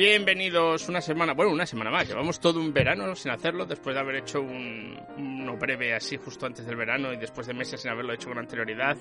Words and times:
Bienvenidos 0.00 0.88
una 0.88 1.02
semana, 1.02 1.34
bueno, 1.34 1.52
una 1.52 1.66
semana 1.66 1.90
más. 1.90 2.08
Llevamos 2.08 2.40
todo 2.40 2.58
un 2.58 2.72
verano 2.72 3.14
sin 3.14 3.32
hacerlo, 3.32 3.66
después 3.66 3.94
de 3.94 4.00
haber 4.00 4.16
hecho 4.16 4.40
un, 4.40 4.98
uno 5.18 5.58
breve 5.58 5.92
así 5.92 6.16
justo 6.16 6.46
antes 6.46 6.64
del 6.64 6.76
verano 6.76 7.12
y 7.12 7.18
después 7.18 7.46
de 7.46 7.52
meses 7.52 7.82
sin 7.82 7.90
haberlo 7.90 8.14
hecho 8.14 8.30
con 8.30 8.38
anterioridad. 8.38 8.96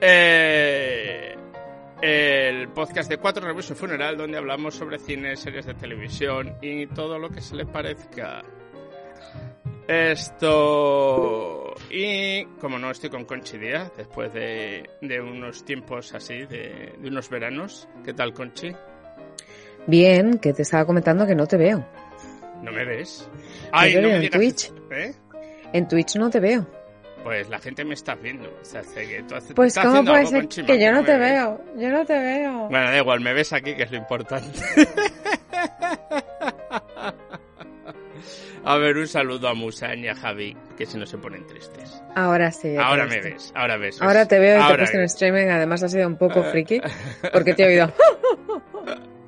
Eh, 0.00 1.34
el 2.00 2.68
podcast 2.68 3.10
de 3.10 3.16
Cuatro 3.16 3.50
y 3.50 3.62
Funeral, 3.74 4.16
donde 4.16 4.38
hablamos 4.38 4.76
sobre 4.76 5.00
cine, 5.00 5.34
series 5.34 5.66
de 5.66 5.74
televisión 5.74 6.56
y 6.62 6.86
todo 6.86 7.18
lo 7.18 7.28
que 7.28 7.40
se 7.40 7.56
le 7.56 7.66
parezca. 7.66 8.42
Esto. 9.88 11.74
Y 11.90 12.44
como 12.60 12.78
no 12.78 12.92
estoy 12.92 13.10
con 13.10 13.24
Conchi 13.24 13.58
Díaz, 13.58 13.90
después 13.96 14.32
de, 14.32 14.88
de 15.00 15.20
unos 15.20 15.64
tiempos 15.64 16.14
así, 16.14 16.46
de, 16.46 16.94
de 16.96 17.08
unos 17.08 17.28
veranos. 17.28 17.88
¿Qué 18.04 18.14
tal, 18.14 18.32
Conchi? 18.32 18.72
Bien, 19.86 20.38
que 20.38 20.52
te 20.52 20.62
estaba 20.62 20.84
comentando 20.84 21.26
que 21.26 21.34
no 21.34 21.46
te 21.46 21.56
veo. 21.56 21.84
¿No 22.62 22.70
me 22.72 22.84
ves? 22.84 23.28
Ay, 23.72 23.94
no 23.94 24.02
veo 24.08 24.18
me 24.18 24.24
en 24.26 24.30
Twitch. 24.30 24.72
¿Eh? 24.90 25.14
En 25.72 25.88
Twitch 25.88 26.16
no 26.16 26.28
te 26.30 26.40
veo. 26.40 26.66
Pues 27.24 27.48
la 27.50 27.58
gente 27.58 27.84
me 27.84 27.94
está 27.94 28.14
viendo. 28.14 28.48
O 28.48 28.64
sea, 28.64 28.82
que 28.82 29.22
tú 29.28 29.34
haces- 29.34 29.54
Pues 29.54 29.76
cómo 29.78 30.04
puede 30.04 30.26
ser 30.26 30.48
que 30.48 30.78
yo 30.80 30.92
no 30.92 31.04
te 31.04 31.18
ves. 31.18 31.32
veo. 31.32 31.60
Yo 31.76 31.90
no 31.90 32.04
te 32.06 32.18
veo. 32.18 32.68
Bueno, 32.68 32.90
da 32.90 32.96
igual, 32.98 33.20
me 33.20 33.32
ves 33.34 33.52
aquí, 33.52 33.74
que 33.74 33.82
es 33.84 33.90
lo 33.90 33.98
importante. 33.98 34.58
a 38.64 38.76
ver, 38.76 38.96
un 38.96 39.06
saludo 39.06 39.48
a 39.48 39.54
Musan 39.54 39.98
y 40.04 40.08
a 40.08 40.14
Javi, 40.14 40.56
que 40.76 40.86
si 40.86 40.96
no 40.98 41.04
se 41.06 41.18
ponen 41.18 41.46
tristes. 41.46 42.02
Ahora 42.14 42.50
sí. 42.52 42.68
te 42.74 42.78
Ahora 42.78 43.06
me 43.06 43.20
ves, 43.20 43.52
ahora 43.54 43.76
ves. 43.76 44.00
Ahora 44.00 44.26
te 44.26 44.38
veo 44.38 44.56
y 44.56 44.58
te 44.58 44.60
he 44.60 44.64
Ahora 44.64 44.76
puesto 44.78 44.98
en 44.98 45.04
streaming. 45.04 45.48
Además 45.48 45.82
ha 45.82 45.88
sido 45.88 46.06
un 46.06 46.16
poco 46.16 46.42
friki 46.44 46.80
porque 47.32 47.54
te 47.54 47.64
he 47.64 47.66
oído. 47.66 47.92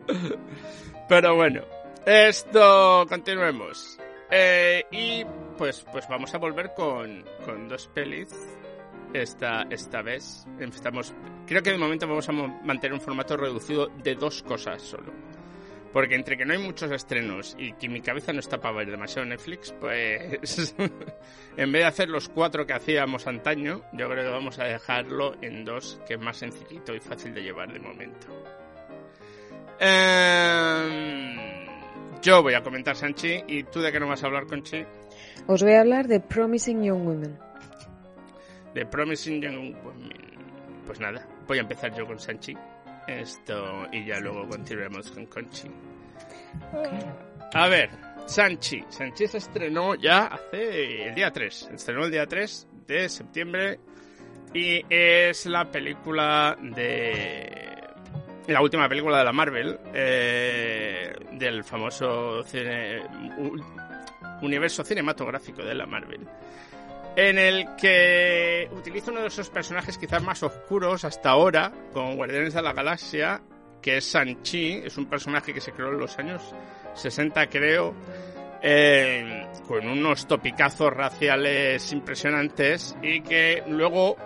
Pero 1.08 1.34
bueno, 1.36 1.62
esto 2.06 3.06
continuemos. 3.08 3.98
Eh, 4.30 4.84
y 4.90 5.24
pues, 5.58 5.84
pues 5.92 6.08
vamos 6.08 6.34
a 6.34 6.38
volver 6.38 6.72
con, 6.74 7.24
con 7.44 7.68
dos 7.68 7.88
pelis. 7.88 8.28
Esta, 9.12 9.66
esta 9.68 10.00
vez 10.00 10.46
estamos. 10.58 11.14
Creo 11.46 11.62
que 11.62 11.72
de 11.72 11.78
momento 11.78 12.08
vamos 12.08 12.28
a 12.30 12.32
mantener 12.32 12.94
un 12.94 13.00
formato 13.00 13.36
reducido 13.36 13.88
de 14.02 14.14
dos 14.14 14.42
cosas 14.42 14.80
solo. 14.80 15.12
Porque 15.92 16.14
entre 16.14 16.38
que 16.38 16.46
no 16.46 16.54
hay 16.54 16.58
muchos 16.58 16.90
estrenos 16.90 17.54
y 17.58 17.74
que 17.74 17.90
mi 17.90 18.00
cabeza 18.00 18.32
no 18.32 18.40
está 18.40 18.58
para 18.58 18.76
ver 18.76 18.90
demasiado 18.90 19.28
Netflix, 19.28 19.74
pues 19.78 20.74
en 21.58 21.72
vez 21.72 21.82
de 21.82 21.84
hacer 21.84 22.08
los 22.08 22.30
cuatro 22.30 22.66
que 22.66 22.72
hacíamos 22.72 23.26
antaño, 23.26 23.82
yo 23.92 24.08
creo 24.08 24.24
que 24.24 24.30
vamos 24.30 24.58
a 24.58 24.64
dejarlo 24.64 25.34
en 25.42 25.66
dos, 25.66 26.00
que 26.08 26.14
es 26.14 26.20
más 26.20 26.38
sencillito 26.38 26.94
y 26.94 27.00
fácil 27.00 27.34
de 27.34 27.42
llevar 27.42 27.70
de 27.70 27.80
momento. 27.80 28.28
Em, 29.84 31.36
yo 32.22 32.40
voy 32.40 32.54
a 32.54 32.62
comentar 32.62 32.94
Sanchi 32.94 33.42
y 33.48 33.64
tú 33.64 33.80
de 33.80 33.90
qué 33.90 33.98
no 33.98 34.06
vas 34.06 34.22
a 34.22 34.26
hablar, 34.28 34.46
Conchi. 34.46 34.84
Os 35.48 35.60
voy 35.60 35.72
a 35.72 35.80
hablar 35.80 36.06
de 36.06 36.20
Promising 36.20 36.84
Young 36.84 37.04
Women. 37.04 37.36
De 38.74 38.86
Promising 38.86 39.42
Young 39.42 39.74
Women. 39.84 40.12
Pues 40.86 41.00
nada, 41.00 41.26
voy 41.48 41.58
a 41.58 41.62
empezar 41.62 41.92
yo 41.96 42.06
con 42.06 42.20
Sanchi. 42.20 42.56
Esto 43.08 43.88
y 43.90 44.06
ya 44.06 44.20
luego 44.20 44.48
continuaremos 44.48 45.10
con 45.10 45.26
Conchi. 45.26 45.68
A 47.52 47.66
ver, 47.66 47.90
Sanchi. 48.26 48.84
Sanchi 48.88 49.26
se 49.26 49.38
estrenó 49.38 49.96
ya 49.96 50.26
hace 50.26 51.08
el 51.08 51.14
día 51.16 51.32
3. 51.32 51.54
Se 51.54 51.74
estrenó 51.74 52.04
el 52.04 52.12
día 52.12 52.26
3 52.26 52.68
de 52.86 53.08
septiembre 53.08 53.80
y 54.54 54.80
es 54.88 55.46
la 55.46 55.64
película 55.64 56.56
de... 56.60 57.51
La 58.48 58.60
última 58.60 58.88
película 58.88 59.18
de 59.18 59.24
la 59.24 59.32
Marvel, 59.32 59.78
eh, 59.94 61.12
del 61.32 61.62
famoso 61.64 62.42
cine- 62.44 63.02
universo 64.42 64.82
cinematográfico 64.84 65.62
de 65.62 65.74
la 65.74 65.86
Marvel, 65.86 66.26
en 67.14 67.38
el 67.38 67.66
que 67.76 68.68
utiliza 68.72 69.10
uno 69.12 69.20
de 69.20 69.28
esos 69.28 69.48
personajes 69.50 69.96
quizás 69.98 70.22
más 70.22 70.42
oscuros 70.42 71.04
hasta 71.04 71.30
ahora, 71.30 71.70
con 71.92 72.16
Guardianes 72.16 72.54
de 72.54 72.62
la 72.62 72.72
Galaxia, 72.72 73.40
que 73.80 73.98
es 73.98 74.04
Sanchi, 74.10 74.72
es 74.84 74.96
un 74.98 75.06
personaje 75.06 75.52
que 75.54 75.60
se 75.60 75.72
creó 75.72 75.90
en 75.92 75.98
los 75.98 76.18
años 76.18 76.42
60 76.94 77.46
creo, 77.48 77.94
eh, 78.62 79.46
con 79.68 79.86
unos 79.88 80.26
topicazos 80.26 80.92
raciales 80.92 81.92
impresionantes 81.92 82.96
y 83.02 83.20
que 83.20 83.62
luego 83.68 84.16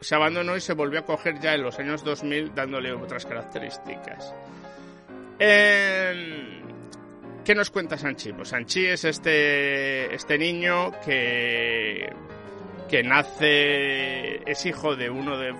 se 0.00 0.14
abandonó 0.14 0.56
y 0.56 0.60
se 0.60 0.72
volvió 0.72 1.00
a 1.00 1.04
coger 1.04 1.38
ya 1.40 1.54
en 1.54 1.62
los 1.62 1.78
años 1.78 2.02
2000 2.04 2.54
dándole 2.54 2.92
otras 2.92 3.26
características. 3.26 4.34
Eh, 5.38 6.60
¿Qué 7.44 7.54
nos 7.54 7.70
cuenta 7.70 7.96
Sanchi? 7.96 8.32
Pues 8.32 8.48
Sanchi 8.48 8.86
es 8.86 9.04
este, 9.04 10.14
este 10.14 10.38
niño 10.38 10.92
que, 11.04 12.10
que 12.88 13.02
nace, 13.02 14.50
es 14.50 14.66
hijo 14.66 14.96
de 14.96 15.10
uno 15.10 15.38
de 15.38 15.54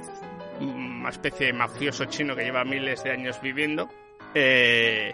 una 0.61 1.09
especie 1.09 1.47
de 1.47 1.53
mafioso 1.55 2.05
chino 2.05 2.37
que 2.37 2.45
lleva 2.45 2.65
miles 2.65 3.03
de 3.03 3.13
años 3.13 3.41
viviendo, 3.41 3.89
eh, 4.35 5.13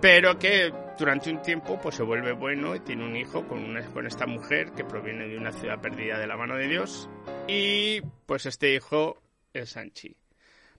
pero 0.00 0.38
que 0.38 0.72
durante 0.98 1.30
un 1.30 1.42
tiempo 1.42 1.78
pues 1.80 1.96
se 1.96 2.02
vuelve 2.02 2.32
bueno 2.32 2.74
y 2.74 2.80
tiene 2.80 3.04
un 3.04 3.16
hijo 3.16 3.46
con, 3.46 3.62
una, 3.62 3.84
con 3.86 4.06
esta 4.06 4.26
mujer 4.26 4.72
que 4.72 4.84
proviene 4.84 5.26
de 5.28 5.36
una 5.36 5.52
ciudad 5.52 5.80
perdida 5.80 6.18
de 6.18 6.26
la 6.26 6.36
mano 6.36 6.56
de 6.56 6.68
Dios 6.68 7.08
y 7.48 8.00
pues 8.26 8.46
este 8.46 8.74
hijo 8.74 9.22
es 9.52 9.70
Sanchi. 9.70 10.16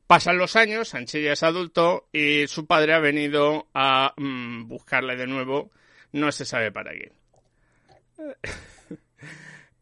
Pasan 0.08 0.38
los 0.38 0.56
años, 0.56 0.90
Sanchi 0.90 1.22
ya 1.22 1.34
es 1.34 1.44
adulto 1.44 2.08
y 2.12 2.48
su 2.48 2.68
padre 2.68 2.94
ha 2.94 3.00
venido 3.00 3.68
a 3.74 4.14
mm, 4.18 4.68
buscarle 4.68 5.16
de 5.16 5.28
nuevo, 5.28 5.72
no 6.12 6.32
se 6.32 6.46
sabe 6.46 6.72
para 6.72 6.92
qué. 6.92 7.12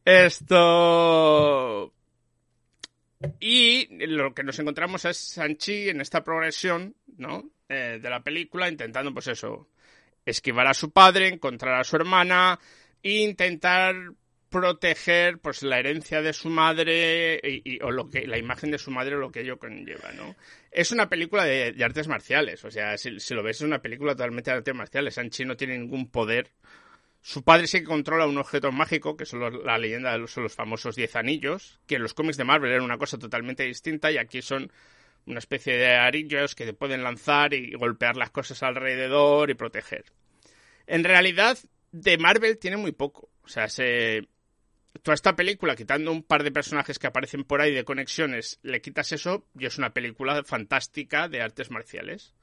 Esto... 0.05 1.93
Y 3.39 3.87
lo 4.07 4.33
que 4.33 4.43
nos 4.43 4.59
encontramos 4.59 5.05
es 5.05 5.17
Sanchi 5.17 5.87
en 5.87 6.01
esta 6.01 6.25
progresión, 6.25 6.95
¿no? 7.17 7.49
Eh, 7.69 7.99
de 8.01 8.09
la 8.09 8.21
película, 8.21 8.67
intentando, 8.67 9.13
pues 9.13 9.27
eso, 9.27 9.69
esquivar 10.25 10.67
a 10.67 10.73
su 10.73 10.91
padre, 10.91 11.27
encontrar 11.27 11.79
a 11.79 11.83
su 11.83 11.95
hermana 11.95 12.59
e 13.01 13.23
intentar 13.23 13.95
proteger 14.49 15.39
pues 15.39 15.63
la 15.63 15.79
herencia 15.79 16.21
de 16.21 16.31
su 16.31 16.47
madre 16.49 17.39
y, 17.43 17.81
o 17.81 17.89
lo 17.89 18.07
que 18.07 18.27
la 18.27 18.37
imagen 18.37 18.69
de 18.69 18.77
su 18.77 18.91
madre 18.91 19.15
o 19.15 19.19
lo 19.19 19.31
que 19.31 19.41
ello 19.41 19.57
conlleva 19.57 20.11
no 20.11 20.35
es 20.71 20.91
una 20.91 21.09
película 21.09 21.43
de, 21.43 21.75
artes 21.83 22.07
marciales 22.07 22.63
o 22.63 22.69
sea 22.69 22.95
si, 22.99 23.19
si 23.19 23.33
lo 23.33 23.41
ves 23.41 23.57
es 23.57 23.61
una 23.63 23.81
película 23.81 24.13
totalmente 24.13 24.51
de 24.51 24.57
artes 24.57 24.75
marciales. 24.75 25.15
Sanchi 25.15 25.43
no 25.45 25.57
tiene 25.57 25.77
ningún 25.77 26.07
poder. 26.09 26.51
Su 27.21 27.41
padre 27.43 27.67
sí 27.67 27.79
que 27.79 27.85
controla 27.85 28.27
un 28.27 28.37
objeto 28.37 28.71
mágico 28.71 29.15
que 29.17 29.25
son 29.25 29.39
los- 29.39 29.63
la 29.63 29.77
leyenda 29.77 30.11
de 30.11 30.19
los, 30.19 30.31
son 30.31 30.43
los 30.43 30.53
famosos 30.53 30.95
diez 30.95 31.15
anillos 31.15 31.79
que 31.87 31.95
en 31.95 32.03
los 32.03 32.13
cómics 32.13 32.37
de 32.37 32.43
Marvel 32.43 32.71
era 32.73 32.83
una 32.83 32.97
cosa 32.97 33.17
totalmente 33.17 33.63
distinta 33.63 34.11
y 34.11 34.17
aquí 34.17 34.41
son 34.41 34.71
una 35.25 35.39
especie 35.39 35.77
de 35.77 35.95
arillos 35.95 36.55
que 36.55 36.65
te 36.65 36.73
pueden 36.73 37.03
lanzar 37.03 37.53
y 37.53 37.73
golpear 37.73 38.17
las 38.17 38.31
cosas 38.31 38.63
alrededor 38.63 39.49
y 39.49 39.55
proteger 39.55 40.05
en 40.87 41.03
realidad 41.03 41.57
de 41.91 42.17
Marvel 42.17 42.57
tiene 42.57 42.77
muy 42.77 42.91
poco 42.91 43.29
o 43.43 43.47
sea 43.47 43.67
se 43.67 44.27
toda 45.01 45.15
esta 45.15 45.35
película, 45.35 45.75
quitando 45.75 46.11
un 46.11 46.23
par 46.23 46.43
de 46.43 46.51
personajes 46.51 46.99
que 46.99 47.07
aparecen 47.07 47.43
por 47.43 47.61
ahí 47.61 47.73
de 47.73 47.83
conexiones, 47.83 48.59
le 48.61 48.81
quitas 48.81 49.11
eso 49.11 49.47
y 49.57 49.65
es 49.65 49.77
una 49.77 49.93
película 49.93 50.43
fantástica 50.43 51.27
de 51.27 51.41
artes 51.41 51.71
marciales. 51.71 52.33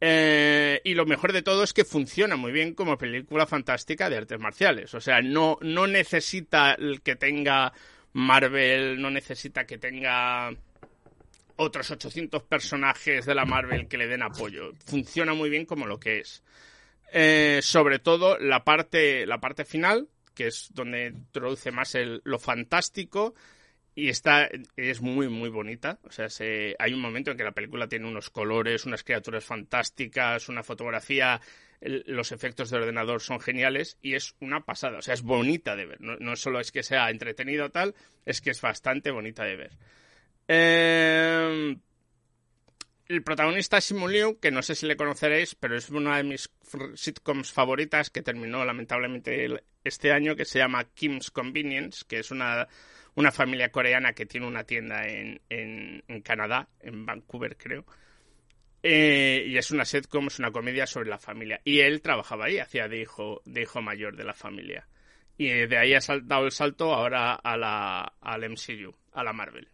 Eh, 0.00 0.80
y 0.82 0.94
lo 0.94 1.06
mejor 1.06 1.32
de 1.32 1.42
todo 1.42 1.62
es 1.62 1.72
que 1.72 1.84
funciona 1.84 2.34
muy 2.34 2.50
bien 2.50 2.74
como 2.74 2.98
película 2.98 3.46
fantástica 3.46 4.10
de 4.10 4.16
artes 4.16 4.40
marciales. 4.40 4.92
O 4.94 5.00
sea, 5.00 5.22
no, 5.22 5.58
no 5.60 5.86
necesita 5.86 6.72
el 6.72 7.02
que 7.02 7.14
tenga 7.14 7.72
Marvel, 8.12 9.00
no 9.00 9.10
necesita 9.10 9.64
que 9.64 9.78
tenga 9.78 10.50
otros 11.56 11.90
800 11.90 12.42
personajes 12.44 13.26
de 13.26 13.34
la 13.34 13.44
Marvel 13.44 13.88
que 13.88 13.98
le 13.98 14.06
den 14.06 14.22
apoyo. 14.22 14.72
Funciona 14.86 15.34
muy 15.34 15.50
bien 15.50 15.66
como 15.66 15.86
lo 15.86 15.98
que 16.00 16.20
es. 16.20 16.42
Eh, 17.12 17.60
sobre 17.62 17.98
todo 17.98 18.38
la 18.38 18.64
parte, 18.64 19.26
la 19.26 19.38
parte 19.40 19.64
final, 19.64 20.08
que 20.34 20.46
es 20.46 20.70
donde 20.72 21.08
introduce 21.08 21.70
más 21.70 21.94
el, 21.94 22.22
lo 22.24 22.38
fantástico 22.38 23.34
y 23.94 24.08
está 24.08 24.48
es 24.76 25.02
muy 25.02 25.28
muy 25.28 25.50
bonita 25.50 25.98
o 26.04 26.10
sea 26.10 26.30
se, 26.30 26.74
hay 26.78 26.94
un 26.94 27.00
momento 27.02 27.30
en 27.30 27.36
que 27.36 27.44
la 27.44 27.52
película 27.52 27.86
tiene 27.88 28.08
unos 28.08 28.30
colores 28.30 28.86
unas 28.86 29.04
criaturas 29.04 29.44
fantásticas 29.44 30.48
una 30.48 30.62
fotografía 30.62 31.42
el- 31.82 32.02
los 32.06 32.32
efectos 32.32 32.70
de 32.70 32.78
ordenador 32.78 33.20
son 33.20 33.38
geniales 33.38 33.98
y 34.00 34.14
es 34.14 34.34
una 34.40 34.64
pasada 34.64 34.96
o 34.96 35.02
sea 35.02 35.12
es 35.12 35.20
bonita 35.20 35.76
de 35.76 35.84
ver 35.84 36.00
no, 36.00 36.16
no 36.16 36.36
solo 36.36 36.58
es 36.58 36.72
que 36.72 36.82
sea 36.82 37.10
entretenido 37.10 37.66
o 37.66 37.70
tal 37.70 37.94
es 38.24 38.40
que 38.40 38.48
es 38.48 38.62
bastante 38.62 39.10
bonita 39.10 39.44
de 39.44 39.56
ver 39.56 39.72
Eh, 40.48 41.76
el 43.08 43.22
protagonista 43.22 43.78
es 43.78 43.84
Simu 43.84 44.08
Liu, 44.08 44.38
que 44.40 44.50
no 44.50 44.62
sé 44.62 44.74
si 44.74 44.86
le 44.86 44.96
conoceréis, 44.96 45.54
pero 45.54 45.76
es 45.76 45.90
una 45.90 46.16
de 46.16 46.24
mis 46.24 46.50
sitcoms 46.94 47.52
favoritas 47.52 48.10
que 48.10 48.22
terminó 48.22 48.64
lamentablemente 48.64 49.64
este 49.84 50.12
año, 50.12 50.34
que 50.34 50.44
se 50.44 50.60
llama 50.60 50.84
Kim's 50.94 51.30
Convenience, 51.30 52.04
que 52.08 52.20
es 52.20 52.30
una, 52.30 52.66
una 53.14 53.30
familia 53.30 53.70
coreana 53.70 54.14
que 54.14 54.26
tiene 54.26 54.46
una 54.46 54.64
tienda 54.64 55.06
en, 55.06 55.40
en, 55.50 56.02
en 56.08 56.22
Canadá, 56.22 56.68
en 56.80 57.04
Vancouver 57.04 57.56
creo. 57.56 57.84
Eh, 58.82 59.44
y 59.46 59.56
es 59.58 59.70
una 59.70 59.84
sitcom, 59.84 60.26
es 60.26 60.38
una 60.38 60.50
comedia 60.50 60.86
sobre 60.86 61.10
la 61.10 61.18
familia. 61.18 61.60
Y 61.64 61.80
él 61.80 62.02
trabajaba 62.02 62.46
ahí, 62.46 62.58
hacía 62.58 62.88
de 62.88 63.00
hijo, 63.00 63.42
de 63.44 63.62
hijo 63.62 63.80
mayor 63.80 64.16
de 64.16 64.24
la 64.24 64.34
familia. 64.34 64.88
Y 65.36 65.48
de 65.48 65.78
ahí 65.78 65.94
ha 65.94 66.00
dado 66.22 66.46
el 66.46 66.52
salto 66.52 66.92
ahora 66.92 67.34
a 67.34 67.56
la, 67.56 68.14
al 68.20 68.50
MCU, 68.50 68.94
a 69.12 69.22
la 69.22 69.32
Marvel. 69.32 69.68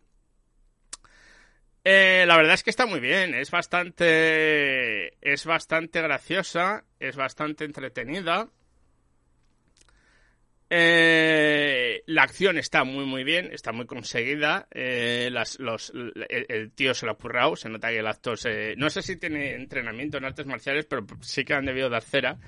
Eh, 1.85 2.25
la 2.27 2.37
verdad 2.37 2.55
es 2.55 2.63
que 2.63 2.71
está 2.71 2.87
muy 2.87 3.01
bien, 3.01 3.35
es 3.35 3.51
bastante, 3.51 5.15
es 5.27 5.45
bastante 5.47 6.03
graciosa, 6.03 6.85
es 6.99 7.17
bastante 7.17 7.65
entretenida. 7.65 8.49
Eh, 10.71 12.03
la 12.07 12.25
acción 12.25 12.59
está 12.59 12.85
muy 12.85 13.07
muy 13.07 13.25
bien, 13.25 13.51
está 13.53 13.73
muy 13.73 13.87
conseguida. 13.87 14.69
Eh, 14.71 15.31
las, 15.33 15.59
los, 15.61 15.93
el, 16.29 16.73
tío 16.73 16.93
se 16.95 17.07
lo 17.07 17.13
ha 17.13 17.19
currado, 17.19 17.57
se 17.57 17.71
nota 17.71 17.89
que 17.89 17.99
el 17.99 18.07
actor 18.07 18.37
se, 18.37 18.77
no 18.77 18.91
sé 18.91 19.03
si 19.03 19.17
tiene 19.17 19.55
entrenamiento 19.55 20.19
en 20.19 20.27
artes 20.27 20.47
marciales, 20.47 20.85
pero 20.85 21.07
sí 21.23 21.45
que 21.45 21.55
han 21.55 21.65
debido 21.65 21.89
dar 21.89 22.03
cera. 22.03 22.39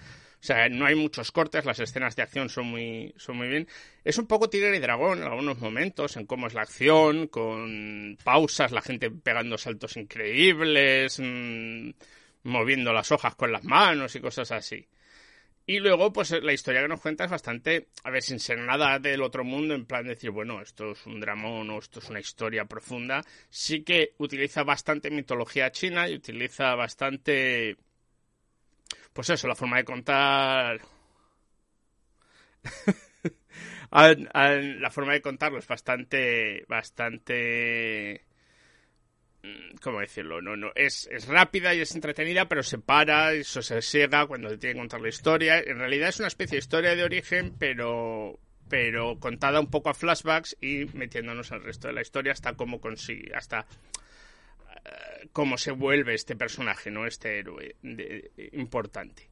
O 0.41 0.43
sea, 0.43 0.69
no 0.71 0.87
hay 0.87 0.95
muchos 0.95 1.33
cortes, 1.33 1.67
las 1.67 1.81
escenas 1.81 2.17
de 2.17 2.23
acción 2.23 2.49
son 2.49 2.67
muy, 2.67 3.15
son 3.19 3.37
muy 3.37 3.49
bien. 3.49 3.69
Es 4.05 4.17
un 4.17 4.27
poco 4.27 4.49
tigre 4.49 4.75
y 4.75 4.81
dragón 4.81 5.19
en 5.19 5.25
algunos 5.25 5.59
momentos, 5.59 6.17
en 6.17 6.25
cómo 6.27 6.47
es 6.47 6.55
la 6.55 6.63
acción, 6.63 7.27
con 7.27 8.17
pausas, 8.25 8.73
la 8.73 8.81
gente 8.81 9.11
pegando 9.11 9.59
saltos 9.59 9.97
increíbles, 9.99 11.21
mmm, 11.21 11.91
moviendo 12.45 12.93
las 12.93 13.13
hojas 13.13 13.35
con 13.35 13.53
las 13.53 13.65
manos 13.65 14.17
y 14.17 14.21
cosas 14.21 14.51
así. 14.53 14.89
Y 15.67 15.79
luego, 15.79 16.13
pues 16.13 16.33
la 16.43 16.53
historia 16.53 16.83
que 16.83 16.89
nos 16.89 17.01
cuenta 17.01 17.25
es 17.25 17.31
bastante, 17.31 17.89
a 18.03 18.11
ver, 18.11 18.23
sin 18.23 18.41
ser 18.41 18.59
nada 18.59 18.99
del 18.99 19.23
otro 19.23 19.45
mundo, 19.45 19.75
en 19.75 19.87
plan 19.87 20.03
de 20.03 20.11
decir, 20.15 20.31
bueno, 20.31 20.61
esto 20.61 20.93
es 20.93 21.07
un 21.07 21.21
dramón 21.21 21.71
o 21.71 21.79
esto 21.79 22.01
es 22.01 22.11
una 22.11 22.19
historia 22.19 22.65
profunda. 22.65 23.23
Sí 23.49 23.83
que 23.85 24.15
utiliza 24.19 24.65
bastante 24.65 25.11
mitología 25.11 25.71
china 25.71 26.09
y 26.09 26.15
utiliza 26.17 26.75
bastante, 26.75 27.77
pues 29.13 29.31
eso, 29.31 29.49
la 29.49 29.55
forma 29.55 29.79
de 29.79 29.85
contar. 29.85 30.81
la 33.91 34.91
forma 34.91 35.13
de 35.13 35.23
contarlo 35.23 35.59
es 35.59 35.67
bastante, 35.67 36.65
bastante 36.69 38.25
Mm, 39.43 39.77
¿Cómo 39.83 40.01
decirlo? 40.01 40.43
No, 40.43 40.57
no. 40.57 40.71
Es, 40.75 41.09
es 41.11 41.27
rápida 41.27 41.75
y 41.75 41.81
es 41.81 41.95
entretenida, 41.95 42.47
pero 42.49 42.63
se 42.63 42.79
para 42.79 43.35
y 43.35 43.45
se 43.45 43.63
sosiega 43.63 44.27
cuando 44.27 44.51
te 44.51 44.59
tiene 44.59 44.75
que 44.75 44.81
contar 44.81 45.01
la 45.01 45.09
historia. 45.09 45.59
En 45.59 45.79
realidad 45.79 46.11
es 46.11 46.19
una 46.19 46.29
especie 46.29 46.57
de 46.57 46.61
historia 46.61 46.95
de 46.95 47.05
origen, 47.05 47.55
pero, 47.59 48.39
pero 48.69 49.19
contada 49.19 49.61
un 49.61 49.71
poco 49.71 49.89
a 49.91 49.95
flashbacks 49.95 50.57
y 50.61 50.85
metiéndonos 50.95 51.53
al 51.53 51.63
resto 51.63 51.89
de 51.89 51.95
la 51.95 52.03
historia 52.03 52.33
hasta 52.33 52.55
cómo 52.55 52.81
consigue, 52.81 53.35
hasta 53.35 53.67
cómo 55.33 55.59
se 55.59 55.73
vuelve 55.73 56.15
este 56.15 56.37
personaje, 56.37 56.91
¿no? 56.91 57.07
Este 57.07 57.39
héroe 57.39 57.77
importante. 58.53 59.29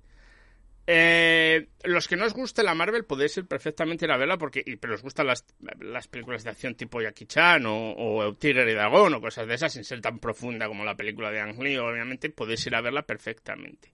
Eh, 0.90 1.68
los 1.84 2.08
que 2.08 2.16
no 2.16 2.24
os 2.24 2.32
guste 2.32 2.62
la 2.62 2.74
Marvel 2.74 3.04
podéis 3.04 3.36
ir 3.36 3.46
perfectamente 3.46 4.10
a 4.10 4.16
verla 4.16 4.38
porque 4.38 4.64
pero 4.80 4.94
os 4.94 5.02
gustan 5.02 5.26
las, 5.26 5.44
las 5.80 6.08
películas 6.08 6.44
de 6.44 6.50
acción 6.50 6.76
tipo 6.76 7.02
Jackie 7.02 7.26
Chan 7.26 7.66
o, 7.66 7.92
o 7.94 8.34
Tigre 8.34 8.70
y 8.70 8.74
Dragón 8.74 9.12
o 9.12 9.20
cosas 9.20 9.46
de 9.46 9.52
esas 9.52 9.74
sin 9.74 9.84
ser 9.84 10.00
tan 10.00 10.18
profunda 10.18 10.66
como 10.66 10.86
la 10.86 10.96
película 10.96 11.30
de 11.30 11.40
Ang 11.40 11.62
Lee 11.62 11.76
obviamente 11.76 12.30
podéis 12.30 12.66
ir 12.66 12.74
a 12.74 12.80
verla 12.80 13.02
perfectamente 13.02 13.92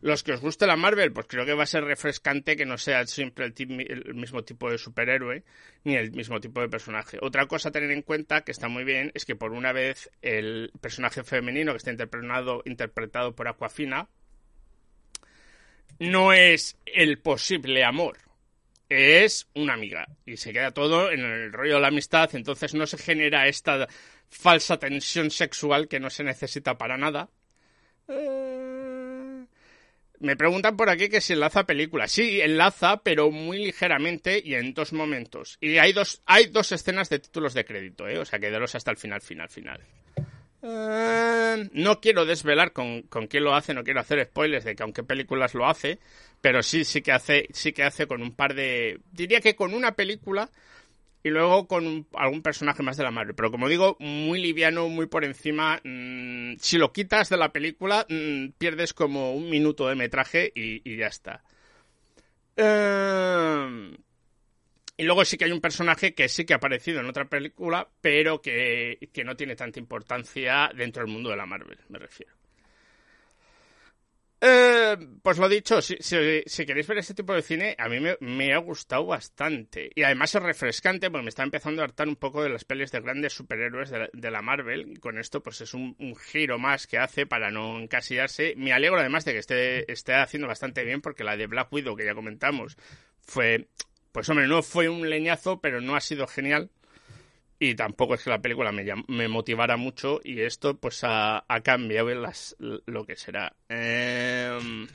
los 0.00 0.22
que 0.22 0.32
os 0.32 0.40
guste 0.40 0.66
la 0.66 0.76
Marvel 0.76 1.12
pues 1.12 1.26
creo 1.26 1.44
que 1.44 1.54
va 1.54 1.64
a 1.64 1.66
ser 1.66 1.84
refrescante 1.84 2.56
que 2.56 2.66
no 2.66 2.78
sea 2.78 3.06
siempre 3.06 3.46
el, 3.46 4.14
mismo 4.14 4.44
tipo 4.44 4.70
de 4.70 4.78
superhéroe 4.78 5.42
ni 5.84 5.96
el 5.96 6.12
mismo 6.12 6.40
tipo 6.40 6.60
de 6.60 6.68
personaje 6.68 7.18
otra 7.20 7.46
cosa 7.46 7.70
a 7.70 7.72
tener 7.72 7.90
en 7.90 8.02
cuenta 8.02 8.42
que 8.42 8.52
está 8.52 8.68
muy 8.68 8.84
bien 8.84 9.10
es 9.14 9.24
que 9.24 9.36
por 9.36 9.52
una 9.52 9.72
vez 9.72 10.10
el 10.22 10.72
personaje 10.80 11.24
femenino 11.24 11.72
que 11.72 11.78
está 11.78 11.90
interpretado 11.90 12.62
interpretado 12.64 13.34
por 13.34 13.48
Aquafina 13.48 14.08
no 15.98 16.32
es 16.32 16.76
el 16.86 17.18
posible 17.18 17.84
amor, 17.84 18.18
es 18.88 19.48
una 19.54 19.74
amiga. 19.74 20.06
Y 20.26 20.36
se 20.36 20.52
queda 20.52 20.70
todo 20.70 21.10
en 21.10 21.20
el 21.20 21.52
rollo 21.52 21.74
de 21.74 21.80
la 21.80 21.88
amistad, 21.88 22.34
entonces 22.34 22.74
no 22.74 22.86
se 22.86 22.98
genera 22.98 23.48
esta 23.48 23.88
falsa 24.28 24.78
tensión 24.78 25.30
sexual 25.30 25.88
que 25.88 26.00
no 26.00 26.10
se 26.10 26.24
necesita 26.24 26.78
para 26.78 26.96
nada. 26.96 27.28
Eh... 28.08 28.77
Me 30.20 30.36
preguntan 30.36 30.76
por 30.76 30.90
aquí 30.90 31.08
que 31.08 31.20
si 31.20 31.34
enlaza 31.34 31.64
película. 31.64 32.08
Sí, 32.08 32.40
enlaza, 32.40 33.02
pero 33.02 33.30
muy 33.30 33.58
ligeramente 33.58 34.40
y 34.44 34.54
en 34.54 34.74
dos 34.74 34.92
momentos. 34.92 35.58
Y 35.60 35.78
hay 35.78 35.92
dos, 35.92 36.22
hay 36.26 36.46
dos 36.46 36.72
escenas 36.72 37.08
de 37.08 37.20
títulos 37.20 37.54
de 37.54 37.64
crédito, 37.64 38.08
¿eh? 38.08 38.18
O 38.18 38.24
sea, 38.24 38.38
quedaros 38.38 38.74
hasta 38.74 38.90
el 38.90 38.96
final, 38.96 39.20
final, 39.20 39.48
final. 39.48 39.80
Uh, 40.60 41.68
no 41.72 42.00
quiero 42.00 42.26
desvelar 42.26 42.72
con, 42.72 43.02
con, 43.02 43.28
quién 43.28 43.44
lo 43.44 43.54
hace, 43.54 43.74
no 43.74 43.84
quiero 43.84 44.00
hacer 44.00 44.24
spoilers 44.24 44.64
de 44.64 44.74
que 44.74 44.82
aunque 44.82 45.04
películas 45.04 45.54
lo 45.54 45.68
hace, 45.68 46.00
pero 46.40 46.64
sí, 46.64 46.84
sí 46.84 47.00
que 47.00 47.12
hace, 47.12 47.46
sí 47.52 47.72
que 47.72 47.84
hace 47.84 48.08
con 48.08 48.22
un 48.22 48.34
par 48.34 48.54
de, 48.54 48.98
diría 49.12 49.40
que 49.40 49.54
con 49.54 49.72
una 49.72 49.92
película 49.92 50.50
y 51.22 51.30
luego 51.30 51.66
con 51.66 52.06
algún 52.14 52.42
personaje 52.42 52.82
más 52.82 52.96
de 52.96 53.04
la 53.04 53.10
madre. 53.10 53.34
Pero 53.34 53.50
como 53.50 53.68
digo, 53.68 53.96
muy 54.00 54.40
liviano, 54.40 54.88
muy 54.88 55.06
por 55.06 55.24
encima. 55.24 55.80
Mmm, 55.84 56.54
si 56.58 56.78
lo 56.78 56.92
quitas 56.92 57.28
de 57.28 57.36
la 57.36 57.52
película, 57.52 58.06
mmm, 58.08 58.48
pierdes 58.58 58.94
como 58.94 59.34
un 59.34 59.50
minuto 59.50 59.88
de 59.88 59.94
metraje 59.94 60.52
y, 60.54 60.96
ya 60.96 61.06
está. 61.08 61.42
Uh, 62.56 63.94
y 64.96 65.04
luego 65.04 65.24
sí 65.24 65.36
que 65.36 65.44
hay 65.44 65.52
un 65.52 65.60
personaje 65.60 66.12
que 66.14 66.28
sí 66.28 66.44
que 66.44 66.54
ha 66.54 66.56
aparecido 66.56 67.00
en 67.00 67.06
otra 67.06 67.28
película, 67.28 67.88
pero 68.00 68.40
que, 68.42 69.10
que 69.12 69.24
no 69.24 69.36
tiene 69.36 69.54
tanta 69.54 69.78
importancia 69.78 70.70
dentro 70.74 71.04
del 71.04 71.12
mundo 71.12 71.30
de 71.30 71.36
la 71.36 71.46
Marvel, 71.46 71.78
me 71.88 71.98
refiero. 71.98 72.37
Eh, 74.40 74.96
pues 75.20 75.38
lo 75.38 75.48
dicho, 75.48 75.82
si, 75.82 75.96
si, 75.98 76.42
si, 76.46 76.64
queréis 76.64 76.86
ver 76.86 76.98
este 76.98 77.14
tipo 77.14 77.34
de 77.34 77.42
cine, 77.42 77.74
a 77.76 77.88
mí 77.88 77.98
me, 78.20 78.54
ha 78.54 78.58
gustado 78.58 79.06
bastante. 79.06 79.90
Y 79.94 80.04
además 80.04 80.34
es 80.34 80.42
refrescante 80.42 81.10
porque 81.10 81.24
me 81.24 81.28
está 81.28 81.42
empezando 81.42 81.82
a 81.82 81.86
hartar 81.86 82.06
un 82.06 82.14
poco 82.14 82.42
de 82.42 82.50
las 82.50 82.64
pelis 82.64 82.92
de 82.92 83.00
grandes 83.00 83.32
superhéroes 83.32 83.90
de 83.90 83.98
la, 83.98 84.08
de 84.12 84.30
la 84.30 84.42
Marvel. 84.42 84.92
Y 84.92 84.96
con 84.96 85.18
esto, 85.18 85.42
pues 85.42 85.60
es 85.60 85.74
un, 85.74 85.96
un, 85.98 86.14
giro 86.14 86.58
más 86.58 86.86
que 86.86 86.98
hace 86.98 87.26
para 87.26 87.50
no 87.50 87.80
encasillarse. 87.80 88.54
Me 88.56 88.72
alegro 88.72 89.00
además 89.00 89.24
de 89.24 89.32
que 89.32 89.38
esté, 89.38 89.90
esté 89.90 90.14
haciendo 90.14 90.46
bastante 90.46 90.84
bien 90.84 91.00
porque 91.00 91.24
la 91.24 91.36
de 91.36 91.48
Black 91.48 91.72
Widow, 91.72 91.96
que 91.96 92.04
ya 92.04 92.14
comentamos, 92.14 92.76
fue 93.20 93.68
pues 94.12 94.28
hombre, 94.30 94.48
no 94.48 94.62
fue 94.62 94.88
un 94.88 95.08
leñazo, 95.08 95.60
pero 95.60 95.80
no 95.80 95.94
ha 95.94 96.00
sido 96.00 96.26
genial. 96.26 96.70
Y 97.58 97.74
tampoco 97.74 98.14
es 98.14 98.22
que 98.22 98.30
la 98.30 98.40
película 98.40 98.70
me, 98.70 98.84
me 99.08 99.28
motivara 99.28 99.76
mucho 99.76 100.20
y 100.22 100.40
esto 100.40 100.76
pues 100.76 101.00
ha, 101.02 101.44
cambiado 101.62 102.10
lo 102.58 103.04
que 103.04 103.16
será. 103.16 103.54
Eh... 103.68 104.86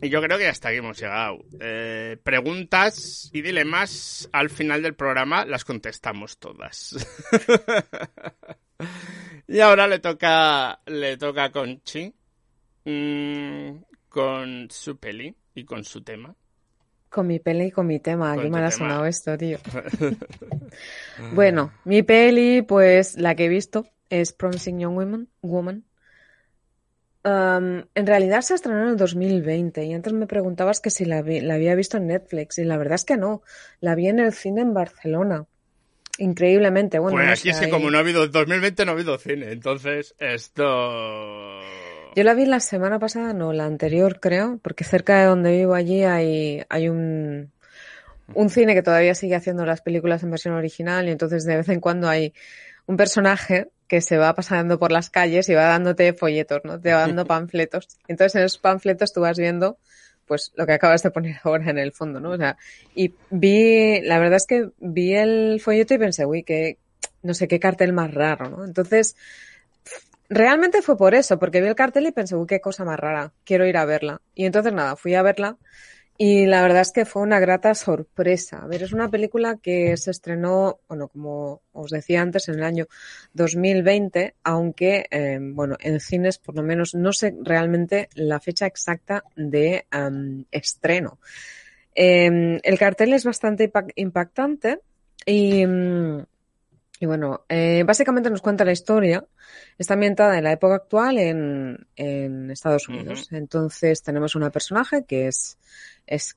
Y 0.00 0.08
yo 0.08 0.22
creo 0.22 0.38
que 0.38 0.48
hasta 0.48 0.68
aquí 0.68 0.78
hemos 0.78 0.98
llegado. 0.98 1.44
Eh, 1.60 2.16
preguntas 2.22 3.30
y 3.32 3.42
dilemas 3.42 4.28
al 4.32 4.48
final 4.48 4.82
del 4.82 4.94
programa 4.94 5.44
las 5.44 5.64
contestamos 5.64 6.38
todas. 6.38 6.96
y 9.48 9.60
ahora 9.60 9.86
le 9.86 9.98
toca 9.98 10.80
le 10.86 11.16
toca 11.16 11.44
a 11.44 11.52
Conchi 11.52 12.12
mmm, 12.84 13.76
con 14.08 14.70
su 14.70 14.96
peli 14.98 15.34
y 15.54 15.64
con 15.64 15.84
su 15.84 16.02
tema. 16.02 16.34
Con 17.12 17.26
mi 17.26 17.38
peli 17.40 17.66
y 17.66 17.70
con 17.70 17.86
mi 17.86 18.00
tema. 18.00 18.32
Aquí 18.32 18.48
me 18.48 18.60
ha 18.60 18.70
sonado 18.70 19.04
esto, 19.04 19.36
tío. 19.36 19.58
bueno, 21.34 21.70
mi 21.84 22.02
peli, 22.02 22.62
pues 22.62 23.18
la 23.18 23.34
que 23.34 23.44
he 23.44 23.48
visto 23.48 23.86
es 24.08 24.32
Promising 24.32 24.80
Young 24.80 24.94
Woman. 24.94 25.28
woman. 25.42 25.84
Um, 27.24 27.84
en 27.94 28.06
realidad 28.06 28.40
se 28.40 28.54
estrenó 28.54 28.84
en 28.84 28.88
el 28.88 28.96
2020 28.96 29.84
y 29.84 29.92
antes 29.92 30.12
me 30.14 30.26
preguntabas 30.26 30.80
que 30.80 30.88
si 30.88 31.04
la, 31.04 31.20
vi, 31.20 31.40
la, 31.40 31.54
había 31.54 31.74
visto 31.74 31.98
en 31.98 32.06
Netflix 32.06 32.58
y 32.58 32.64
la 32.64 32.78
verdad 32.78 32.94
es 32.94 33.04
que 33.04 33.18
no. 33.18 33.42
La 33.80 33.94
vi 33.94 34.08
en 34.08 34.18
el 34.18 34.32
cine 34.32 34.62
en 34.62 34.72
Barcelona. 34.72 35.44
Increíblemente. 36.16 36.98
Bueno, 36.98 37.18
pues 37.18 37.40
aquí 37.40 37.50
no 37.50 37.54
es 37.54 37.60
que 37.60 37.68
como 37.68 37.90
no 37.90 37.98
ha 37.98 38.00
habido 38.00 38.26
2020 38.26 38.86
no 38.86 38.90
ha 38.90 38.94
habido 38.94 39.18
cine, 39.18 39.52
entonces 39.52 40.14
esto 40.18 41.60
yo 42.14 42.24
la 42.24 42.34
vi 42.34 42.46
la 42.46 42.60
semana 42.60 42.98
pasada, 42.98 43.32
no, 43.32 43.52
la 43.52 43.64
anterior 43.64 44.20
creo, 44.20 44.58
porque 44.62 44.84
cerca 44.84 45.20
de 45.20 45.26
donde 45.26 45.52
vivo 45.52 45.74
allí 45.74 46.04
hay, 46.04 46.62
hay 46.68 46.88
un, 46.88 47.52
un 48.34 48.50
cine 48.50 48.74
que 48.74 48.82
todavía 48.82 49.14
sigue 49.14 49.34
haciendo 49.34 49.64
las 49.64 49.80
películas 49.80 50.22
en 50.22 50.30
versión 50.30 50.54
original 50.54 51.08
y 51.08 51.10
entonces 51.10 51.44
de 51.44 51.56
vez 51.56 51.68
en 51.68 51.80
cuando 51.80 52.08
hay 52.08 52.34
un 52.86 52.96
personaje 52.96 53.70
que 53.86 54.00
se 54.00 54.16
va 54.16 54.34
pasando 54.34 54.78
por 54.78 54.90
las 54.90 55.10
calles 55.10 55.48
y 55.48 55.54
va 55.54 55.64
dándote 55.64 56.12
folletos, 56.14 56.62
¿no? 56.64 56.80
Te 56.80 56.92
va 56.92 57.00
dando 57.00 57.26
panfletos. 57.26 57.98
Entonces 58.08 58.36
en 58.36 58.42
esos 58.44 58.58
panfletos 58.58 59.12
tú 59.12 59.20
vas 59.20 59.38
viendo 59.38 59.78
pues 60.26 60.52
lo 60.54 60.66
que 60.66 60.72
acabas 60.72 61.02
de 61.02 61.10
poner 61.10 61.36
ahora 61.44 61.70
en 61.70 61.78
el 61.78 61.92
fondo, 61.92 62.20
¿no? 62.20 62.30
O 62.30 62.36
sea, 62.36 62.56
y 62.94 63.14
vi, 63.30 64.00
la 64.02 64.18
verdad 64.18 64.36
es 64.36 64.46
que 64.46 64.70
vi 64.78 65.14
el 65.14 65.60
folleto 65.60 65.94
y 65.94 65.98
pensé, 65.98 66.24
uy, 66.24 66.42
que 66.42 66.78
no 67.22 67.34
sé 67.34 67.48
qué 67.48 67.60
cartel 67.60 67.92
más 67.92 68.12
raro, 68.12 68.48
¿no? 68.48 68.64
Entonces, 68.64 69.16
Realmente 70.34 70.80
fue 70.80 70.96
por 70.96 71.14
eso, 71.14 71.38
porque 71.38 71.60
vi 71.60 71.68
el 71.68 71.74
cartel 71.74 72.06
y 72.06 72.12
pensé, 72.12 72.36
uy, 72.36 72.46
qué 72.46 72.60
cosa 72.60 72.84
más 72.86 72.98
rara, 72.98 73.34
quiero 73.44 73.66
ir 73.66 73.76
a 73.76 73.84
verla. 73.84 74.22
Y 74.34 74.46
entonces 74.46 74.72
nada, 74.72 74.96
fui 74.96 75.14
a 75.14 75.22
verla 75.22 75.58
Y 76.18 76.46
la 76.46 76.62
verdad 76.62 76.82
es 76.82 76.92
que 76.92 77.06
fue 77.06 77.22
una 77.22 77.40
grata 77.40 77.74
sorpresa. 77.74 78.60
A 78.62 78.68
ver, 78.68 78.82
es 78.84 78.92
una 78.94 79.10
película 79.10 79.58
que 79.62 79.96
se 79.98 80.10
estrenó, 80.12 80.80
bueno, 80.88 81.08
como 81.08 81.62
os 81.72 81.90
decía 81.90 82.22
antes, 82.22 82.48
en 82.48 82.56
el 82.56 82.64
año 82.64 82.86
2020, 83.34 84.36
aunque, 84.44 85.06
eh, 85.10 85.38
bueno, 85.40 85.76
en 85.80 86.00
cines 86.00 86.38
por 86.38 86.56
lo 86.56 86.62
menos 86.62 86.94
no 86.94 87.12
sé 87.12 87.34
realmente 87.42 88.08
la 88.14 88.40
fecha 88.40 88.66
exacta 88.66 89.24
de 89.36 89.86
um, 89.96 90.44
estreno. 90.52 91.18
Eh, 91.94 92.60
el 92.62 92.78
cartel 92.78 93.14
es 93.14 93.24
bastante 93.24 93.72
impactante 93.96 94.80
y... 95.26 95.64
y 97.02 97.06
bueno, 97.06 97.44
eh, 97.48 97.82
básicamente 97.84 98.30
nos 98.30 98.42
cuenta 98.42 98.64
la 98.64 98.70
historia. 98.70 99.26
Está 99.76 99.94
ambientada 99.94 100.38
en 100.38 100.44
la 100.44 100.52
época 100.52 100.76
actual 100.76 101.18
en, 101.18 101.88
en 101.96 102.48
Estados 102.48 102.88
Unidos. 102.88 103.22
Uh 103.22 103.34
-huh. 103.34 103.38
Entonces 103.38 104.04
tenemos 104.04 104.36
una 104.36 104.50
personaje 104.50 105.04
que 105.04 105.26
es, 105.26 105.58
es 106.06 106.36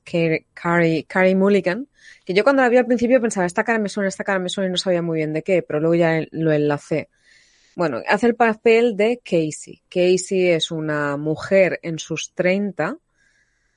Carrie, 0.54 1.04
Carrie 1.04 1.36
Mulligan, 1.36 1.86
que 2.24 2.34
yo 2.34 2.42
cuando 2.42 2.62
la 2.62 2.68
vi 2.68 2.78
al 2.78 2.86
principio 2.86 3.20
pensaba, 3.20 3.46
esta 3.46 3.62
cara 3.62 3.78
me 3.78 3.88
suena, 3.88 4.08
esta 4.08 4.24
cara 4.24 4.40
me 4.40 4.48
suena 4.48 4.66
y 4.66 4.72
no 4.72 4.76
sabía 4.76 5.02
muy 5.02 5.18
bien 5.18 5.32
de 5.32 5.44
qué, 5.44 5.62
pero 5.62 5.78
luego 5.78 5.94
ya 5.94 6.26
lo 6.32 6.50
enlacé. 6.50 7.10
Bueno, 7.76 8.02
hace 8.08 8.26
el 8.26 8.34
papel 8.34 8.96
de 8.96 9.20
Casey. 9.22 9.84
Casey 9.88 10.48
es 10.48 10.72
una 10.72 11.16
mujer 11.16 11.78
en 11.84 12.00
sus 12.00 12.32
30. 12.34 12.98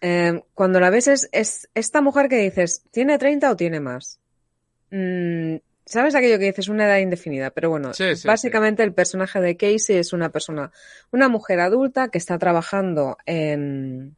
Eh, 0.01 0.41
cuando 0.55 0.79
la 0.79 0.89
ves 0.89 1.07
es, 1.07 1.29
es, 1.33 1.69
esta 1.75 2.01
mujer 2.01 2.29
que 2.29 2.37
dices, 2.37 2.81
¿tiene 2.89 3.19
30 3.19 3.51
o 3.51 3.55
tiene 3.55 3.79
más? 3.79 4.19
Mm, 4.89 5.57
¿Sabes 5.89 6.13
aquello 6.13 6.37
que 6.37 6.45
dices? 6.45 6.67
Una 6.67 6.85
edad 6.85 6.99
indefinida. 6.99 7.49
Pero 7.49 7.71
bueno, 7.71 7.95
sí, 7.95 8.15
sí, 8.15 8.27
básicamente 8.27 8.83
sí. 8.83 8.87
el 8.87 8.93
personaje 8.93 9.41
de 9.41 9.57
Casey 9.57 9.97
es 9.97 10.13
una 10.13 10.29
persona, 10.29 10.71
una 11.11 11.29
mujer 11.29 11.59
adulta 11.59 12.09
que 12.09 12.19
está 12.19 12.37
trabajando 12.37 13.17
en, 13.25 14.15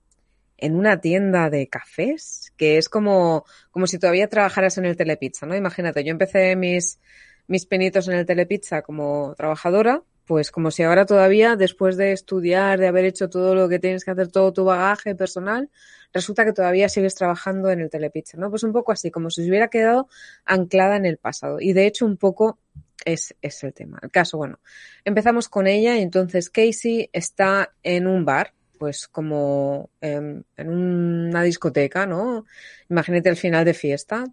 en 0.57 0.75
una 0.75 0.99
tienda 0.99 1.49
de 1.49 1.69
cafés, 1.69 2.51
que 2.57 2.77
es 2.77 2.89
como, 2.89 3.45
como 3.71 3.87
si 3.87 3.99
todavía 3.99 4.27
trabajaras 4.27 4.77
en 4.79 4.85
el 4.85 4.97
Telepizza, 4.97 5.45
¿no? 5.45 5.55
Imagínate, 5.55 6.03
yo 6.03 6.11
empecé 6.11 6.57
mis, 6.57 6.99
mis 7.47 7.65
penitos 7.65 8.09
en 8.09 8.15
el 8.15 8.25
Telepizza 8.25 8.81
como 8.81 9.33
trabajadora, 9.37 10.03
pues 10.25 10.51
como 10.51 10.71
si 10.71 10.83
ahora 10.83 11.05
todavía, 11.05 11.55
después 11.55 11.97
de 11.97 12.11
estudiar, 12.11 12.79
de 12.79 12.87
haber 12.87 13.05
hecho 13.05 13.29
todo 13.29 13.55
lo 13.55 13.67
que 13.67 13.79
tienes 13.79 14.05
que 14.05 14.11
hacer, 14.11 14.29
todo 14.29 14.53
tu 14.53 14.63
bagaje 14.65 15.15
personal, 15.15 15.69
resulta 16.13 16.45
que 16.45 16.53
todavía 16.53 16.89
sigues 16.89 17.15
trabajando 17.15 17.69
en 17.69 17.81
el 17.81 17.89
Telepizza, 17.89 18.37
¿no? 18.37 18.49
Pues 18.49 18.63
un 18.63 18.71
poco 18.71 18.91
así, 18.91 19.11
como 19.11 19.29
si 19.29 19.43
se 19.43 19.49
hubiera 19.49 19.69
quedado 19.69 20.07
anclada 20.45 20.95
en 20.95 21.05
el 21.05 21.17
pasado. 21.17 21.59
Y 21.59 21.73
de 21.73 21.85
hecho, 21.85 22.05
un 22.05 22.17
poco 22.17 22.59
es, 23.05 23.35
es 23.41 23.63
el 23.63 23.73
tema. 23.73 23.99
El 24.01 24.11
caso, 24.11 24.37
bueno, 24.37 24.59
empezamos 25.05 25.49
con 25.49 25.67
ella 25.67 25.97
y 25.97 26.01
entonces 26.01 26.49
Casey 26.49 27.09
está 27.13 27.73
en 27.83 28.07
un 28.07 28.25
bar, 28.25 28.53
pues 28.77 29.07
como 29.07 29.89
eh, 30.01 30.41
en 30.57 30.69
una 30.69 31.43
discoteca, 31.43 32.05
¿no? 32.05 32.45
Imagínate 32.89 33.29
el 33.29 33.37
final 33.37 33.65
de 33.65 33.73
fiesta. 33.73 34.25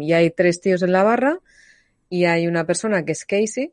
Y 0.00 0.12
hay 0.12 0.30
tres 0.30 0.60
tíos 0.60 0.82
en 0.82 0.92
la 0.92 1.02
barra 1.02 1.40
y 2.08 2.24
hay 2.24 2.46
una 2.46 2.64
persona 2.64 3.04
que 3.04 3.12
es 3.12 3.24
Casey, 3.24 3.72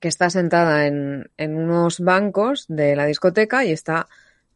que 0.00 0.08
está 0.08 0.30
sentada 0.30 0.86
en, 0.86 1.30
en 1.36 1.56
unos 1.56 2.00
bancos 2.00 2.66
de 2.68 2.96
la 2.96 3.06
discoteca 3.06 3.64
y 3.64 3.72
está 3.72 4.08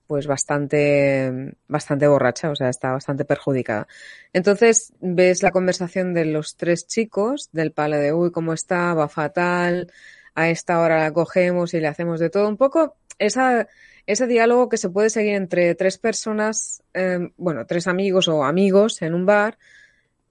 pues 0.09 0.27
bastante, 0.27 1.55
bastante 1.69 2.09
borracha, 2.09 2.51
o 2.51 2.57
sea, 2.57 2.71
está 2.71 2.93
bastante 2.93 3.27
perjudicada. 3.27 3.87
Entonces 4.33 4.95
ves 5.01 5.43
la 5.43 5.51
conversación 5.51 6.15
de 6.15 6.25
los 6.25 6.57
tres 6.57 6.87
chicos, 6.87 7.51
del 7.53 7.73
palo 7.73 7.99
de, 7.99 8.15
uy, 8.15 8.33
¿cómo 8.33 8.55
está? 8.55 8.95
Va 8.95 9.09
fatal, 9.09 9.93
a 10.35 10.49
esta 10.49 10.81
hora 10.81 10.99
la 10.99 11.13
cogemos 11.13 11.75
y 11.75 11.81
le 11.81 11.89
hacemos 11.89 12.21
de 12.21 12.31
todo. 12.31 12.49
Un 12.49 12.57
poco 12.57 12.97
ese 13.19 14.27
diálogo 14.27 14.71
que 14.71 14.79
se 14.79 14.89
puede 14.89 15.11
seguir 15.11 15.35
entre 15.35 15.75
tres 15.75 15.99
personas, 15.99 16.83
eh, 16.95 17.31
bueno, 17.37 17.67
tres 17.67 17.87
amigos 17.87 18.29
o 18.29 18.45
amigos 18.45 19.03
en 19.03 19.13
un 19.13 19.27
bar 19.27 19.59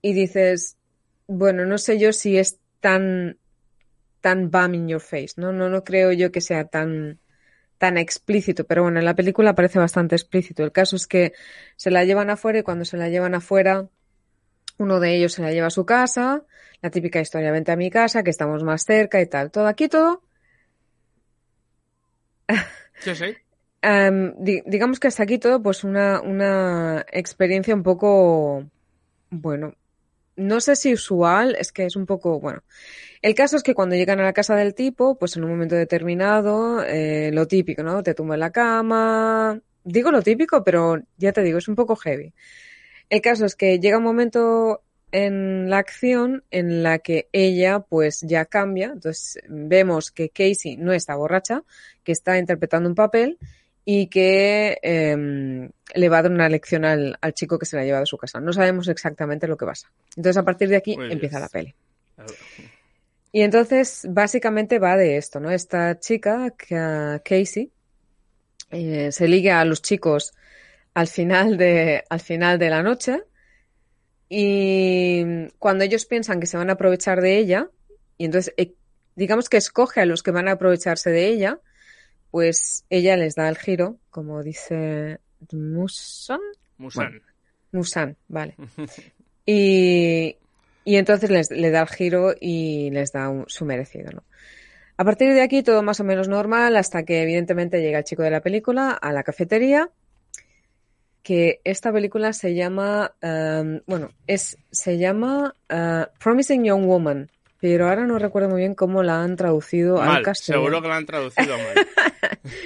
y 0.01 0.13
dices, 0.13 0.75
bueno, 1.27 1.65
no 1.65 1.77
sé 1.77 1.99
yo 1.99 2.13
si 2.13 2.39
es 2.39 2.57
tan, 2.79 3.37
tan 4.21 4.51
bam 4.51 4.73
in 4.73 4.87
your 4.87 5.01
face, 5.01 5.33
¿no? 5.37 5.51
No, 5.51 5.69
no 5.69 5.83
creo 5.83 6.11
yo 6.11 6.31
que 6.31 6.41
sea 6.41 6.65
tan, 6.65 7.19
tan 7.77 7.97
explícito, 7.97 8.65
pero 8.65 8.83
bueno, 8.83 8.99
en 8.99 9.05
la 9.05 9.15
película 9.15 9.55
parece 9.55 9.79
bastante 9.79 10.15
explícito. 10.15 10.63
El 10.63 10.71
caso 10.71 10.95
es 10.95 11.07
que 11.07 11.33
se 11.75 11.91
la 11.91 12.03
llevan 12.05 12.29
afuera 12.29 12.59
y 12.59 12.63
cuando 12.63 12.85
se 12.85 12.97
la 12.97 13.09
llevan 13.09 13.35
afuera, 13.35 13.87
uno 14.77 14.99
de 14.99 15.15
ellos 15.15 15.33
se 15.33 15.41
la 15.41 15.51
lleva 15.51 15.67
a 15.67 15.71
su 15.71 15.85
casa, 15.85 16.43
la 16.81 16.89
típica 16.89 17.19
historia, 17.19 17.51
vente 17.51 17.71
a 17.71 17.75
mi 17.75 17.89
casa, 17.89 18.23
que 18.23 18.29
estamos 18.29 18.63
más 18.63 18.83
cerca 18.83 19.21
y 19.21 19.27
tal. 19.27 19.51
Todo 19.51 19.67
aquí, 19.67 19.87
todo. 19.87 20.21
Sí. 22.99 23.11
Um, 23.83 24.33
di 24.43 24.61
digamos 24.65 24.99
que 24.99 25.07
hasta 25.07 25.23
aquí 25.23 25.37
todo, 25.37 25.61
pues 25.61 25.83
una, 25.83 26.21
una 26.21 27.05
experiencia 27.11 27.75
un 27.75 27.83
poco, 27.83 28.65
bueno, 29.29 29.75
no 30.37 30.61
sé 30.61 30.75
si 30.75 30.93
usual, 30.93 31.55
es 31.59 31.71
que 31.71 31.85
es 31.85 31.95
un 31.95 32.05
poco, 32.05 32.39
bueno. 32.39 32.63
El 33.21 33.35
caso 33.35 33.57
es 33.57 33.63
que 33.63 33.73
cuando 33.73 33.95
llegan 33.95 34.19
a 34.19 34.23
la 34.23 34.33
casa 34.33 34.55
del 34.55 34.75
tipo, 34.75 35.17
pues 35.17 35.35
en 35.35 35.43
un 35.43 35.49
momento 35.49 35.75
determinado, 35.75 36.83
eh, 36.83 37.31
lo 37.33 37.47
típico, 37.47 37.83
¿no? 37.83 38.03
Te 38.03 38.13
tumba 38.13 38.35
en 38.35 38.39
la 38.41 38.51
cama. 38.51 39.59
Digo 39.83 40.11
lo 40.11 40.21
típico, 40.21 40.63
pero 40.63 41.01
ya 41.17 41.33
te 41.33 41.41
digo, 41.41 41.57
es 41.57 41.67
un 41.67 41.75
poco 41.75 41.95
heavy. 41.95 42.33
El 43.09 43.21
caso 43.21 43.45
es 43.45 43.55
que 43.55 43.79
llega 43.79 43.97
un 43.97 44.03
momento 44.03 44.83
en 45.11 45.69
la 45.69 45.77
acción 45.79 46.43
en 46.51 46.83
la 46.83 46.99
que 46.99 47.29
ella 47.31 47.79
pues 47.79 48.21
ya 48.21 48.45
cambia. 48.45 48.91
Entonces 48.93 49.41
vemos 49.47 50.11
que 50.11 50.29
Casey 50.29 50.77
no 50.77 50.93
está 50.93 51.15
borracha, 51.15 51.63
que 52.03 52.11
está 52.11 52.37
interpretando 52.37 52.89
un 52.89 52.95
papel 52.95 53.37
y 53.89 54.07
que 54.07 54.79
eh, 54.81 55.69
le 55.95 56.09
va 56.09 56.17
a 56.17 56.21
dar 56.21 56.31
una 56.33 56.49
lección 56.49 56.83
al, 56.83 57.17
al, 57.21 57.33
chico 57.33 57.57
que 57.57 57.65
se 57.65 57.77
la 57.77 57.85
lleva 57.85 58.01
de 58.01 58.05
su 58.05 58.17
casa. 58.17 58.41
No 58.41 58.51
sabemos 58.51 58.89
exactamente 58.89 59.47
lo 59.47 59.55
que 59.55 59.65
pasa. 59.65 59.89
Entonces, 60.17 60.35
a 60.35 60.43
partir 60.43 60.67
de 60.67 60.75
aquí 60.75 60.97
empieza 60.99 61.39
la 61.39 61.47
peli. 61.47 61.73
Y 63.31 63.43
entonces, 63.43 64.05
básicamente 64.09 64.77
va 64.79 64.97
de 64.97 65.15
esto, 65.15 65.39
¿no? 65.39 65.51
Esta 65.51 65.97
chica, 66.01 66.53
Casey, 66.57 67.71
eh, 68.71 69.13
se 69.13 69.27
liga 69.29 69.61
a 69.61 69.63
los 69.63 69.81
chicos 69.81 70.33
al 70.93 71.07
final 71.07 71.55
de, 71.55 72.03
al 72.09 72.19
final 72.19 72.59
de 72.59 72.69
la 72.69 72.83
noche 72.83 73.23
y 74.27 75.47
cuando 75.59 75.85
ellos 75.85 76.05
piensan 76.05 76.41
que 76.41 76.47
se 76.47 76.57
van 76.57 76.69
a 76.69 76.73
aprovechar 76.73 77.21
de 77.21 77.37
ella, 77.37 77.69
y 78.17 78.25
entonces, 78.25 78.53
eh, 78.57 78.73
digamos 79.15 79.47
que 79.47 79.55
escoge 79.55 80.01
a 80.01 80.05
los 80.05 80.23
que 80.23 80.31
van 80.31 80.49
a 80.49 80.53
aprovecharse 80.53 81.09
de 81.09 81.27
ella, 81.27 81.61
pues 82.37 82.85
ella 82.91 83.17
les 83.17 83.33
da 83.33 83.49
el 83.49 83.57
giro, 83.57 83.97
como 84.11 84.43
dice 84.43 85.17
Musan. 85.51 86.39
Musan. 86.77 87.09
Bueno, 87.09 87.25
Musan, 87.71 88.15
vale. 88.27 88.55
y, 89.47 90.37
y 90.85 90.95
entonces 90.97 91.31
les, 91.31 91.49
le 91.49 91.71
da 91.71 91.81
el 91.81 91.87
giro 91.87 92.35
y 92.39 92.91
les 92.91 93.11
da 93.11 93.29
un, 93.29 93.45
su 93.47 93.65
merecido, 93.65 94.11
¿no? 94.11 94.23
A 94.97 95.03
partir 95.03 95.33
de 95.33 95.41
aquí 95.41 95.63
todo 95.63 95.81
más 95.81 95.99
o 95.99 96.03
menos 96.03 96.27
normal 96.27 96.75
hasta 96.75 97.01
que 97.01 97.23
evidentemente 97.23 97.81
llega 97.81 97.97
el 97.97 98.03
chico 98.03 98.21
de 98.21 98.29
la 98.29 98.41
película 98.41 98.91
a 98.91 99.11
la 99.11 99.23
cafetería 99.23 99.89
que 101.23 101.59
esta 101.63 101.91
película 101.91 102.33
se 102.33 102.53
llama 102.53 103.15
um, 103.23 103.79
bueno 103.87 104.11
es 104.27 104.59
se 104.71 104.99
llama 104.99 105.55
uh, 105.71 106.05
Promising 106.19 106.63
Young 106.65 106.85
Woman 106.85 107.31
pero 107.59 107.87
ahora 107.89 108.05
no 108.05 108.19
recuerdo 108.19 108.49
muy 108.49 108.59
bien 108.61 108.75
cómo 108.75 109.03
la 109.03 109.21
han 109.23 109.35
traducido 109.35 109.97
mal, 109.97 110.17
al 110.17 110.23
castellano. 110.23 110.63
Seguro 110.63 110.81
que 110.81 110.87
la 110.87 110.95
han 110.97 111.05
traducido 111.05 111.57
mal. 111.57 111.87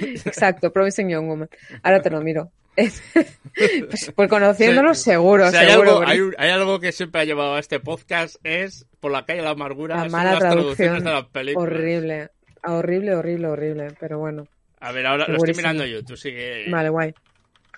Exacto, 0.24 0.72
Promising 0.72 1.08
Young 1.08 1.28
Woman. 1.28 1.48
Ahora 1.82 2.02
te 2.02 2.10
lo 2.10 2.20
miro. 2.20 2.50
pues, 2.74 4.12
pues 4.16 4.28
conociéndolo 4.30 4.94
Sí. 4.94 5.10
seguro, 5.10 5.46
O 5.46 5.50
sea, 5.50 5.60
hay, 5.60 5.70
seguro. 5.70 6.02
algo, 6.02 6.32
hay, 6.38 6.50
algo 6.50 6.80
que 6.80 6.92
siempre 6.92 7.20
ha 7.20 7.24
llevado 7.24 7.54
a 7.54 7.58
este 7.60 7.80
podcast 7.80 8.36
es 8.44 8.86
por 9.00 9.12
la 9.12 9.24
calle 9.26 9.40
de 9.40 9.44
la 9.44 9.50
amargura 9.50 9.96
La 9.96 10.08
mala 10.08 10.38
traducción. 10.38 11.04
de 11.04 11.10
las 11.10 11.24
películas. 11.26 11.68
Horrible. 11.70 12.30
Horrible, 12.64 13.14
horrible, 13.14 13.48
horrible. 13.48 13.88
Pero 14.00 14.18
bueno. 14.20 14.46
A 14.80 14.92
ver, 14.92 15.06
ahora 15.06 15.26
lo 15.28 15.36
estoy 15.36 15.54
mirando 15.54 15.84
yo, 15.84 16.02
tú 16.04 16.16
sigue. 16.16 16.70
Vale, 16.70 16.88
guay. 16.88 17.14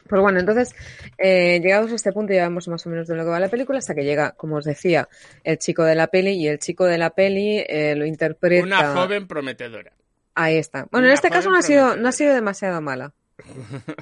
Pues 0.09 0.21
bueno, 0.21 0.39
entonces, 0.39 0.75
eh, 1.17 1.61
llegados 1.63 1.91
a 1.91 1.95
este 1.95 2.13
punto 2.13 2.35
ya 2.35 2.43
vemos 2.43 2.69
más 2.69 2.85
o 2.87 2.91
menos 2.91 3.09
de 3.09 3.17
lo 3.17 3.25
que 3.25 3.31
va 3.31 3.41
la 3.41 3.49
película 3.49 3.79
hasta 3.79 3.95
que 3.95 4.05
llega, 4.05 4.33
como 4.33 4.57
os 4.57 4.65
decía, 4.65 5.09
el 5.45 5.59
chico 5.59 5.85
de 5.85 5.95
la 5.95 6.09
peli 6.09 6.33
y 6.33 6.49
el 6.49 6.59
chico 6.59 6.85
de 6.85 6.99
la 6.99 7.11
peli 7.11 7.65
eh, 7.67 7.95
lo 7.97 8.05
interpreta. 8.05 8.65
Una 8.65 8.95
joven 8.95 9.27
prometedora. 9.27 9.93
Ahí 10.35 10.57
está. 10.57 10.87
Bueno, 10.91 11.07
en 11.07 11.15
este 11.15 11.31
caso 11.31 11.51
no 11.51 11.59
ha 11.59 11.63
sido, 11.63 11.97
no 11.97 12.09
ha 12.09 12.13
sido 12.13 12.35
demasiado 12.35 12.81
mala. 12.81 13.13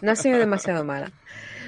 No 0.01 0.13
ha 0.13 0.17
sido 0.17 0.39
demasiado 0.39 0.85
mala. 0.85 1.11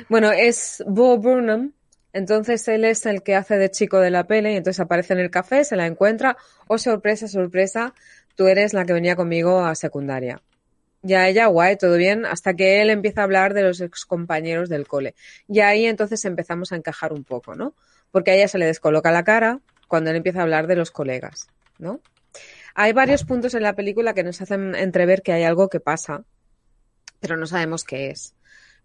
Bueno, 0.09 0.33
es 0.33 0.83
Bo 0.87 1.17
Burnham. 1.19 1.73
Entonces 2.13 2.67
él 2.69 2.85
es 2.85 3.07
el 3.07 3.23
que 3.23 3.35
hace 3.35 3.59
de 3.59 3.71
chico 3.71 3.99
de 3.99 4.11
la 4.11 4.27
peli 4.27 4.53
y 4.53 4.57
entonces 4.57 4.81
aparece 4.81 5.15
en 5.15 5.19
el 5.19 5.31
café, 5.31 5.65
se 5.65 5.75
la 5.75 5.87
encuentra. 5.87 6.37
Oh, 6.69 6.79
sorpresa, 6.79 7.27
sorpresa, 7.27 7.93
tú 8.37 8.47
eres 8.47 8.73
la 8.73 8.85
que 8.85 8.93
venía 8.93 9.17
conmigo 9.17 9.65
a 9.65 9.75
secundaria. 9.75 10.41
Ya 11.07 11.29
ella, 11.29 11.49
guay, 11.49 11.77
todo 11.77 11.97
bien, 11.97 12.25
hasta 12.25 12.55
que 12.55 12.81
él 12.81 12.89
empieza 12.89 13.21
a 13.21 13.25
hablar 13.25 13.53
de 13.53 13.63
los 13.63 13.83
excompañeros 13.83 14.71
del 14.71 14.89
cole. 14.89 15.15
Y 15.47 15.61
ahí 15.61 15.85
entonces 15.85 16.25
empezamos 16.25 16.73
a 16.73 16.77
encajar 16.77 17.13
un 17.13 17.25
poco, 17.25 17.55
¿no? 17.55 17.75
Porque 18.11 18.31
a 18.31 18.35
ella 18.35 18.49
se 18.49 18.57
le 18.57 18.65
descoloca 18.65 19.13
la 19.13 19.23
cara 19.23 19.61
cuando 19.87 20.09
él 20.09 20.17
empieza 20.17 20.41
a 20.41 20.45
hablar 20.45 20.67
de 20.67 20.77
los 20.77 20.91
colegas, 20.91 21.49
¿no? 21.79 22.01
Hay 22.75 22.95
varios 22.95 23.25
puntos 23.25 23.53
en 23.53 23.63
la 23.63 23.75
película 23.75 24.15
que 24.15 24.25
nos 24.25 24.41
hacen 24.41 24.75
entrever 24.75 25.21
que 25.21 25.35
hay 25.35 25.43
algo 25.43 25.69
que 25.69 25.79
pasa, 25.79 26.25
pero 27.21 27.37
no 27.37 27.47
sabemos 27.47 27.85
qué 27.85 28.09
es. 28.09 28.35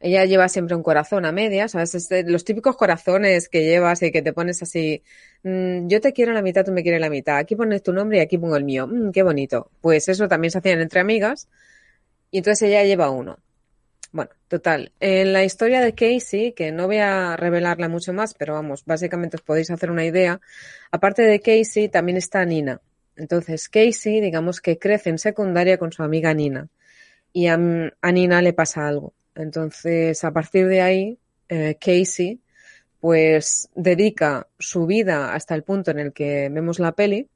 ella 0.01 0.25
lleva 0.25 0.49
siempre 0.49 0.75
un 0.75 0.83
corazón 0.83 1.25
a 1.25 1.31
medias, 1.31 1.71
¿sabes? 1.71 2.09
Los 2.25 2.43
típicos 2.43 2.75
corazones 2.75 3.47
que 3.47 3.63
llevas 3.63 4.01
y 4.03 4.11
que 4.11 4.21
te 4.21 4.33
pones 4.33 4.61
así, 4.61 5.03
mm, 5.43 5.87
yo 5.87 6.01
te 6.01 6.11
quiero 6.13 6.33
la 6.33 6.41
mitad, 6.41 6.65
tú 6.65 6.71
me 6.73 6.83
quieres 6.83 7.01
la 7.01 7.09
mitad, 7.09 7.37
aquí 7.37 7.55
pones 7.55 7.81
tu 7.81 7.93
nombre 7.93 8.17
y 8.17 8.21
aquí 8.21 8.37
pongo 8.37 8.57
el 8.57 8.65
mío, 8.65 8.87
mm, 8.87 9.11
qué 9.11 9.23
bonito. 9.23 9.71
Pues 9.81 10.09
eso 10.09 10.27
también 10.27 10.51
se 10.51 10.57
hacían 10.59 10.81
entre 10.81 10.99
amigas 10.99 11.47
y 12.31 12.39
entonces 12.39 12.69
ella 12.69 12.83
lleva 12.83 13.09
uno. 13.09 13.39
Bueno, 14.11 14.31
total. 14.47 14.91
En 14.99 15.33
la 15.33 15.43
historia 15.43 15.81
de 15.81 15.93
Casey, 15.93 16.53
que 16.53 16.71
no 16.71 16.87
voy 16.87 16.97
a 16.97 17.37
revelarla 17.37 17.89
mucho 17.89 18.11
más, 18.11 18.33
pero 18.33 18.53
vamos, 18.53 18.83
básicamente 18.85 19.37
os 19.37 19.43
podéis 19.43 19.69
hacer 19.69 19.91
una 19.91 20.05
idea. 20.05 20.41
Aparte 20.91 21.21
de 21.21 21.39
Casey, 21.39 21.89
también 21.89 22.17
está 22.17 22.43
Nina. 22.43 22.81
Entonces, 23.15 23.69
Casey, 23.69 24.19
digamos 24.21 24.61
que 24.61 24.79
crece 24.79 25.09
en 25.11 25.19
secundaria 25.19 25.77
con 25.77 25.91
su 25.91 26.01
amiga 26.01 26.33
Nina. 26.33 26.69
Y 27.33 27.47
a, 27.47 27.57
Nina 27.57 28.41
le 28.41 28.53
pasa 28.53 28.87
algo. 28.87 29.13
Entonces, 29.35 30.23
a 30.23 30.31
partir 30.31 30.67
de 30.67 30.81
ahí, 30.81 31.19
eh, 31.47 31.77
Casey, 31.79 32.41
pues 32.99 33.69
dedica 33.75 34.47
su 34.57 34.87
vida 34.87 35.33
hasta 35.33 35.53
el 35.53 35.63
punto 35.63 35.91
en 35.91 35.99
el 35.99 36.13
que 36.13 36.49
vemos 36.49 36.79
la 36.79 36.93
peli, 36.93 37.27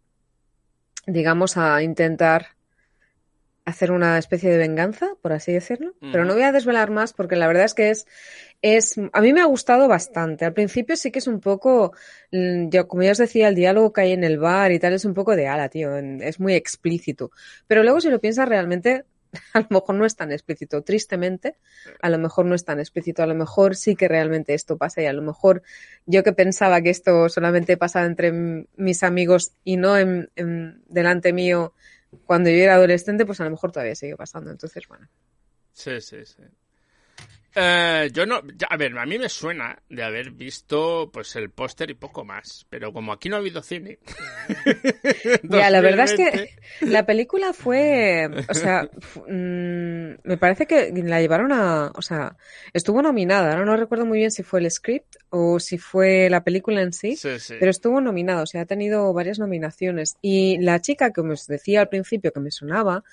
digamos, 1.05 1.57
a 1.57 1.83
intentar 1.83 2.47
hacer 3.65 3.91
una 3.91 4.17
especie 4.17 4.49
de 4.49 4.57
venganza, 4.57 5.15
por 5.21 5.31
así 5.31 5.53
decirlo. 5.53 5.93
Pero 5.99 6.25
no 6.25 6.33
voy 6.33 6.43
a 6.43 6.51
desvelar 6.51 6.91
más 6.91 7.13
porque 7.13 7.35
la 7.35 7.47
verdad 7.47 7.63
es 7.63 7.73
que 7.73 7.91
es, 7.91 8.07
es, 8.61 8.95
a 9.13 9.21
mí 9.21 9.31
me 9.31 9.41
ha 9.41 9.45
gustado 9.45 9.87
bastante. 9.87 10.45
Al 10.45 10.53
principio 10.53 10.97
sí 10.97 11.11
que 11.11 11.19
es 11.19 11.27
un 11.27 11.39
poco, 11.39 11.93
mm, 12.31 12.69
yo, 12.69 12.87
como 12.87 13.03
ya 13.03 13.11
os 13.11 13.17
decía, 13.17 13.47
el 13.47 13.55
diálogo 13.55 13.93
que 13.93 14.01
hay 14.01 14.11
en 14.11 14.23
el 14.23 14.37
bar 14.37 14.71
y 14.71 14.79
tal 14.79 14.93
es 14.93 15.05
un 15.05 15.13
poco 15.13 15.35
de 15.35 15.47
ala, 15.47 15.69
tío, 15.69 15.95
es 15.97 16.39
muy 16.39 16.55
explícito. 16.55 17.31
Pero 17.67 17.83
luego 17.83 18.01
si 18.01 18.09
lo 18.09 18.19
piensas 18.19 18.49
realmente, 18.49 19.05
a 19.53 19.61
lo 19.61 19.67
mejor 19.69 19.95
no 19.95 20.05
es 20.05 20.15
tan 20.17 20.33
explícito. 20.33 20.81
Tristemente, 20.81 21.55
a 22.01 22.09
lo 22.09 22.17
mejor 22.17 22.45
no 22.45 22.55
es 22.55 22.65
tan 22.65 22.79
explícito. 22.79 23.23
A 23.23 23.27
lo 23.27 23.35
mejor 23.35 23.77
sí 23.77 23.95
que 23.95 24.09
realmente 24.09 24.53
esto 24.53 24.77
pasa 24.77 25.01
y 25.01 25.05
a 25.05 25.13
lo 25.13 25.21
mejor 25.21 25.61
yo 26.05 26.21
que 26.21 26.33
pensaba 26.33 26.81
que 26.81 26.89
esto 26.89 27.29
solamente 27.29 27.77
pasa 27.77 28.03
entre 28.03 28.33
mis 28.75 29.03
amigos 29.03 29.53
y 29.63 29.77
no 29.77 29.97
en 29.97 30.29
delante 30.89 31.31
mío 31.31 31.73
cuando 32.25 32.49
yo 32.49 32.57
era 32.57 32.75
adolescente, 32.75 33.25
pues 33.25 33.39
a 33.41 33.45
lo 33.45 33.51
mejor 33.51 33.71
todavía 33.71 33.95
sigue 33.95 34.15
pasando. 34.15 34.51
Entonces, 34.51 34.87
bueno. 34.87 35.09
Sí, 35.73 35.99
sí, 36.01 36.25
sí. 36.25 36.43
Eh, 37.55 38.09
yo 38.11 38.25
no, 38.25 38.41
a 38.69 38.77
ver, 38.77 38.97
a 38.97 39.05
mí 39.05 39.19
me 39.19 39.29
suena 39.29 39.77
de 39.87 40.03
haber 40.03 40.31
visto 40.31 41.11
pues 41.13 41.35
el 41.35 41.51
póster 41.51 41.91
y 41.91 41.93
poco 41.93 42.25
más, 42.25 42.65
pero 42.69 42.91
como 42.91 43.13
aquí 43.13 43.29
no 43.29 43.35
ha 43.35 43.39
habido 43.39 43.61
cine. 43.61 43.99
ya, 45.43 45.69
la 45.69 45.81
verdad 45.81 46.05
es 46.05 46.13
que 46.15 46.55
la 46.81 47.05
película 47.05 47.53
fue, 47.53 48.27
o 48.49 48.53
sea, 48.55 48.89
mm, 49.27 50.13
me 50.23 50.37
parece 50.39 50.65
que 50.65 50.91
la 51.03 51.21
llevaron 51.21 51.51
a, 51.51 51.91
o 51.95 52.01
sea, 52.01 52.37
estuvo 52.73 53.03
nominada, 53.03 53.51
ahora 53.51 53.65
no 53.65 53.77
recuerdo 53.77 54.07
muy 54.07 54.17
bien 54.17 54.31
si 54.31 54.41
fue 54.41 54.59
el 54.59 54.71
script 54.71 55.17
o 55.29 55.59
si 55.59 55.77
fue 55.77 56.31
la 56.31 56.43
película 56.43 56.81
en 56.81 56.91
sí, 56.91 57.19
pero 57.59 57.69
estuvo 57.69 58.01
nominada, 58.01 58.41
o 58.41 58.47
sea, 58.47 58.61
ha 58.61 58.65
tenido 58.65 59.13
varias 59.13 59.37
nominaciones 59.37 60.17
y 60.23 60.57
la 60.57 60.81
chica 60.81 61.13
que 61.13 61.21
os 61.21 61.45
decía 61.45 61.81
al 61.81 61.89
principio 61.89 62.33
que 62.33 62.39
me 62.39 62.49
sonaba, 62.49 63.03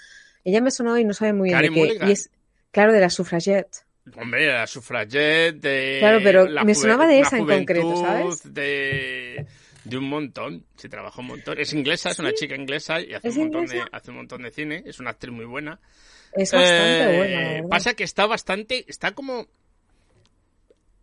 ella 0.45 0.63
me 0.63 0.71
sonó 0.71 0.97
y 0.97 1.05
no 1.05 1.13
sabe 1.13 1.35
muy 1.35 1.51
bien 1.51 1.61
de 1.61 1.69
qué, 1.69 2.07
y 2.07 2.13
es, 2.13 2.31
claro, 2.71 2.95
de 2.95 3.01
la 3.01 3.11
suffragette. 3.11 3.85
Hombre, 4.17 4.47
la 4.47 4.67
sufragette, 4.67 5.61
de. 5.61 5.97
Claro, 6.01 6.21
pero 6.23 6.65
me 6.65 6.75
sonaba 6.75 7.07
de 7.07 7.21
esa 7.21 7.39
en 7.39 7.47
concreto, 7.47 7.97
¿sabes? 7.97 8.53
De, 8.53 9.47
de 9.85 9.97
un 9.97 10.09
montón. 10.09 10.65
Se 10.77 10.89
trabaja 10.89 11.21
un 11.21 11.29
montón. 11.29 11.59
Es 11.59 11.73
inglesa, 11.73 12.11
es 12.11 12.19
una 12.19 12.33
chica 12.33 12.57
inglesa 12.57 13.01
y 13.01 13.15
hace 13.15 13.29
un, 13.29 13.37
montón 13.37 13.67
de, 13.67 13.83
hace 13.93 14.11
un 14.11 14.17
montón 14.17 14.43
de 14.43 14.51
cine. 14.51 14.83
Es 14.87 15.01
una 15.01 15.11
actriz 15.11 15.33
muy 15.33 15.45
buena. 15.45 15.79
Es 16.33 16.53
bastante 16.53 17.15
eh, 17.15 17.17
buena. 17.17 17.69
Pasa 17.69 17.95
que 17.95 18.05
está 18.05 18.27
bastante. 18.27 18.85
Está 18.89 19.13
como. 19.13 19.47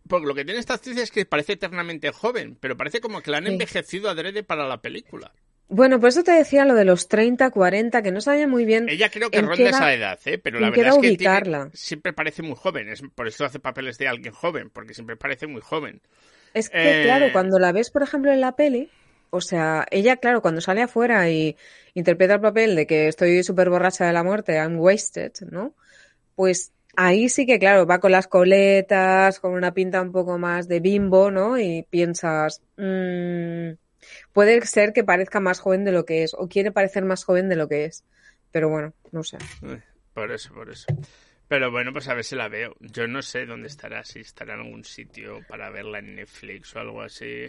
Porque 0.08 0.26
lo 0.26 0.34
que 0.34 0.44
tiene 0.44 0.60
esta 0.60 0.74
actriz 0.74 0.96
es 0.96 1.10
que 1.10 1.26
parece 1.26 1.52
eternamente 1.52 2.10
joven, 2.10 2.56
pero 2.58 2.76
parece 2.76 3.00
como 3.00 3.20
que 3.20 3.30
la 3.30 3.38
han 3.38 3.46
envejecido 3.46 4.08
adrede 4.08 4.42
para 4.42 4.66
la 4.66 4.80
película. 4.80 5.32
Bueno, 5.70 6.00
por 6.00 6.08
eso 6.08 6.24
te 6.24 6.32
decía 6.32 6.64
lo 6.64 6.74
de 6.74 6.86
los 6.86 7.08
30, 7.08 7.50
40, 7.50 8.02
que 8.02 8.10
no 8.10 8.22
sabía 8.22 8.48
muy 8.48 8.64
bien. 8.64 8.88
Ella 8.88 9.10
creo 9.10 9.30
que 9.30 9.42
ronda 9.42 9.68
esa 9.68 9.92
edad, 9.92 10.18
¿eh? 10.24 10.38
pero 10.38 10.60
la 10.60 10.70
verdad 10.70 10.98
es 11.02 11.18
que 11.18 11.76
siempre 11.76 12.14
parece 12.14 12.42
muy 12.42 12.56
joven. 12.56 12.88
Es, 12.88 13.02
por 13.14 13.28
eso 13.28 13.44
hace 13.44 13.58
papeles 13.58 13.98
de 13.98 14.08
alguien 14.08 14.32
joven, 14.32 14.70
porque 14.70 14.94
siempre 14.94 15.16
parece 15.16 15.46
muy 15.46 15.60
joven. 15.60 16.00
Es 16.54 16.70
que, 16.70 17.02
claro, 17.04 17.26
eh, 17.26 17.32
cuando 17.32 17.58
la 17.58 17.72
ves, 17.72 17.90
por 17.90 18.02
ejemplo, 18.02 18.32
en 18.32 18.40
la 18.40 18.56
peli, 18.56 18.90
o 19.28 19.42
sea, 19.42 19.86
ella, 19.90 20.16
claro, 20.16 20.40
cuando 20.40 20.62
sale 20.62 20.80
afuera 20.80 21.28
y 21.28 21.54
interpreta 21.92 22.34
el 22.34 22.40
papel 22.40 22.74
de 22.74 22.86
que 22.86 23.08
estoy 23.08 23.42
súper 23.42 23.68
borracha 23.68 24.06
de 24.06 24.14
la 24.14 24.24
muerte, 24.24 24.54
I'm 24.54 24.80
wasted, 24.80 25.32
¿no? 25.50 25.74
Pues 26.34 26.72
ahí 26.96 27.28
sí 27.28 27.44
que, 27.44 27.58
claro, 27.58 27.86
va 27.86 28.00
con 28.00 28.12
las 28.12 28.26
coletas, 28.26 29.38
con 29.38 29.52
una 29.52 29.74
pinta 29.74 30.00
un 30.00 30.12
poco 30.12 30.38
más 30.38 30.66
de 30.66 30.80
bimbo, 30.80 31.30
¿no? 31.30 31.58
Y 31.58 31.82
piensas. 31.90 32.62
Mmm, 32.78 33.72
Puede 34.32 34.64
ser 34.66 34.92
que 34.92 35.04
parezca 35.04 35.40
más 35.40 35.60
joven 35.60 35.84
de 35.84 35.92
lo 35.92 36.04
que 36.04 36.22
es, 36.22 36.34
o 36.34 36.48
quiere 36.48 36.72
parecer 36.72 37.04
más 37.04 37.24
joven 37.24 37.48
de 37.48 37.56
lo 37.56 37.68
que 37.68 37.84
es. 37.84 38.04
Pero 38.50 38.68
bueno, 38.68 38.94
no 39.12 39.22
sé. 39.22 39.38
Por 40.14 40.32
eso, 40.32 40.52
por 40.54 40.70
eso. 40.70 40.86
Pero 41.48 41.70
bueno, 41.70 41.92
pues 41.92 42.08
a 42.08 42.14
ver 42.14 42.24
si 42.24 42.36
la 42.36 42.48
veo. 42.48 42.74
Yo 42.80 43.06
no 43.06 43.22
sé 43.22 43.46
dónde 43.46 43.68
estará, 43.68 44.04
si 44.04 44.20
estará 44.20 44.54
en 44.54 44.60
algún 44.60 44.84
sitio 44.84 45.40
para 45.48 45.70
verla 45.70 45.98
en 45.98 46.16
Netflix 46.16 46.76
o 46.76 46.80
algo 46.80 47.02
así. 47.02 47.48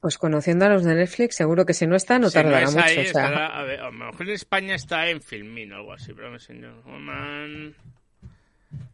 Pues 0.00 0.18
conociendo 0.18 0.66
a 0.66 0.68
los 0.68 0.84
de 0.84 0.94
Netflix, 0.94 1.36
seguro 1.36 1.66
que 1.66 1.74
si 1.74 1.86
no 1.86 1.96
está, 1.96 2.18
no 2.18 2.30
tardará 2.30 2.66
mucho. 2.66 2.78
a, 3.18 3.62
ver, 3.64 3.80
a 3.80 3.86
lo 3.86 3.92
mejor 3.92 4.28
en 4.28 4.34
España 4.34 4.74
está 4.74 5.08
en 5.08 5.20
Filmin 5.20 5.72
o 5.72 5.76
algo 5.76 5.92
así, 5.92 6.12
pero 6.12 6.30
me 6.30 6.38
señor 6.38 6.82
Woman. 6.84 7.74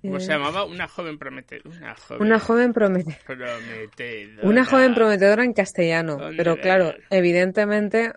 ¿Cómo 0.02 0.20
se 0.20 0.28
llamaba? 0.28 0.64
Una 0.64 0.86
joven 0.86 1.18
prometedora. 1.18 1.76
Una 1.76 1.94
joven, 1.94 2.22
una 2.22 2.38
joven 2.38 2.72
prometedora. 2.72 3.18
Una 4.42 4.64
joven 4.64 4.94
prometedora 4.94 5.44
en 5.44 5.52
castellano. 5.52 6.18
pero 6.36 6.56
claro, 6.58 6.94
evidentemente 7.10 8.12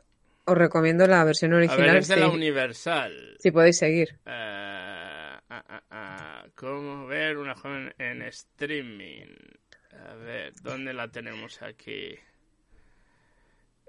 os 0.46 0.58
recomiendo 0.58 1.08
la 1.08 1.24
versión 1.24 1.54
original. 1.54 1.90
A 1.90 1.94
ver, 1.94 2.02
es 2.02 2.08
de 2.08 2.18
la 2.18 2.30
Universal. 2.30 3.36
Si 3.40 3.52
podéis 3.52 3.78
seguir. 3.78 4.18
Uh, 4.26 5.38
¿Cómo 6.56 7.06
ver 7.08 7.38
una 7.38 7.56
joven 7.56 7.94
en 7.98 8.22
streaming? 8.24 9.28
A 10.10 10.14
ver, 10.16 10.54
¿dónde 10.62 10.94
la 10.94 11.08
tenemos 11.10 11.62
aquí? 11.62 12.16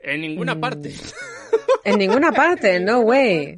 En 0.02 0.20
ninguna 0.20 0.54
mm. 0.54 0.60
parte. 0.60 0.92
En 1.88 1.98
ninguna 1.98 2.32
parte, 2.32 2.80
no 2.80 3.00
way. 3.00 3.56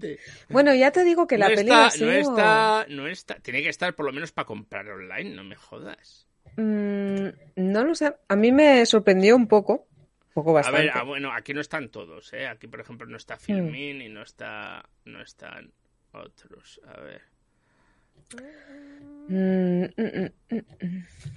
Bueno, 0.48 0.74
ya 0.74 0.90
te 0.90 1.04
digo 1.04 1.26
que 1.26 1.38
la 1.38 1.48
película 1.48 1.90
no 2.00 2.10
está, 2.10 2.86
no 2.88 3.06
está, 3.06 3.34
tiene 3.36 3.62
que 3.62 3.68
estar 3.68 3.94
por 3.94 4.06
lo 4.06 4.12
menos 4.12 4.32
para 4.32 4.46
comprar 4.46 4.88
online, 4.88 5.34
no 5.34 5.44
me 5.44 5.56
jodas. 5.56 6.26
Mm, 6.56 7.28
no 7.56 7.84
lo 7.84 7.94
sé, 7.94 8.14
a 8.28 8.36
mí 8.36 8.52
me 8.52 8.84
sorprendió 8.86 9.36
un 9.36 9.46
poco, 9.46 9.86
poco 10.34 10.52
bastante. 10.52 10.80
A 10.80 10.82
ver, 10.82 10.92
ah, 10.94 11.04
bueno, 11.04 11.32
aquí 11.32 11.54
no 11.54 11.60
están 11.60 11.90
todos, 11.90 12.32
¿eh? 12.32 12.46
Aquí, 12.46 12.66
por 12.66 12.80
ejemplo, 12.80 13.06
no 13.06 13.16
está 13.16 13.36
Filmin 13.36 13.98
mm. 13.98 14.02
y 14.02 14.08
no 14.08 14.22
está, 14.22 14.88
no 15.04 15.20
están 15.22 15.72
otros. 16.12 16.80
A 16.86 17.00
ver. 17.00 17.22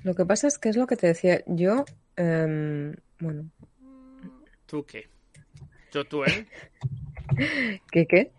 lo 0.03 0.15
que 0.15 0.25
pasa 0.25 0.47
es 0.47 0.57
que 0.57 0.69
es 0.69 0.77
lo 0.77 0.87
que 0.87 0.95
te 0.95 1.07
decía. 1.07 1.43
Yo, 1.47 1.85
em, 2.15 2.95
bueno, 3.19 3.49
¿Tú 4.65 4.83
qué? 4.85 5.12
¿Yo 5.93 6.03
tú, 6.05 6.23
eh? 6.23 6.47
¿Qué 7.91 8.07
qué? 8.07 8.31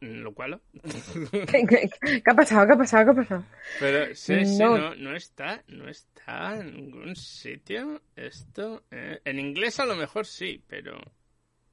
¿Lo 0.00 0.34
cual? 0.34 0.60
¿Qué, 1.50 1.88
ha 2.26 2.34
pasado? 2.34 2.66
¿Qué 2.66 2.72
ha 2.74 2.76
pasado? 2.76 3.04
¿Qué 3.04 3.10
ha 3.10 3.22
pasado? 3.22 3.44
Pero 3.80 4.14
sí, 4.14 4.44
sí, 4.44 4.58
no, 4.58 4.94
no 4.94 5.16
está, 5.16 5.62
no 5.68 5.88
está 5.88 6.60
en 6.60 6.74
ningún 6.74 7.16
sitio 7.16 8.02
esto. 8.14 8.84
Eh, 8.90 9.20
en 9.24 9.38
inglés 9.38 9.80
a 9.80 9.86
lo 9.86 9.96
mejor 9.96 10.26
sí, 10.26 10.62
pero 10.66 11.00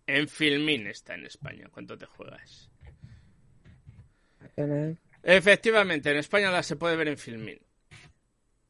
en 0.08 0.30
Filmin 0.30 0.88
está 0.88 1.16
en 1.16 1.26
España. 1.26 1.68
¿Cuánto 1.70 1.98
te 1.98 2.06
juegas? 2.06 2.72
Efectivamente, 5.22 6.12
en 6.12 6.18
España 6.18 6.50
la 6.50 6.64
se 6.64 6.78
puede 6.78 6.96
ver 6.96 7.10
en 7.10 7.18
Filmin. 7.18 7.60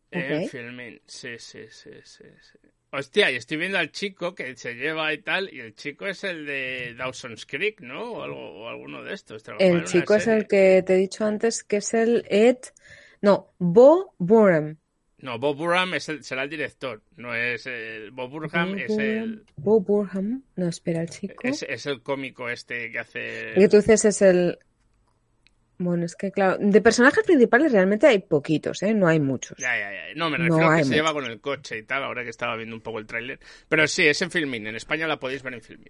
En 0.09 0.49
Filmin, 0.49 0.99
sí, 1.05 1.37
sí, 1.37 1.67
sí, 1.69 1.91
sí, 2.03 2.23
sí. 2.41 2.57
Hostia, 2.97 3.31
y 3.31 3.35
estoy 3.35 3.57
viendo 3.57 3.77
al 3.77 3.91
chico 3.91 4.33
que 4.33 4.55
se 4.55 4.73
lleva 4.75 5.13
y 5.13 5.17
tal, 5.19 5.53
y 5.53 5.59
el 5.59 5.75
chico 5.75 6.07
es 6.07 6.23
el 6.23 6.45
de 6.45 6.95
Dawson's 6.97 7.45
Creek, 7.45 7.81
¿no? 7.81 8.13
O, 8.13 8.23
algo, 8.23 8.69
alguno 8.69 9.03
de 9.03 9.13
estos. 9.13 9.43
El 9.59 9.83
chico 9.83 10.15
es 10.15 10.27
el 10.27 10.47
que 10.47 10.83
te 10.85 10.93
he 10.93 10.97
dicho 10.97 11.25
antes, 11.25 11.63
que 11.63 11.77
es 11.77 11.93
el 11.93 12.25
Ed... 12.29 12.57
No, 13.21 13.53
Bo 13.57 14.13
Burnham. 14.17 14.77
No, 15.25 15.39
Bob 15.39 15.57
Burham 15.57 15.95
es 15.95 16.07
el, 16.09 16.23
será 16.23 16.43
el 16.43 16.49
director, 16.51 17.01
no 17.15 17.33
es 17.33 17.65
el... 17.65 18.11
Bob 18.11 18.29
Burham 18.29 18.77
es 18.77 18.91
el... 18.91 19.43
Bob 19.55 19.83
Burham, 19.83 20.43
no, 20.55 20.67
espera, 20.67 21.01
el 21.01 21.09
chico. 21.09 21.35
Es, 21.41 21.63
es 21.63 21.87
el 21.87 22.03
cómico 22.03 22.47
este 22.47 22.91
que 22.91 22.99
hace... 22.99 23.53
Y 23.55 23.67
tú 23.67 23.77
dices 23.77 24.05
es 24.05 24.21
el... 24.21 24.59
Bueno, 25.77 26.05
es 26.05 26.15
que 26.15 26.31
claro, 26.31 26.57
de 26.59 26.81
personajes 26.81 27.23
principales 27.25 27.71
realmente 27.71 28.07
hay 28.07 28.19
poquitos, 28.19 28.81
¿eh? 28.83 28.93
No 28.93 29.07
hay 29.07 29.19
muchos. 29.19 29.57
Ya, 29.57 29.77
ya, 29.77 29.91
ya. 29.91 30.13
No, 30.15 30.29
me 30.29 30.37
refiero 30.37 30.69
a 30.69 30.77
que 30.77 30.85
se 30.85 30.95
lleva 30.95 31.11
con 31.13 31.25
el 31.25 31.41
coche 31.41 31.77
y 31.77 31.83
tal, 31.83 32.03
ahora 32.03 32.23
que 32.23 32.29
estaba 32.29 32.55
viendo 32.55 32.75
un 32.75 32.81
poco 32.81 32.99
el 32.99 33.05
tráiler. 33.05 33.39
Pero 33.67 33.85
sí, 33.87 34.07
es 34.07 34.21
en 34.21 34.31
Filmin. 34.31 34.67
En 34.67 34.75
España 34.75 35.05
la 35.07 35.19
podéis 35.19 35.43
ver 35.43 35.53
en 35.55 35.61
Filmin. 35.61 35.87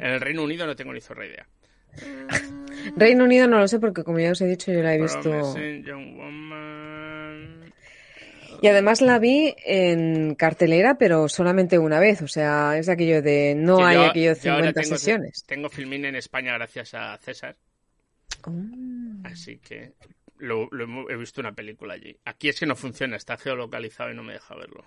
En, 0.00 0.06
el 0.06 0.20
Reino 0.20 0.42
Unido 0.42 0.66
no 0.66 0.74
tengo 0.76 0.92
ni 0.92 1.00
zorra 1.00 1.26
idea. 1.26 1.46
Reino 2.96 3.24
Unido 3.24 3.48
no 3.48 3.58
lo 3.58 3.68
sé 3.68 3.78
porque 3.80 4.04
como 4.04 4.18
ya 4.18 4.30
os 4.32 4.40
he 4.40 4.46
dicho 4.46 4.72
yo 4.72 4.82
la 4.82 4.94
he 4.94 5.00
visto... 5.00 5.30
Y 8.60 8.66
además 8.66 9.00
la 9.00 9.18
vi 9.18 9.54
en 9.64 10.34
cartelera, 10.34 10.98
pero 10.98 11.28
solamente 11.28 11.78
una 11.78 12.00
vez. 12.00 12.22
O 12.22 12.28
sea, 12.28 12.76
es 12.76 12.88
aquello 12.88 13.22
de 13.22 13.54
no 13.56 13.84
hay 13.86 13.96
yo- 13.96 14.04
aquello 14.06 14.34
de 14.34 14.40
yo 14.40 14.52
ahora 14.52 14.66
50 14.68 14.80
tengo, 14.82 14.96
sesiones. 14.96 15.44
Tengo 15.46 15.68
Filmin 15.68 16.04
en 16.06 16.16
España 16.16 16.54
gracias 16.54 16.94
a 16.94 17.16
César, 17.18 17.56
Oh. 18.48 19.26
así 19.26 19.58
que 19.58 19.94
lo, 20.38 20.68
lo 20.70 21.10
he 21.10 21.16
visto 21.16 21.40
una 21.40 21.52
película 21.52 21.94
allí. 21.94 22.18
Aquí 22.24 22.48
es 22.48 22.58
que 22.60 22.66
no 22.66 22.76
funciona, 22.76 23.16
está 23.16 23.36
geolocalizado 23.36 24.10
y 24.10 24.14
no 24.14 24.22
me 24.22 24.34
deja 24.34 24.54
verlo. 24.54 24.84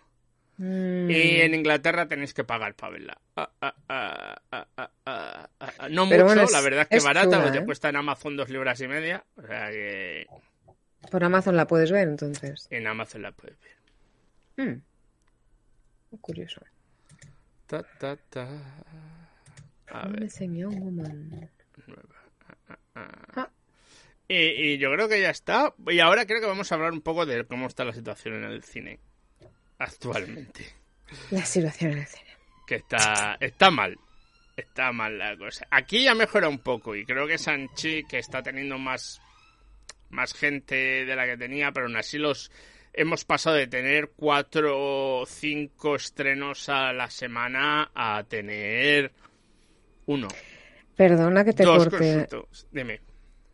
Mm. 0.58 1.10
Y 1.10 1.42
en 1.42 1.56
Inglaterra 1.56 2.08
tenéis 2.08 2.34
que 2.34 2.44
pagar 2.44 2.76
para 2.76 2.94
verla. 2.94 3.18
Ah, 3.36 3.50
ah, 3.62 3.76
ah, 3.90 4.42
ah, 4.52 4.68
ah, 4.78 4.90
ah, 5.06 5.50
ah, 5.60 5.74
ah. 5.80 5.90
No 5.90 6.08
Pero 6.08 6.24
mucho, 6.24 6.26
bueno, 6.26 6.44
es- 6.44 6.52
la 6.52 6.62
verdad 6.62 6.82
es 6.84 6.88
que 6.88 6.98
es 6.98 7.04
barata, 7.04 7.38
chula, 7.38 7.48
¿eh? 7.50 7.60
te 7.60 7.66
cuesta 7.66 7.90
en 7.90 7.96
Amazon 7.96 8.38
dos 8.38 8.50
libras 8.50 8.80
y 8.82 8.88
media. 8.88 9.26
O 9.36 9.42
sea 9.46 9.70
que 9.72 10.28
Por 11.10 11.24
Amazon 11.24 11.56
la 11.58 11.66
puedes 11.68 11.92
ver, 11.92 12.08
entonces. 12.08 12.68
en 12.70 12.86
Amazon 12.88 13.24
la 13.24 13.32
puedes 13.32 13.58
ver. 13.60 14.68
Mm. 14.68 16.18
Curioso. 16.20 16.62
Ta, 17.68 17.84
ta, 18.00 18.18
ta. 18.18 18.48
A 19.88 20.08
ver. 20.10 20.28
Woman. 20.66 21.50
Y, 24.28 24.36
y 24.36 24.78
yo 24.78 24.92
creo 24.92 25.10
que 25.10 25.22
ya 25.22 25.30
está. 25.30 25.74
Y 25.88 26.00
ahora 26.00 26.26
creo 26.26 26.40
que 26.40 26.48
vamos 26.48 26.72
a 26.72 26.76
hablar 26.76 26.92
un 26.92 27.02
poco 27.02 27.26
de 27.26 27.46
cómo 27.46 27.68
está 27.68 27.84
la 27.84 27.94
situación 27.94 28.36
en 28.36 28.44
el 28.46 28.64
cine 28.64 29.00
actualmente. 29.78 30.66
La 31.32 31.46
situación 31.46 31.92
en 31.92 31.98
el 32.00 32.08
cine. 32.08 32.30
Que 32.66 32.76
está, 32.76 33.38
está 33.40 33.72
mal. 33.72 33.98
Está 34.56 34.92
mal 34.92 35.18
la 35.18 35.36
cosa. 35.38 35.68
Aquí 35.72 36.04
ya 36.04 36.14
mejora 36.14 36.48
un 36.48 36.60
poco 36.60 36.96
y 36.96 37.06
creo 37.06 37.28
que 37.28 37.38
Sanchi, 37.38 38.04
que 38.04 38.20
está 38.20 38.44
teniendo 38.44 38.78
más, 38.78 39.22
más 40.10 40.34
gente 40.34 41.06
de 41.06 41.16
la 41.16 41.26
que 41.26 41.38
tenía, 41.38 41.72
pero 41.72 41.88
aún 41.88 41.98
así 41.98 42.18
los 42.18 42.52
hemos 42.94 43.26
pasado 43.26 43.56
de 43.56 43.68
tener 43.68 44.12
cuatro 44.16 45.22
o 45.22 45.26
cinco 45.26 45.96
estrenos 45.96 46.70
a 46.70 46.94
la 46.94 47.10
semana 47.10 47.92
a 47.96 48.24
tener 48.24 49.12
uno. 50.06 50.28
Perdona 51.10 51.44
que 51.46 51.54
te 51.54 51.64
dos 51.64 51.88
corte. 51.90 52.28
Dime, 52.72 53.02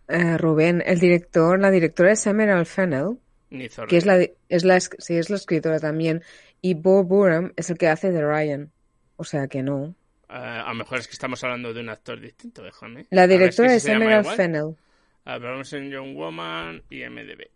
eh, 0.07 0.37
Rubén. 0.37 0.83
El 0.85 0.99
director, 0.99 1.59
la 1.59 1.71
directora 1.71 2.11
es 2.13 2.25
Emerald 2.27 2.65
Fennell, 2.65 3.17
que 3.89 3.97
es 3.97 4.05
la, 4.05 4.19
es 4.49 4.63
la, 4.65 4.75
es- 4.77 4.89
sí, 4.99 5.17
es 5.17 5.29
la 5.29 5.35
escritora 5.37 5.79
también. 5.79 6.23
Y 6.61 6.73
Bo 6.73 7.03
Burnham 7.03 7.53
es 7.55 7.69
el 7.69 7.77
que 7.77 7.87
hace 7.87 8.11
de 8.11 8.21
Ryan. 8.25 8.71
O 9.15 9.23
sea 9.23 9.47
que 9.47 9.63
no. 9.63 9.95
Eh, 10.29 10.33
a 10.33 10.67
lo 10.69 10.75
mejor 10.75 10.99
es 10.99 11.07
que 11.07 11.13
estamos 11.13 11.43
hablando 11.43 11.73
de 11.73 11.79
un 11.81 11.89
actor 11.89 12.19
distinto, 12.19 12.61
déjame. 12.63 13.07
La 13.11 13.27
directora 13.27 13.73
es 13.75 13.83
se 13.83 13.89
llama 13.93 14.05
Emerald. 14.05 14.27
Fennell. 14.35 14.75
Hablamos 15.25 15.71
en 15.73 15.89
Young 15.89 16.15
Woman 16.15 16.83
y 16.89 17.03
MDB. 17.03 17.47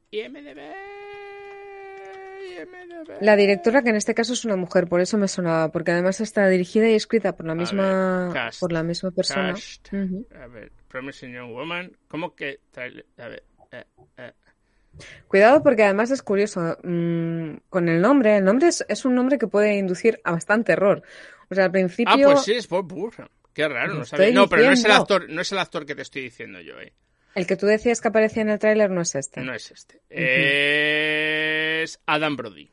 La 3.19 3.35
directora, 3.35 3.81
que 3.81 3.89
en 3.89 3.95
este 3.95 4.13
caso 4.13 4.33
es 4.33 4.45
una 4.45 4.55
mujer, 4.55 4.87
por 4.87 5.01
eso 5.01 5.17
me 5.17 5.27
sonaba, 5.27 5.71
porque 5.71 5.91
además 5.91 6.21
está 6.21 6.47
dirigida 6.47 6.89
y 6.89 6.95
escrita 6.95 7.35
por 7.35 7.45
la 7.45 7.55
misma, 7.55 8.25
ver, 8.25 8.33
cast. 8.33 8.59
por 8.59 8.71
la 8.71 8.83
misma 8.83 9.11
persona. 9.11 9.53
Cast. 9.53 9.93
A 9.93 10.47
ver, 10.47 10.71
Promising 10.87 11.33
Young 11.33 11.51
Woman. 11.51 11.91
¿Cómo 12.07 12.35
que? 12.35 12.59
A 12.75 13.27
ver. 13.27 13.43
eh, 13.71 13.83
eh. 14.17 14.31
Cuidado 15.27 15.63
porque 15.63 15.83
además 15.83 16.11
es 16.11 16.21
curioso 16.21 16.77
mm, 16.83 17.55
con 17.69 17.89
el 17.89 18.01
nombre. 18.01 18.37
El 18.37 18.45
nombre 18.45 18.67
es, 18.67 18.85
es 18.87 19.05
un 19.05 19.15
nombre 19.15 19.37
que 19.37 19.47
puede 19.47 19.77
inducir 19.77 20.19
a 20.23 20.31
bastante 20.31 20.73
error. 20.73 21.01
O 21.49 21.55
sea, 21.55 21.65
al 21.65 21.71
principio... 21.71 22.29
Ah, 22.29 22.33
pues 22.33 22.43
sí, 22.43 22.53
es 22.53 22.67
Bob 22.67 22.87
Burnham. 22.87 23.29
Qué 23.53 23.67
raro, 23.67 23.95
no 23.95 24.05
sabía. 24.05 24.31
No, 24.31 24.47
pero 24.47 24.63
no 24.63 24.71
es 24.71 24.85
el 24.85 24.91
actor, 24.91 25.29
no 25.29 25.41
es 25.41 25.51
el 25.51 25.59
actor 25.59 25.85
que 25.85 25.95
te 25.95 26.01
estoy 26.03 26.23
diciendo 26.23 26.61
yo, 26.61 26.79
eh. 26.79 26.93
El 27.35 27.47
que 27.47 27.55
tú 27.55 27.65
decías 27.65 28.01
que 28.01 28.07
aparecía 28.09 28.41
en 28.41 28.49
el 28.49 28.59
tráiler 28.59 28.89
no 28.89 29.01
es 29.01 29.15
este. 29.15 29.41
No 29.41 29.53
es 29.53 29.71
este. 29.71 30.01
Es 31.81 31.99
Adam 32.05 32.35
Brody. 32.35 32.69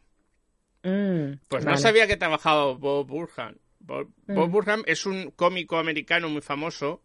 Mm, 0.83 1.40
Pues 1.49 1.64
no 1.64 1.77
sabía 1.77 2.07
que 2.07 2.16
trabajaba 2.16 2.73
Bob 2.75 3.07
Burham. 3.07 3.57
Bob, 3.81 4.09
Mm. 4.27 4.35
Bob 4.35 4.51
Burham 4.51 4.83
es 4.87 5.07
un 5.07 5.31
cómico 5.33 5.79
americano 5.79 6.29
muy 6.29 6.42
famoso. 6.42 7.03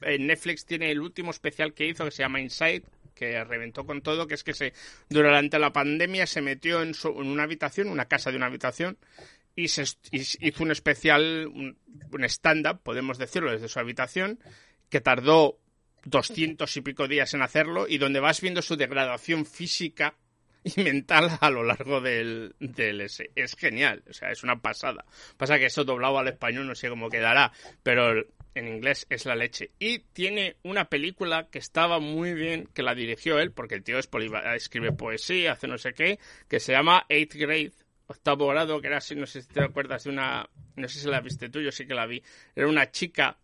En 0.00 0.26
Netflix 0.26 0.66
tiene 0.66 0.90
el 0.90 1.00
último 1.00 1.30
especial 1.30 1.72
que 1.74 1.86
hizo 1.86 2.04
que 2.04 2.10
se 2.10 2.22
llama 2.22 2.40
Inside, 2.40 2.82
que 3.14 3.42
reventó 3.44 3.86
con 3.86 4.02
todo, 4.02 4.26
que 4.26 4.34
es 4.34 4.44
que 4.44 4.52
se 4.54 4.72
durante 5.08 5.58
la 5.58 5.72
pandemia 5.72 6.26
se 6.26 6.40
metió 6.42 6.82
en, 6.82 6.94
su- 6.94 7.08
en 7.20 7.28
una 7.28 7.44
habitación, 7.44 7.88
una 7.88 8.06
casa 8.06 8.30
de 8.30 8.36
una 8.36 8.46
habitación, 8.46 8.98
y 9.56 9.68
se 9.68 9.84
y 10.10 10.20
hizo 10.48 10.62
un 10.64 10.72
especial, 10.72 11.46
un, 11.46 11.78
un 12.12 12.24
stand-up, 12.24 12.80
podemos 12.82 13.16
decirlo, 13.18 13.52
desde 13.52 13.68
su 13.68 13.78
habitación, 13.78 14.40
que 14.90 15.00
tardó 15.00 15.58
doscientos 16.04 16.76
y 16.76 16.80
pico 16.80 17.08
días 17.08 17.34
en 17.34 17.42
hacerlo, 17.42 17.86
y 17.88 17.98
donde 17.98 18.20
vas 18.20 18.40
viendo 18.40 18.62
su 18.62 18.76
degradación 18.76 19.46
física 19.46 20.16
y 20.64 20.82
mental 20.82 21.38
a 21.40 21.50
lo 21.50 21.62
largo 21.62 22.00
del, 22.00 22.54
del 22.58 23.02
ese. 23.02 23.30
Es 23.36 23.54
genial, 23.54 24.02
o 24.08 24.12
sea, 24.12 24.30
es 24.30 24.42
una 24.42 24.60
pasada. 24.60 25.04
Pasa 25.36 25.58
que 25.58 25.66
eso 25.66 25.84
doblado 25.84 26.18
al 26.18 26.28
español 26.28 26.66
no 26.66 26.74
sé 26.74 26.88
cómo 26.88 27.10
quedará, 27.10 27.52
pero 27.82 28.24
en 28.54 28.68
inglés 28.68 29.06
es 29.10 29.26
la 29.26 29.36
leche. 29.36 29.72
Y 29.78 29.98
tiene 29.98 30.56
una 30.62 30.86
película 30.86 31.48
que 31.50 31.58
estaba 31.58 31.98
muy 31.98 32.32
bien, 32.32 32.68
que 32.72 32.82
la 32.82 32.94
dirigió 32.94 33.38
él, 33.38 33.52
porque 33.52 33.74
el 33.74 33.84
tío 33.84 33.98
es 33.98 34.08
escribe 34.54 34.92
poesía, 34.92 35.52
hace 35.52 35.68
no 35.68 35.76
sé 35.76 35.92
qué, 35.92 36.18
que 36.48 36.60
se 36.60 36.72
llama 36.72 37.04
Eighth 37.08 37.34
Grade, 37.34 37.72
octavo 38.06 38.48
grado, 38.48 38.80
que 38.80 38.86
era 38.86 38.98
así, 38.98 39.14
no 39.14 39.26
sé 39.26 39.42
si 39.42 39.48
te 39.48 39.62
acuerdas 39.62 40.04
de 40.04 40.10
una, 40.10 40.48
no 40.76 40.88
sé 40.88 41.00
si 41.00 41.08
la 41.08 41.20
viste 41.20 41.48
tú, 41.48 41.60
yo 41.60 41.72
sí 41.72 41.86
que 41.86 41.94
la 41.94 42.06
vi. 42.06 42.22
Era 42.54 42.68
una 42.68 42.90
chica 42.90 43.38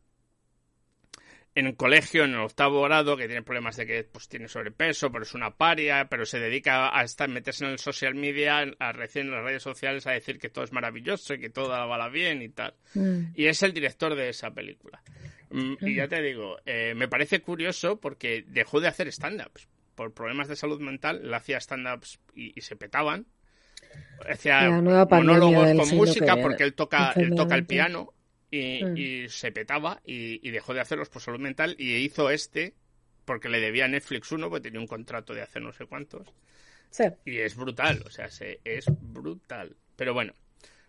en 1.54 1.66
el 1.66 1.76
colegio, 1.76 2.24
en 2.24 2.34
el 2.34 2.40
octavo 2.40 2.82
grado, 2.82 3.16
que 3.16 3.26
tiene 3.26 3.42
problemas 3.42 3.76
de 3.76 3.86
que 3.86 4.04
pues 4.04 4.28
tiene 4.28 4.46
sobrepeso, 4.48 5.10
pero 5.10 5.24
es 5.24 5.34
una 5.34 5.50
paria, 5.56 6.06
pero 6.08 6.24
se 6.24 6.38
dedica 6.38 6.96
a 6.96 7.02
estar, 7.02 7.28
meterse 7.28 7.64
en 7.64 7.72
el 7.72 7.78
social 7.78 8.14
media, 8.14 8.64
a 8.78 8.92
recién 8.92 9.26
en 9.26 9.32
las 9.32 9.44
redes 9.44 9.62
sociales, 9.62 10.06
a 10.06 10.12
decir 10.12 10.38
que 10.38 10.48
todo 10.48 10.64
es 10.64 10.72
maravilloso 10.72 11.34
y 11.34 11.40
que 11.40 11.50
todo 11.50 11.68
va 11.68 12.08
bien 12.08 12.42
y 12.42 12.50
tal. 12.50 12.74
Mm. 12.94 13.32
Y 13.34 13.46
es 13.46 13.62
el 13.62 13.72
director 13.72 14.14
de 14.14 14.28
esa 14.28 14.52
película. 14.52 15.02
Mm, 15.50 15.74
Y 15.80 15.96
ya 15.96 16.06
te 16.06 16.22
digo, 16.22 16.58
eh, 16.64 16.94
me 16.94 17.08
parece 17.08 17.40
curioso 17.40 17.98
porque 18.00 18.44
dejó 18.46 18.80
de 18.80 18.88
hacer 18.88 19.08
stand-ups. 19.08 19.68
Por 19.96 20.14
problemas 20.14 20.48
de 20.48 20.56
salud 20.56 20.80
mental, 20.80 21.20
él 21.22 21.34
hacía 21.34 21.58
stand-ups 21.58 22.20
y, 22.34 22.52
y 22.56 22.60
se 22.62 22.76
petaban. 22.76 23.26
Hacía 24.28 24.70
monólogos 24.70 25.88
con 25.88 25.96
música 25.96 26.36
porque 26.36 26.62
él 26.62 26.74
toca, 26.74 27.12
él 27.16 27.34
toca 27.34 27.56
el 27.56 27.66
piano 27.66 28.14
y, 28.50 28.84
Mm. 28.84 28.96
y 28.96 29.28
se 29.28 29.52
petaba 29.52 30.00
y, 30.04 30.46
y 30.46 30.50
dejó 30.50 30.74
de 30.74 30.80
hacerlos 30.80 31.08
por 31.08 31.22
salud 31.22 31.38
mental 31.40 31.76
y 31.78 31.94
hizo 31.96 32.30
este 32.30 32.74
porque 33.24 33.48
le 33.48 33.60
debía 33.60 33.84
a 33.84 33.88
Netflix 33.88 34.32
uno, 34.32 34.48
porque 34.48 34.62
tenía 34.64 34.80
un 34.80 34.86
contrato 34.88 35.34
de 35.34 35.42
hacer 35.42 35.62
no 35.62 35.72
sé 35.72 35.86
cuántos. 35.86 36.26
Sí. 36.90 37.04
Y 37.24 37.38
es 37.38 37.54
brutal, 37.54 38.02
o 38.04 38.10
sea, 38.10 38.28
se, 38.28 38.60
es 38.64 38.86
brutal. 39.00 39.76
Pero 39.94 40.14
bueno, 40.14 40.32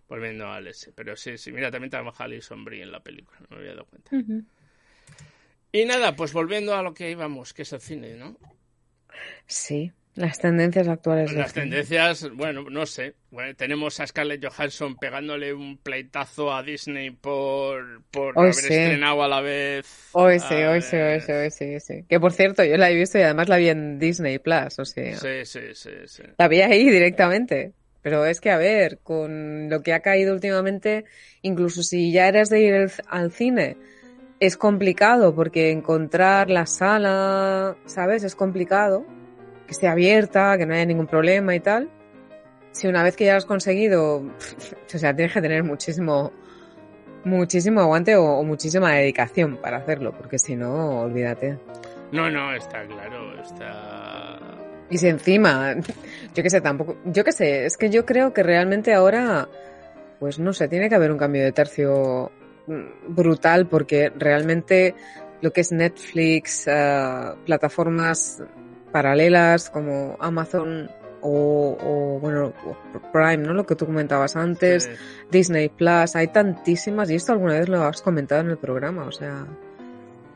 volviendo 0.10 0.47
al 0.50 0.65
ese. 0.67 0.91
Pero 0.93 1.15
sí, 1.15 1.38
sí, 1.38 1.52
mira, 1.52 1.69
también 1.69 1.91
trabaja 1.91 2.24
Alison 2.24 2.65
Brie 2.65 2.82
en 2.82 2.91
la 2.91 3.04
película, 3.04 3.38
no 3.41 3.47
me 3.52 3.58
había 3.58 3.71
dado 3.76 3.86
cuenta. 3.86 4.10
Y 5.71 5.86
nada, 5.86 6.15
pues 6.15 6.34
volviendo 6.34 6.76
a 6.76 6.82
lo 6.82 6.93
que 6.95 7.12
íbamos, 7.12 7.54
que 7.54 7.62
es 7.62 7.74
el 7.74 7.82
cine, 7.82 8.15
¿no? 8.15 8.38
Sí, 9.45 9.91
las 10.15 10.39
tendencias 10.39 10.88
actuales. 10.88 11.32
Las 11.34 11.54
tendencias, 11.54 12.30
bueno, 12.36 12.65
no 12.69 12.86
sé. 12.86 13.13
Bueno, 13.32 13.56
tenemos 13.56 14.00
a 14.00 14.08
Scarlett 14.08 14.45
Johansson 14.45 14.97
pegándole 14.97 15.54
un 15.54 15.78
pleitazo 15.78 16.54
a 16.54 16.62
Disney 16.63 17.12
por, 17.12 18.04
por 18.12 18.38
Hoy 18.38 18.43
haber 18.50 18.54
sí. 18.56 18.74
estrenado 18.74 19.24
a 19.24 19.28
la 19.28 19.41
vez. 19.41 20.10
Hoy 20.12 20.39
sí, 20.39 20.54
hoy 20.54 20.82
sí, 20.82 20.97
hoy 20.97 21.21
sí, 21.21 21.32
hoy 21.32 21.52
sí, 21.52 21.63
hoy 21.65 21.80
sí. 21.80 22.06
Que 22.10 22.19
por 22.19 22.34
cierto, 22.34 22.63
yo 22.63 22.76
la 22.78 22.89
he 22.91 22.95
visto 22.95 23.17
y 23.17 23.21
además 23.21 23.47
la 23.47 23.58
vi 23.58 23.69
en 23.69 24.00
Disney 24.00 24.39
Plus, 24.39 24.80
o 24.80 24.86
sea, 24.86 25.15
Sí, 25.17 25.45
sí, 25.45 25.60
sí, 25.74 25.89
sí. 26.06 26.24
la 26.38 26.47
vi 26.47 26.62
ahí 26.62 26.89
directamente. 26.89 27.71
Pero 28.02 28.26
es 28.26 28.41
que, 28.41 28.50
a 28.50 28.58
ver, 28.58 28.97
con 29.04 29.69
lo 29.69 29.84
que 29.84 29.93
ha 29.93 30.00
caído 30.00 30.34
últimamente, 30.34 31.06
incluso 31.43 31.84
si 31.84 32.12
ya 32.12 32.28
eres 32.28 32.50
de 32.50 32.60
ir 32.60 32.91
al 33.08 33.32
cine, 33.32 33.78
es 34.39 34.58
complicado 34.58 35.36
porque 35.36 35.69
encontrar 35.69 36.50
la 36.50 36.65
sala, 36.65 37.78
¿sabes? 37.86 38.24
Es 38.24 38.34
complicado. 38.36 39.06
Que 39.72 39.76
esté 39.76 39.88
abierta, 39.88 40.58
que 40.58 40.66
no 40.66 40.74
haya 40.74 40.84
ningún 40.86 41.08
problema 41.08 41.56
y 41.56 41.62
tal. 41.62 41.90
Si 42.74 42.90
una 42.90 43.04
vez 43.04 43.16
que 43.16 43.24
ya 43.24 43.32
lo 43.32 43.38
has 43.38 43.46
conseguido, 43.46 44.18
o 44.94 44.98
sea, 44.98 45.16
tienes 45.16 45.34
que 45.34 45.42
tener 45.42 45.64
muchísimo, 45.64 46.34
muchísimo 47.24 47.80
aguante 47.80 48.18
o, 48.18 48.22
o 48.22 48.44
muchísima 48.44 48.92
dedicación 48.92 49.56
para 49.56 49.78
hacerlo, 49.78 50.12
porque 50.12 50.38
si 50.40 50.58
no, 50.58 51.04
olvídate. 51.04 51.58
No, 52.12 52.30
no, 52.30 52.54
está 52.54 52.86
claro, 52.86 53.42
está... 53.42 54.40
Y 54.90 54.98
si 54.98 55.08
encima, 55.08 55.74
yo 56.36 56.44
qué 56.44 56.50
sé, 56.50 56.60
tampoco, 56.60 56.98
yo 57.06 57.24
qué 57.24 57.32
sé, 57.32 57.66
es 57.66 57.78
que 57.78 57.90
yo 57.90 58.06
creo 58.06 58.34
que 58.34 58.44
realmente 58.44 58.94
ahora, 58.94 59.48
pues 60.20 60.38
no 60.38 60.52
sé, 60.52 60.68
tiene 60.68 60.90
que 60.90 60.96
haber 60.96 61.14
un 61.14 61.18
cambio 61.18 61.46
de 61.46 61.54
tercio 61.54 62.30
mm, 62.68 63.16
brutal 63.16 63.68
porque 63.68 64.12
realmente 64.18 64.96
lo 65.40 65.54
que 65.54 65.62
es 65.62 65.72
Netflix, 65.72 66.68
eh, 66.68 67.36
plataformas 67.46 68.44
paralelas 68.92 69.70
como 69.70 70.18
Amazon 70.20 70.90
o, 71.22 71.78
o, 71.80 72.20
bueno, 72.20 72.52
Prime, 73.14 73.38
¿no? 73.38 73.54
Lo 73.54 73.66
que 73.66 73.76
tú 73.76 73.86
comentabas 73.86 74.36
antes, 74.36 74.86
Sí. 74.86 74.92
Disney 75.30 75.70
Plus, 75.70 76.16
hay 76.16 76.28
tantísimas, 76.30 77.10
y 77.12 77.16
esto 77.16 77.32
alguna 77.34 77.54
vez 77.60 77.70
lo 77.70 77.84
has 77.84 78.02
comentado 78.02 78.42
en 78.42 78.50
el 78.50 78.58
programa, 78.58 79.04
o 79.06 79.12
sea, 79.12 79.46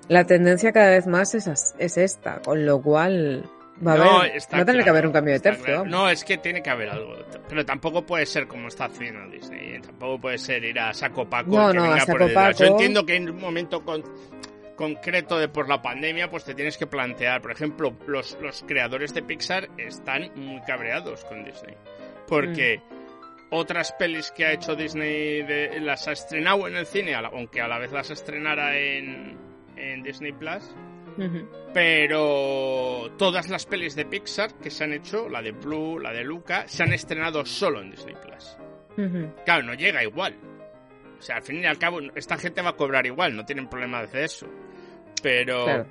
la 0.08 0.24
tendencia 0.26 0.72
cada 0.72 0.91
vez 0.91 1.08
más 1.08 1.34
es, 1.34 1.74
es 1.80 1.98
esta, 1.98 2.39
con 2.41 2.65
lo 2.65 2.82
cual 2.82 3.44
Va 3.86 3.91
a 3.91 3.96
haber, 3.96 4.39
va 4.54 4.60
a 4.60 4.65
tener 4.65 4.84
que 4.86 4.89
haber 4.89 5.06
un 5.08 5.12
cambio 5.12 5.34
de 5.34 5.39
tercio. 5.41 5.65
claro. 5.65 5.86
No, 5.86 6.08
es 6.10 6.24
que 6.24 6.38
tiene 6.38 6.63
que 6.63 6.70
haber 6.70 6.88
algo. 6.89 7.13
Pero 7.50 7.65
tampoco 7.65 8.06
puede 8.06 8.26
ser 8.26 8.48
como 8.48 8.70
está 8.70 8.86
haciendo 8.86 9.30
Disney. 9.30 9.76
¿eh? 9.76 9.82
Tampoco 9.86 10.22
puede 10.22 10.38
ser 10.38 10.63
ir 10.63 10.80
a 10.80 10.94
saco 10.94 11.30
paco 11.30 11.50
No, 11.52 11.74
no, 11.74 11.84
a 11.84 11.89
venga 11.89 12.06
por 12.06 12.20
saco. 12.20 12.28
Yo 12.30 12.34
paco. 12.34 12.63
entiendo 12.63 13.06
que 13.06 13.15
en 13.18 13.30
un 13.32 13.38
momento 13.41 13.84
con- 13.84 14.02
concreto 14.75 15.38
de 15.39 15.47
por 15.49 15.67
la 15.69 15.81
pandemia, 15.81 16.29
pues 16.29 16.43
te 16.43 16.53
tienes 16.55 16.77
que 16.77 16.88
plantear. 16.88 17.41
Por 17.41 17.51
ejemplo, 17.51 17.95
los, 18.07 18.38
los 18.41 18.63
creadores 18.63 19.13
de 19.13 19.23
Pixar 19.23 19.69
están 19.77 20.31
muy 20.35 20.61
cabreados 20.61 21.23
con 21.25 21.43
Disney. 21.43 21.75
Porque 22.27 22.79
Mm. 22.79 23.45
otras 23.51 23.91
pelis 23.93 24.31
que 24.31 24.45
ha 24.45 24.51
hecho 24.53 24.75
Disney 24.75 25.43
de- 25.43 25.79
las 25.79 26.07
ha 26.07 26.11
estrenado 26.11 26.67
en 26.67 26.75
el 26.75 26.85
cine, 26.85 27.15
aunque 27.15 27.61
a 27.61 27.67
la 27.67 27.77
vez 27.79 27.91
las 27.91 28.09
estrenara 28.11 28.77
en, 28.77 29.38
en 29.77 30.03
Disney 30.03 30.31
Plus. 30.33 30.75
Pero 31.73 33.11
todas 33.17 33.49
las 33.49 33.65
pelis 33.65 33.95
de 33.95 34.05
Pixar 34.05 34.53
que 34.55 34.69
se 34.69 34.83
han 34.83 34.93
hecho, 34.93 35.29
la 35.29 35.41
de 35.41 35.51
Blue, 35.51 35.99
la 35.99 36.11
de 36.11 36.23
Luca, 36.23 36.67
se 36.67 36.83
han 36.83 36.93
estrenado 36.93 37.45
solo 37.45 37.81
en 37.81 37.91
Disney 37.91 38.15
Plus. 38.15 38.57
Claro, 39.45 39.63
no 39.63 39.73
llega 39.73 40.03
igual. 40.03 40.35
O 41.19 41.21
sea, 41.21 41.38
al 41.38 41.43
fin 41.43 41.61
y 41.61 41.65
al 41.65 41.77
cabo, 41.77 41.99
esta 42.15 42.38
gente 42.38 42.61
va 42.61 42.71
a 42.71 42.75
cobrar 42.75 43.05
igual, 43.05 43.35
no 43.35 43.45
tienen 43.45 43.67
problema 43.69 43.99
de 43.99 44.05
hacer 44.05 44.23
eso. 44.23 44.47
Pero 45.25 45.65
Claro. 45.65 45.85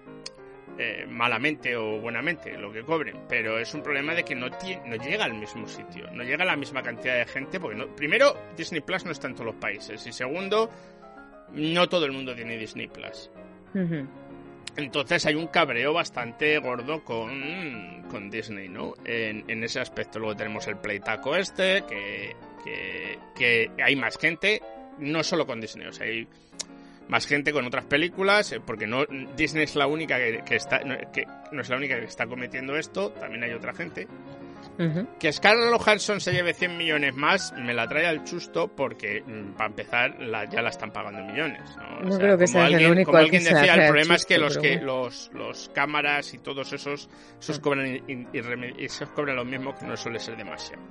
eh, 0.78 1.06
malamente 1.08 1.74
o 1.76 1.98
buenamente, 2.00 2.56
lo 2.56 2.72
que 2.72 2.82
cobren. 2.84 3.22
Pero 3.28 3.58
es 3.58 3.74
un 3.74 3.82
problema 3.82 4.14
de 4.14 4.22
que 4.24 4.36
no, 4.36 4.46
no 4.48 4.96
llega 4.96 5.24
al 5.24 5.34
mismo 5.34 5.66
sitio, 5.66 6.08
no 6.12 6.22
llega 6.22 6.44
a 6.44 6.46
la 6.46 6.56
misma 6.56 6.82
cantidad 6.84 7.16
de 7.18 7.26
gente. 7.26 7.58
Porque 7.58 7.76
no, 7.76 7.88
primero, 7.96 8.36
Disney 8.56 8.80
Plus 8.80 9.04
no 9.04 9.10
está 9.10 9.26
en 9.26 9.34
todos 9.34 9.46
los 9.46 9.56
países. 9.56 10.06
Y 10.06 10.12
segundo, 10.12 10.70
no 11.52 11.88
todo 11.88 12.06
el 12.06 12.12
mundo 12.12 12.32
tiene 12.34 12.56
Disney 12.56 12.86
Plus. 12.86 13.28
Entonces 14.76 15.26
hay 15.26 15.34
un 15.34 15.48
cabreo 15.48 15.92
bastante 15.92 16.58
gordo 16.58 17.02
con, 17.04 18.04
con 18.10 18.30
Disney, 18.30 18.68
¿no? 18.68 18.94
En, 19.04 19.44
en 19.48 19.64
ese 19.64 19.80
aspecto. 19.80 20.18
Luego 20.20 20.36
tenemos 20.36 20.66
el 20.68 20.76
Playtaco 20.76 21.34
este, 21.36 21.82
que, 21.88 22.36
que, 22.64 23.18
que 23.36 23.70
hay 23.82 23.96
más 23.96 24.16
gente, 24.16 24.60
no 24.98 25.22
solo 25.24 25.44
con 25.46 25.60
Disney, 25.60 25.86
o 25.88 25.92
sea, 25.92 26.06
hay 26.06 26.26
más 27.08 27.26
gente 27.26 27.52
con 27.52 27.66
otras 27.66 27.84
películas, 27.84 28.52
eh, 28.52 28.60
porque 28.64 28.86
no 28.86 29.04
Disney 29.36 29.64
es 29.64 29.76
la 29.76 29.86
única 29.86 30.16
que, 30.18 30.42
que 30.44 30.56
está, 30.56 30.80
que 31.12 31.26
no 31.52 31.60
es 31.60 31.68
la 31.68 31.76
única 31.76 31.98
que 31.98 32.06
está 32.06 32.26
cometiendo 32.26 32.76
esto, 32.76 33.10
también 33.12 33.44
hay 33.44 33.52
otra 33.52 33.72
gente. 33.74 34.06
Que 35.20 35.32
Scarlett 35.32 35.72
Johansson 35.78 36.20
se 36.20 36.32
lleve 36.32 36.52
100 36.54 36.76
millones 36.76 37.14
más 37.14 37.52
me 37.52 37.74
la 37.74 37.86
trae 37.86 38.06
al 38.06 38.24
chusto 38.24 38.68
porque, 38.68 39.22
mm, 39.24 39.52
para 39.52 39.68
empezar, 39.68 40.20
la, 40.20 40.48
ya 40.48 40.62
la 40.62 40.70
están 40.70 40.90
pagando 40.90 41.22
millones. 41.22 41.60
No, 41.76 42.00
No 42.08 42.18
creo 42.18 42.38
que 42.38 42.44
como 42.46 42.46
sea 42.46 42.66
el 42.66 42.74
alguien, 42.74 42.90
único 42.90 43.12
como 43.12 43.18
que 43.18 43.24
alguien 43.24 43.44
decía, 43.44 43.74
el 43.74 43.86
problema 43.88 44.14
es 44.16 44.26
que 44.26 44.38
los 44.38 44.58
que 44.58 44.76
los, 44.80 45.30
los 45.34 45.70
cámaras 45.74 46.32
y 46.34 46.38
todos 46.38 46.72
esos, 46.72 47.08
esos 47.38 47.58
Ah. 47.58 47.62
cobran 47.62 47.86
y, 47.86 48.02
y 48.32 48.84
esos 48.84 49.10
cobran 49.10 49.36
lo 49.36 49.44
mismo 49.44 49.74
que 49.74 49.86
no 49.86 49.96
suele 49.96 50.18
ser 50.18 50.36
demasiado. 50.36 50.82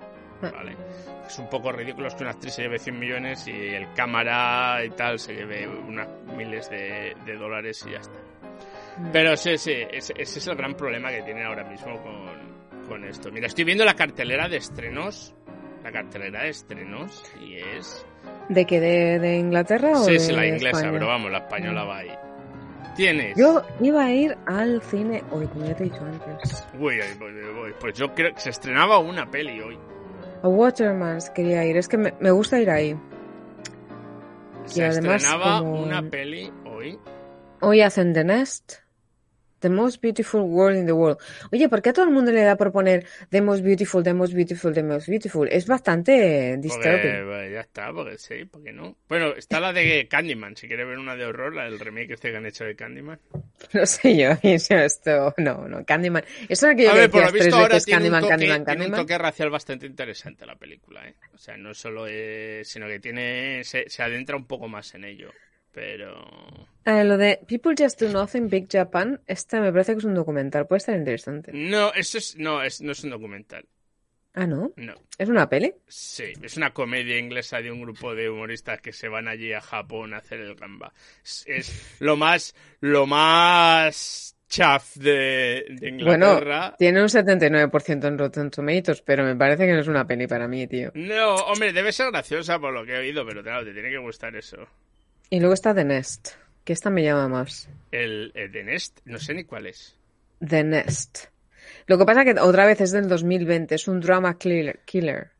¿Vale? 0.51 0.75
Es 1.27 1.39
un 1.39 1.49
poco 1.49 1.71
ridículo 1.71 2.10
que 2.10 2.21
una 2.23 2.32
actriz 2.32 2.53
se 2.53 2.63
lleve 2.63 2.77
100 2.77 2.99
millones 2.99 3.47
y 3.47 3.51
el 3.51 3.93
cámara 3.93 4.84
y 4.86 4.89
tal 4.89 5.17
se 5.17 5.34
lleve 5.34 5.65
unas 5.67 6.08
miles 6.36 6.69
de, 6.69 7.15
de 7.25 7.36
dólares 7.38 7.84
y 7.88 7.91
ya 7.91 7.99
está. 7.99 8.19
Pero 9.12 9.36
sí, 9.38 9.58
sí, 9.58 9.71
ese, 9.89 10.13
ese 10.17 10.39
es 10.39 10.47
el 10.47 10.56
gran 10.56 10.75
problema 10.75 11.10
que 11.12 11.21
tienen 11.23 11.45
ahora 11.45 11.63
mismo 11.63 11.97
con, 12.03 12.88
con 12.88 13.03
esto. 13.06 13.32
Mira, 13.32 13.47
estoy 13.47 13.63
viendo 13.63 13.86
la 13.86 13.95
cartelera 13.95 14.49
de 14.49 14.58
estrenos. 14.58 15.34
La 15.82 15.91
cartelera 15.91 16.43
de 16.43 16.49
estrenos 16.49 17.23
y 17.41 17.56
es... 17.56 18.06
¿De 18.49 18.65
qué? 18.65 18.79
¿De, 18.79 19.19
de 19.19 19.38
Inglaterra 19.38 19.91
o 19.91 20.03
Sí, 20.03 20.13
de 20.13 20.19
sí, 20.19 20.32
la 20.34 20.45
inglesa, 20.45 20.77
España? 20.77 20.91
pero 20.91 21.08
vamos, 21.08 21.32
la 21.32 21.39
española 21.39 21.84
va 21.86 21.97
ahí. 21.99 22.12
Tienes... 22.95 23.36
Yo 23.38 23.63
iba 23.82 24.03
a 24.06 24.12
ir 24.12 24.38
al 24.45 24.82
cine 24.84 25.23
hoy, 25.32 25.47
como 25.47 25.65
ya 25.65 25.75
te 25.75 25.84
he 25.86 25.89
dicho 25.89 26.03
antes. 26.06 26.67
Uy, 26.77 26.99
uy, 26.99 27.17
voy, 27.17 27.34
voy, 27.34 27.53
voy. 27.53 27.73
Pues 27.79 27.95
yo 27.97 28.13
creo 28.13 28.34
que 28.34 28.39
se 28.41 28.51
estrenaba 28.51 28.99
una 28.99 29.29
peli 29.32 29.60
hoy. 29.62 29.77
A 30.43 30.47
Watermans 30.47 31.29
quería 31.32 31.65
ir. 31.65 31.77
Es 31.77 31.88
que 31.88 31.97
me, 31.97 32.13
me 32.19 32.32
gusta 32.32 32.60
ir 32.60 32.69
ahí. 32.69 32.95
Se 34.65 34.86
además, 34.86 35.23
estrenaba 35.23 35.60
como- 35.60 35.82
una 35.84 36.01
peli 36.10 36.51
hoy. 36.65 36.99
Hoy 37.62 37.82
hacen 37.82 38.13
The 38.13 38.23
Nest. 38.23 38.83
The 39.63 39.69
Most 39.69 40.02
Beautiful 40.02 40.41
World 40.41 40.78
in 40.78 40.86
the 40.86 40.91
World. 40.91 41.17
Oye, 41.54 41.69
¿por 41.69 41.82
qué 41.82 41.89
a 41.89 41.93
todo 41.93 42.04
el 42.06 42.12
mundo 42.12 42.32
le 42.34 42.41
da 42.43 42.58
por 42.58 42.71
poner 42.73 43.06
The 43.30 43.41
Most 43.41 43.63
Beautiful, 43.63 44.04
The 44.04 44.13
Most 44.13 44.34
Beautiful, 44.34 44.73
The 44.73 44.84
Most 44.84 45.08
Beautiful? 45.08 45.47
Es 45.49 45.65
bastante 45.67 46.58
Porque, 46.62 46.67
disturbing. 46.67 47.26
bueno, 47.26 47.49
ya 47.49 47.62
está, 47.62 47.93
porque 47.93 48.17
sí, 48.17 48.43
porque 48.45 48.73
no. 48.73 48.97
Bueno, 49.08 49.34
está 49.38 49.60
la 49.62 49.71
de 49.71 50.08
Candyman, 50.10 50.58
si 50.58 50.67
quieres 50.67 50.86
ver 50.86 50.99
una 50.99 51.15
de 51.15 51.26
horror, 51.26 51.56
la 51.56 51.63
del 51.63 51.80
remake 51.80 52.12
este 52.13 52.32
que 52.32 52.38
han 52.38 52.45
hecho 52.45 52.65
de 52.65 52.76
Candyman. 52.76 53.19
No 53.73 53.86
sé 53.86 54.17
yo, 54.17 54.32
esto... 54.43 55.34
No, 55.38 55.67
no, 55.67 55.86
Candyman. 55.86 56.23
Eso 56.49 56.67
era 56.67 56.76
que 56.76 56.84
yo 56.84 56.91
A 56.91 56.95
ver, 56.95 57.10
por 57.10 57.23
lo 57.26 57.32
visto 57.32 57.56
ahora 57.56 57.76
veces 57.76 57.86
tiene, 57.86 58.10
Candyman, 58.10 58.23
un 58.23 58.30
toque, 58.30 58.32
Candyman, 58.32 58.65
tiene 58.65 58.86
un 58.86 58.91
Candyman. 58.91 58.99
toque 59.02 59.17
racial 59.17 59.49
bastante 59.49 59.86
interesante 59.86 60.45
la 60.45 60.56
película, 60.58 61.08
¿eh? 61.08 61.15
O 61.34 61.38
sea, 61.38 61.56
no 61.58 61.73
solo 61.73 62.06
es, 62.08 62.67
sino 62.67 62.88
que 62.88 62.99
tiene, 62.99 63.63
se, 63.63 63.89
se 63.89 64.04
adentra 64.04 64.36
un 64.36 64.45
poco 64.45 64.67
más 64.67 64.93
en 64.95 65.06
ello. 65.06 65.32
Pero... 65.74 66.68
Eh, 66.86 67.04
lo 67.04 67.18
de 67.18 67.40
People 67.48 67.74
Just 67.78 68.00
Do 68.02 68.10
Nothing 68.10 68.48
Big 68.50 68.68
Japan, 68.72 69.20
este 69.28 69.60
me 69.60 69.72
parece 69.72 69.94
que 69.94 70.00
es 70.00 70.04
un 70.06 70.14
documental, 70.16 70.68
puede 70.68 70.78
estar 70.80 70.96
interesante. 70.96 71.52
No, 71.54 71.94
eso 71.94 72.18
es, 72.18 72.36
no, 72.38 72.62
es, 72.62 72.82
no 72.82 72.92
es 72.92 73.04
un 73.04 73.10
documental. 73.10 73.66
Ah, 74.36 74.48
¿no? 74.48 74.72
No. 74.78 74.96
¿Es 75.18 75.30
una 75.30 75.48
peli? 75.48 75.74
Sí, 75.88 76.34
es 76.42 76.58
una 76.58 76.74
comedia 76.74 77.18
inglesa 77.20 77.62
de 77.62 77.72
un 77.72 77.82
grupo 77.82 78.16
de 78.16 78.30
humoristas 78.30 78.82
que 78.82 78.92
se 78.92 79.08
van 79.08 79.28
allí 79.28 79.54
a 79.54 79.62
Japón 79.62 80.14
a 80.14 80.18
hacer 80.18 80.40
el 80.40 80.56
gamba. 80.56 80.92
Es, 81.24 81.44
es 81.48 81.98
lo 82.00 82.18
más, 82.18 82.56
lo 82.80 83.06
más 83.06 84.36
chaf 84.50 84.96
de, 84.98 85.66
de 85.70 85.92
Bueno, 86.04 86.34
Inglaterra. 86.34 86.76
tiene 86.78 87.02
un 87.02 87.08
79% 87.10 88.08
en 88.08 88.18
Rotten 88.18 88.50
Tomatoes, 88.52 89.02
pero 89.04 89.24
me 89.24 89.36
parece 89.36 89.66
que 89.66 89.74
no 89.74 89.80
es 89.80 89.88
una 89.88 90.06
peli 90.06 90.28
para 90.28 90.48
mí, 90.48 90.68
tío. 90.68 90.92
No, 90.96 91.36
hombre, 91.36 91.72
debe 91.72 91.92
ser 91.92 92.12
graciosa 92.12 92.60
por 92.60 92.74
lo 92.74 92.84
que 92.86 92.94
he 92.96 93.00
oído, 93.00 93.26
pero 93.26 93.42
claro, 93.44 93.64
te 93.64 93.72
tiene 93.74 93.90
que 93.90 93.98
gustar 94.00 94.36
eso. 94.36 94.68
Y 95.34 95.39
luego 95.39 95.56
está 95.56 95.74
The 95.74 95.84
Nest, 95.84 96.30
que 96.63 96.74
esta 96.74 96.91
me 96.91 97.04
llama 97.04 97.28
más. 97.28 97.67
El, 97.91 98.32
el 98.36 98.52
de 98.52 98.63
Nest, 98.63 99.00
no 99.06 99.17
sé 99.17 99.34
ni 99.34 99.46
cuál 99.46 99.65
es. 99.65 99.98
The 100.48 100.63
Nest. 100.63 101.26
Lo 101.88 101.98
que 101.98 102.06
pasa 102.06 102.24
que 102.24 102.36
otra 102.39 102.67
vez 102.67 102.80
es 102.82 102.91
del 102.91 103.08
2020, 103.10 103.74
es 103.74 103.88
un 103.88 104.00
drama 104.00 104.38
killer. 104.38 104.82
killer. 104.86 105.32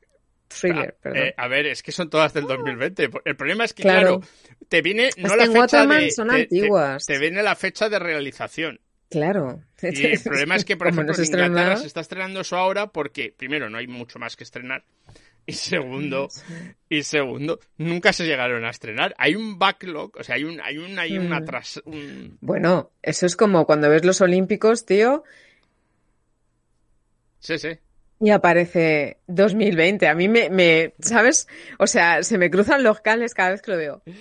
Thriller, 0.48 0.96
Ah, 0.98 1.00
perdón. 1.00 1.22
eh, 1.28 1.34
a 1.38 1.48
ver, 1.48 1.68
es 1.68 1.84
que 1.84 1.92
son 1.92 2.10
todas 2.10 2.34
del 2.34 2.48
2020. 2.48 3.10
El 3.24 3.36
problema 3.36 3.66
es 3.66 3.74
que, 3.74 3.84
Claro. 3.84 4.20
claro, 4.22 4.34
te 4.68 4.82
viene 4.82 5.12
no 5.18 5.28
Es 5.28 5.36
la 5.36 5.46
que 5.46 5.52
fecha 5.62 5.86
de. 5.86 6.10
son 6.12 6.28
te- 6.30 6.34
te- 6.34 6.42
antiguas. 6.42 7.06
Te, 7.06 7.20
viene 7.20 7.44
la 7.44 7.56
fecha 7.56 7.88
de 7.88 8.00
realización. 8.00 8.80
Claro. 9.12 9.62
Y 9.80 10.06
el 10.08 10.20
problema 10.24 10.56
es 10.56 10.66
que, 10.66 10.76
por 10.76 10.88
ejemplo, 10.88 11.14
en 11.16 11.24
Inglaterra 11.24 11.78
se 11.78 11.86
está 11.86 12.00
estrenando 12.02 12.42
eso 12.42 12.58
ahora 12.58 12.88
porque, 12.88 13.32
primero, 13.38 13.70
no 13.70 13.78
hay 13.78 13.86
mucho 13.86 14.18
más 14.18 14.36
que 14.36 14.44
estrenar. 14.44 14.84
Y 15.48 15.54
segundo, 15.54 16.30
y 16.90 17.04
segundo, 17.04 17.60
nunca 17.78 18.14
se 18.14 18.26
llegaron 18.26 18.64
a 18.66 18.70
estrenar. 18.70 19.14
Hay 19.18 19.36
un 19.36 19.60
backlog, 19.60 20.16
o 20.18 20.24
sea, 20.24 20.36
hay 20.36 20.46
un, 20.46 20.62
hay 20.62 20.78
un, 20.78 20.98
hay 21.00 21.18
un 21.18 21.30
Mm. 21.30 21.34
un- 21.86 22.38
Bueno, 22.42 22.92
eso 23.02 23.26
es 23.26 23.36
como 23.36 23.66
cuando 23.66 23.90
ves 23.90 24.06
los 24.06 24.22
Olímpicos, 24.22 24.86
tío, 24.86 25.24
sí, 27.40 27.58
sí. 27.60 27.78
Y 28.24 28.30
aparece 28.30 29.18
2020. 29.28 30.08
A 30.08 30.16
mí 30.16 30.30
me, 30.30 30.50
me, 30.50 30.94
¿sabes? 31.00 31.46
O 31.78 31.88
sea, 31.88 32.24
se 32.24 32.38
me 32.38 32.50
cruzan 32.50 32.82
los 32.82 33.02
cables 33.02 33.34
cada 33.34 33.50
vez 33.52 33.62
que 33.62 33.72
lo 33.72 33.78
veo. 33.78 34.02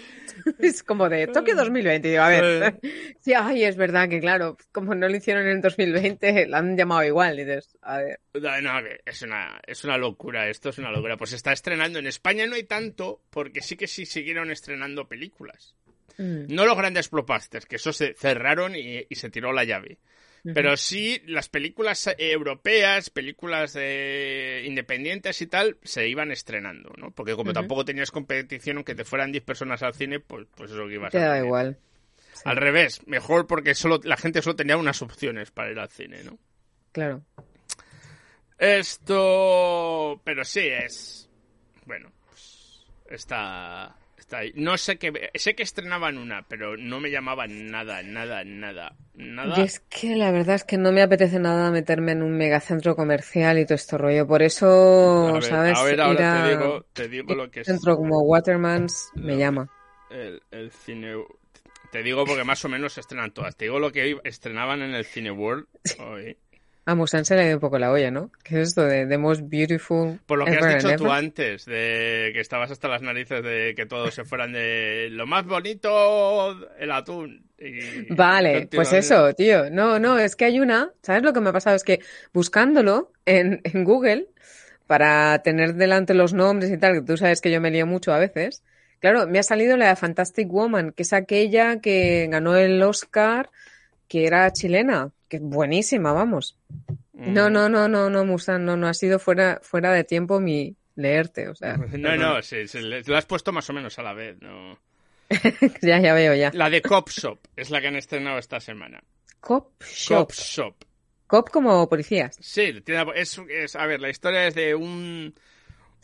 Es 0.58 0.82
como 0.82 1.08
de 1.08 1.28
Tokio 1.28 1.54
2020. 1.54 2.08
Y 2.08 2.10
digo, 2.10 2.22
a 2.24 2.28
ver, 2.28 2.80
sí, 3.20 3.32
ay, 3.32 3.62
es 3.62 3.76
verdad 3.76 4.08
que 4.08 4.18
claro, 4.18 4.56
como 4.72 4.92
no 4.96 5.08
lo 5.08 5.14
hicieron 5.16 5.44
en 5.44 5.50
el 5.58 5.60
2020, 5.60 6.46
la 6.48 6.58
han 6.58 6.76
llamado 6.76 7.04
igual. 7.04 7.38
Y 7.38 7.44
dices, 7.44 7.78
a 7.80 7.98
ver. 7.98 8.18
No, 8.34 8.72
es 9.06 9.22
una, 9.22 9.60
es 9.64 9.84
una 9.84 9.96
locura, 9.98 10.48
esto 10.48 10.70
es 10.70 10.78
una 10.78 10.90
locura. 10.90 11.16
Pues 11.16 11.30
se 11.30 11.36
está 11.36 11.52
estrenando. 11.52 12.00
En 12.00 12.08
España 12.08 12.44
no 12.46 12.56
hay 12.56 12.64
tanto, 12.64 13.20
porque 13.30 13.60
sí 13.60 13.76
que 13.76 13.86
sí 13.86 14.04
siguieron 14.04 14.50
estrenando 14.50 15.06
películas. 15.06 15.76
Mm, 16.18 16.52
No 16.52 16.66
los 16.66 16.76
grandes 16.76 17.08
blockbusters, 17.08 17.66
que 17.66 17.76
eso 17.76 17.92
se 17.92 18.14
cerraron 18.14 18.74
y, 18.74 19.06
y 19.08 19.14
se 19.14 19.30
tiró 19.30 19.52
la 19.52 19.62
llave. 19.62 19.98
Pero 20.44 20.76
sí, 20.76 21.22
las 21.26 21.48
películas 21.48 22.08
eh, 22.08 22.16
europeas, 22.18 23.10
películas 23.10 23.76
eh, 23.78 24.64
independientes 24.66 25.40
y 25.40 25.46
tal, 25.46 25.76
se 25.84 26.08
iban 26.08 26.32
estrenando, 26.32 26.92
¿no? 26.98 27.12
Porque 27.12 27.36
como 27.36 27.52
tampoco 27.52 27.84
tenías 27.84 28.10
competición, 28.10 28.78
aunque 28.78 28.96
te 28.96 29.04
fueran 29.04 29.30
10 29.30 29.44
personas 29.44 29.82
al 29.84 29.94
cine, 29.94 30.18
pues, 30.18 30.48
pues 30.56 30.72
eso 30.72 30.88
que 30.88 30.94
ibas 30.94 31.12
Te 31.12 31.18
a 31.18 31.20
da 31.20 31.28
tener. 31.34 31.44
igual. 31.44 31.78
Sí, 32.32 32.42
Al 32.44 32.56
revés, 32.56 33.06
mejor 33.06 33.46
porque 33.46 33.74
solo 33.76 34.00
la 34.02 34.16
gente 34.16 34.42
solo 34.42 34.56
tenía 34.56 34.76
unas 34.76 35.00
opciones 35.02 35.52
para 35.52 35.70
ir 35.70 35.78
al 35.78 35.90
cine, 35.90 36.24
¿no? 36.24 36.38
claro. 36.90 37.22
Esto... 38.58 40.20
Pero 40.24 40.44
sí, 40.44 40.60
es... 40.60 41.28
Bueno, 41.86 42.12
pues 42.26 42.84
está... 43.10 43.94
Está 44.32 44.38
ahí. 44.44 44.52
No 44.54 44.78
sé 44.78 44.96
qué... 44.96 45.30
Sé 45.34 45.54
que 45.54 45.62
estrenaban 45.62 46.16
una, 46.16 46.42
pero 46.48 46.78
no 46.78 47.00
me 47.00 47.10
llamaban 47.10 47.70
nada, 47.70 48.02
nada, 48.02 48.44
nada, 48.44 48.96
nada. 49.12 49.58
Y 49.58 49.62
es 49.62 49.80
que 49.80 50.16
la 50.16 50.30
verdad 50.30 50.54
es 50.54 50.64
que 50.64 50.78
no 50.78 50.90
me 50.90 51.02
apetece 51.02 51.38
nada 51.38 51.70
meterme 51.70 52.12
en 52.12 52.22
un 52.22 52.38
megacentro 52.38 52.96
comercial 52.96 53.58
y 53.58 53.66
todo 53.66 53.74
esto 53.74 53.98
rollo. 53.98 54.26
Por 54.26 54.40
eso, 54.42 55.28
A 55.28 55.32
ver, 55.34 55.42
¿sabes? 55.42 55.78
a 55.78 55.82
ver, 55.84 55.94
Ir 55.94 56.00
ahora 56.00 56.40
a 56.40 56.44
te 56.44 56.48
digo, 56.50 56.86
te 56.94 57.08
digo 57.08 57.34
lo 57.34 57.50
que 57.50 57.60
es 57.60 57.66
centro 57.66 57.96
como 57.98 58.22
Watermans 58.22 59.10
me 59.16 59.32
Lo- 59.34 59.38
llama. 59.38 59.68
el, 60.10 60.42
el 60.50 60.70
cine... 60.70 61.14
Te 61.90 62.02
digo 62.02 62.24
porque 62.24 62.42
más 62.44 62.64
o 62.64 62.70
menos 62.70 62.94
se 62.94 63.00
estrenan 63.02 63.32
todas. 63.32 63.54
Te 63.54 63.66
digo 63.66 63.78
lo 63.78 63.92
que 63.92 64.16
estrenaban 64.24 64.80
en 64.80 64.94
el 64.94 65.04
Cine 65.04 65.30
World 65.30 65.66
hoy. 66.00 66.38
A 66.84 66.94
Musan 66.96 67.24
se 67.24 67.36
le 67.36 67.46
dio 67.46 67.54
un 67.54 67.60
poco 67.60 67.78
la 67.78 67.92
olla, 67.92 68.10
¿no? 68.10 68.30
¿Qué 68.42 68.60
es 68.60 68.68
esto 68.68 68.82
de 68.82 69.06
The 69.06 69.16
Most 69.18 69.42
Beautiful? 69.44 70.18
Por 70.26 70.38
lo 70.38 70.44
que 70.46 70.56
has 70.56 70.66
dicho 70.66 70.96
tú 70.96 71.10
antes, 71.10 71.64
de 71.64 72.30
que 72.34 72.40
estabas 72.40 72.70
hasta 72.72 72.88
las 72.88 73.02
narices 73.02 73.42
de 73.42 73.74
que 73.76 73.86
todos 73.86 74.14
se 74.14 74.24
fueran 74.24 74.52
de 74.52 75.08
lo 75.10 75.26
más 75.26 75.46
bonito, 75.46 76.50
el 76.78 76.90
atún. 76.90 77.44
y- 77.58 78.12
Vale, 78.12 78.68
pues 78.74 78.92
eso, 78.92 79.32
tío. 79.34 79.70
No, 79.70 80.00
no, 80.00 80.18
es 80.18 80.34
que 80.34 80.44
hay 80.46 80.58
una, 80.58 80.90
¿sabes 81.02 81.22
lo 81.22 81.32
que 81.32 81.40
me 81.40 81.50
ha 81.50 81.52
pasado? 81.52 81.76
Es 81.76 81.84
que 81.84 82.00
buscándolo 82.32 83.12
en, 83.26 83.60
en 83.64 83.84
Google, 83.84 84.26
para 84.86 85.40
tener 85.42 85.74
delante 85.74 86.14
los 86.14 86.34
nombres 86.34 86.70
y 86.70 86.78
tal, 86.78 86.94
que 86.94 87.02
tú 87.02 87.16
sabes 87.16 87.40
que 87.40 87.50
yo 87.50 87.60
me 87.60 87.70
lío 87.70 87.86
mucho 87.86 88.12
a 88.12 88.18
veces, 88.18 88.62
claro, 89.00 89.26
me 89.26 89.38
ha 89.38 89.42
salido 89.42 89.76
la 89.76 89.88
de 89.88 89.96
Fantastic 89.96 90.48
Woman, 90.50 90.92
que 90.92 91.04
es 91.04 91.12
aquella 91.12 91.80
que 91.80 92.28
ganó 92.30 92.56
el 92.56 92.82
Oscar, 92.82 93.50
que 94.08 94.26
era 94.26 94.52
chilena, 94.52 95.10
que 95.32 95.38
buenísima, 95.40 96.12
vamos. 96.12 96.58
No, 97.14 97.48
Mm. 97.48 97.52
no, 97.52 97.68
no, 97.68 97.88
no, 97.88 98.10
no, 98.10 98.24
Musan, 98.24 98.64
no, 98.64 98.76
no, 98.76 98.86
ha 98.88 98.94
sido 98.94 99.18
fuera, 99.18 99.60
fuera 99.62 99.92
de 99.92 100.04
tiempo 100.04 100.40
mi 100.40 100.76
leerte, 100.96 101.48
o 101.48 101.54
sea. 101.54 101.76
No, 101.98 102.16
no, 102.16 102.42
sí, 102.42 102.56
lo 103.06 103.16
has 103.16 103.26
puesto 103.26 103.52
más 103.52 103.68
o 103.70 103.72
menos 103.72 103.98
a 103.98 104.02
la 104.02 104.12
vez, 104.12 104.36
¿no? 104.42 104.78
ya, 105.82 105.98
ya 106.00 106.12
veo, 106.14 106.34
ya. 106.34 106.50
La 106.52 106.68
de 106.68 106.82
Cop 106.82 107.08
Shop 107.08 107.38
es 107.56 107.70
la 107.70 107.80
que 107.80 107.88
han 107.88 107.96
estrenado 107.96 108.38
esta 108.38 108.60
semana. 108.60 109.02
Cop 109.40 109.82
Shop. 109.82 110.18
Cop 110.28 110.32
Shop. 110.32 110.74
Cop 111.26 111.48
como 111.50 111.88
policías. 111.88 112.36
Sí, 112.40 112.80
tiene- 112.84 113.06
es, 113.14 113.40
es- 113.48 113.74
a 113.76 113.86
ver, 113.86 114.00
la 114.00 114.10
historia 114.10 114.46
es 114.46 114.54
de 114.54 114.74
un... 114.74 115.34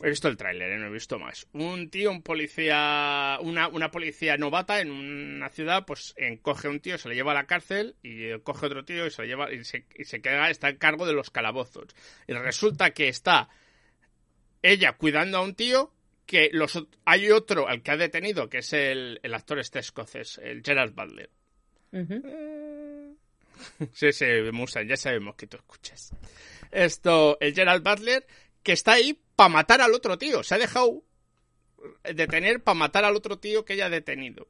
He 0.01 0.09
visto 0.09 0.29
el 0.29 0.37
tráiler, 0.37 0.71
¿eh? 0.71 0.77
no 0.77 0.87
he 0.87 0.91
visto 0.91 1.19
más. 1.19 1.47
Un 1.51 1.89
tío, 1.89 2.11
un 2.11 2.21
policía, 2.21 3.37
una, 3.41 3.67
una 3.67 3.91
policía 3.91 4.37
novata 4.37 4.79
en 4.79 4.91
una 4.91 5.49
ciudad, 5.49 5.85
pues 5.85 6.13
encoge 6.15 6.67
a 6.67 6.71
un 6.71 6.79
tío, 6.79 6.97
se 6.97 7.09
le 7.09 7.15
lleva 7.15 7.31
a 7.31 7.35
la 7.35 7.47
cárcel 7.47 7.95
y 8.01 8.25
eh, 8.25 8.39
coge 8.41 8.67
otro 8.67 8.85
tío 8.85 9.05
y 9.05 9.11
se 9.11 9.23
lo 9.23 9.27
lleva 9.27 9.51
y 9.51 9.63
se, 9.65 9.85
y 9.95 10.05
se 10.05 10.21
queda, 10.21 10.49
está 10.49 10.69
en 10.69 10.77
cargo 10.77 11.05
de 11.05 11.13
los 11.13 11.31
calabozos. 11.31 11.87
Y 12.27 12.33
resulta 12.33 12.91
que 12.91 13.09
está 13.09 13.49
ella 14.61 14.93
cuidando 14.93 15.37
a 15.37 15.41
un 15.41 15.55
tío 15.55 15.93
que 16.25 16.49
los, 16.53 16.81
hay 17.03 17.31
otro 17.31 17.67
al 17.67 17.81
que 17.81 17.91
ha 17.91 17.97
detenido, 17.97 18.49
que 18.49 18.59
es 18.59 18.71
el, 18.71 19.19
el 19.23 19.33
actor 19.33 19.59
este 19.59 19.79
escocés, 19.79 20.39
el 20.41 20.63
Gerard 20.63 20.93
Butler. 20.93 21.29
Ujú. 21.91 22.21
Sí, 23.91 24.13
sí, 24.13 24.25
Musa, 24.53 24.83
ya 24.83 24.95
sabemos 24.95 25.35
que 25.35 25.45
tú 25.45 25.57
escuchas. 25.57 26.13
Esto, 26.71 27.37
el 27.41 27.53
Gerald 27.53 27.83
Butler, 27.83 28.25
que 28.63 28.71
está 28.71 28.93
ahí 28.93 29.19
para 29.39 29.47
matar 29.47 29.79
al 29.79 29.93
otro 29.93 30.17
tío. 30.17 30.43
Se 30.43 30.55
ha 30.55 30.57
dejado 30.57 31.01
detener 32.13 32.61
para 32.61 32.75
matar 32.75 33.05
al 33.05 33.15
otro 33.15 33.39
tío 33.39 33.63
que 33.63 33.75
ella 33.75 33.85
ha 33.85 33.89
detenido. 33.89 34.49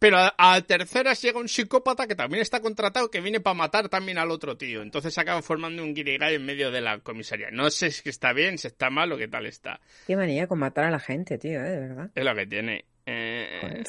Pero 0.00 0.18
a, 0.18 0.34
a 0.36 0.60
terceras 0.62 1.22
llega 1.22 1.38
un 1.38 1.46
psicópata 1.46 2.08
que 2.08 2.16
también 2.16 2.42
está 2.42 2.58
contratado 2.58 3.08
que 3.08 3.20
viene 3.20 3.38
para 3.38 3.54
matar 3.54 3.88
también 3.88 4.18
al 4.18 4.32
otro 4.32 4.56
tío. 4.56 4.82
Entonces 4.82 5.14
se 5.14 5.20
acaban 5.20 5.44
formando 5.44 5.84
un 5.84 5.94
guirigay 5.94 6.34
en 6.34 6.44
medio 6.44 6.72
de 6.72 6.80
la 6.80 6.98
comisaría. 6.98 7.52
No 7.52 7.70
sé 7.70 7.92
si 7.92 8.08
está 8.08 8.32
bien, 8.32 8.58
si 8.58 8.66
está 8.66 8.90
mal 8.90 9.12
o 9.12 9.16
qué 9.16 9.28
tal 9.28 9.46
está. 9.46 9.80
Qué 10.08 10.16
manía 10.16 10.48
con 10.48 10.58
matar 10.58 10.86
a 10.86 10.90
la 10.90 10.98
gente, 10.98 11.38
tío, 11.38 11.60
¿eh? 11.60 11.70
de 11.70 11.78
verdad. 11.78 12.10
Es 12.16 12.24
lo 12.24 12.34
que 12.34 12.46
tiene. 12.48 12.86
Eh, 13.06 13.58
Joder. 13.60 13.84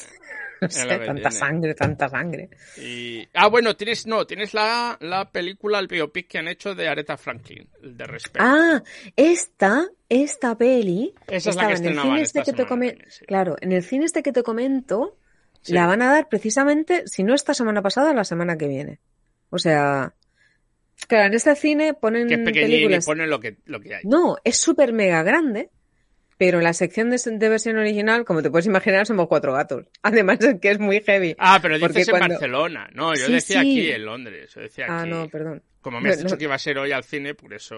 No 0.60 0.70
sé, 0.70 0.84
lo 0.84 0.98
que 1.00 1.06
tanta 1.06 1.14
tiene. 1.28 1.30
sangre, 1.30 1.74
tanta 1.74 2.08
sangre. 2.08 2.48
Y... 2.78 3.28
Ah, 3.34 3.48
bueno, 3.48 3.76
tienes, 3.76 4.06
no, 4.06 4.26
tienes 4.26 4.54
la, 4.54 4.96
la 5.00 5.30
película, 5.30 5.78
el 5.78 5.86
biopic 5.86 6.28
que 6.28 6.38
han 6.38 6.48
hecho 6.48 6.74
de 6.74 6.88
Aretha 6.88 7.16
Franklin, 7.18 7.68
el 7.82 7.96
de 7.96 8.06
Respect. 8.06 8.38
Ah, 8.40 8.82
esta, 9.16 9.86
esta 10.08 10.56
peli, 10.56 11.14
Esa 11.28 11.50
es 11.50 11.56
la 11.56 11.62
estaba 11.70 11.74
que 11.74 11.76
en 11.76 11.86
el 11.98 12.00
cine 12.02 12.22
este 12.22 12.42
que 12.42 12.52
te 12.54 12.66
comento, 12.66 13.04
sí. 13.08 13.24
claro, 13.26 13.56
en 13.60 13.72
el 13.72 13.82
cine 13.82 14.04
este 14.06 14.22
que 14.22 14.32
te 14.32 14.42
comento, 14.42 15.18
Sí. 15.60 15.72
la 15.74 15.86
van 15.86 16.00
a 16.00 16.12
dar 16.12 16.28
precisamente, 16.28 17.02
si 17.06 17.22
no 17.24 17.34
esta 17.34 17.52
semana 17.52 17.82
pasada, 17.82 18.14
la 18.14 18.24
semana 18.24 18.56
que 18.56 18.68
viene. 18.68 19.00
O 19.50 19.58
sea, 19.58 20.14
claro, 21.08 21.26
en 21.26 21.34
este 21.34 21.54
cine 21.56 21.92
ponen 21.92 22.28
Que 22.28 22.34
es 22.34 22.40
pequeñín 22.40 22.68
y 22.68 22.72
películas. 22.74 23.04
ponen 23.04 23.28
lo 23.28 23.40
que, 23.40 23.56
lo 23.66 23.80
que 23.80 23.96
hay. 23.96 24.04
No, 24.04 24.36
es 24.44 24.56
súper 24.58 24.92
mega 24.92 25.22
grande, 25.24 25.70
pero 26.38 26.58
en 26.58 26.64
la 26.64 26.72
sección 26.72 27.10
de, 27.10 27.18
de 27.24 27.48
versión 27.48 27.76
original, 27.78 28.24
como 28.24 28.42
te 28.42 28.50
puedes 28.50 28.66
imaginar, 28.66 29.06
somos 29.06 29.26
cuatro 29.28 29.52
gatos. 29.52 29.86
Además 30.02 30.40
es 30.40 30.60
que 30.60 30.70
es 30.70 30.78
muy 30.78 31.00
heavy. 31.02 31.34
Ah, 31.38 31.58
pero 31.62 31.78
dices 31.78 32.08
en 32.08 32.12
cuando- 32.12 32.34
Barcelona. 32.34 32.88
No, 32.94 33.14
yo 33.14 33.26
Sí, 33.26 33.32
decía 33.32 33.60
sí. 33.62 33.70
aquí 33.80 33.90
en 33.90 34.04
Londres. 34.04 34.52
Yo 34.54 34.60
decía 34.60 34.86
Ah, 34.88 35.00
aquí. 35.02 35.10
no, 35.10 35.28
perdón. 35.28 35.62
Como 35.80 36.00
me 36.00 36.08
has 36.10 36.16
No, 36.16 36.22
dicho 36.24 36.34
no. 36.34 36.38
que 36.38 36.44
iba 36.44 36.54
a 36.54 36.58
ser 36.58 36.78
hoy 36.78 36.92
al 36.92 37.04
cine, 37.04 37.34
por 37.34 37.54
eso... 37.54 37.76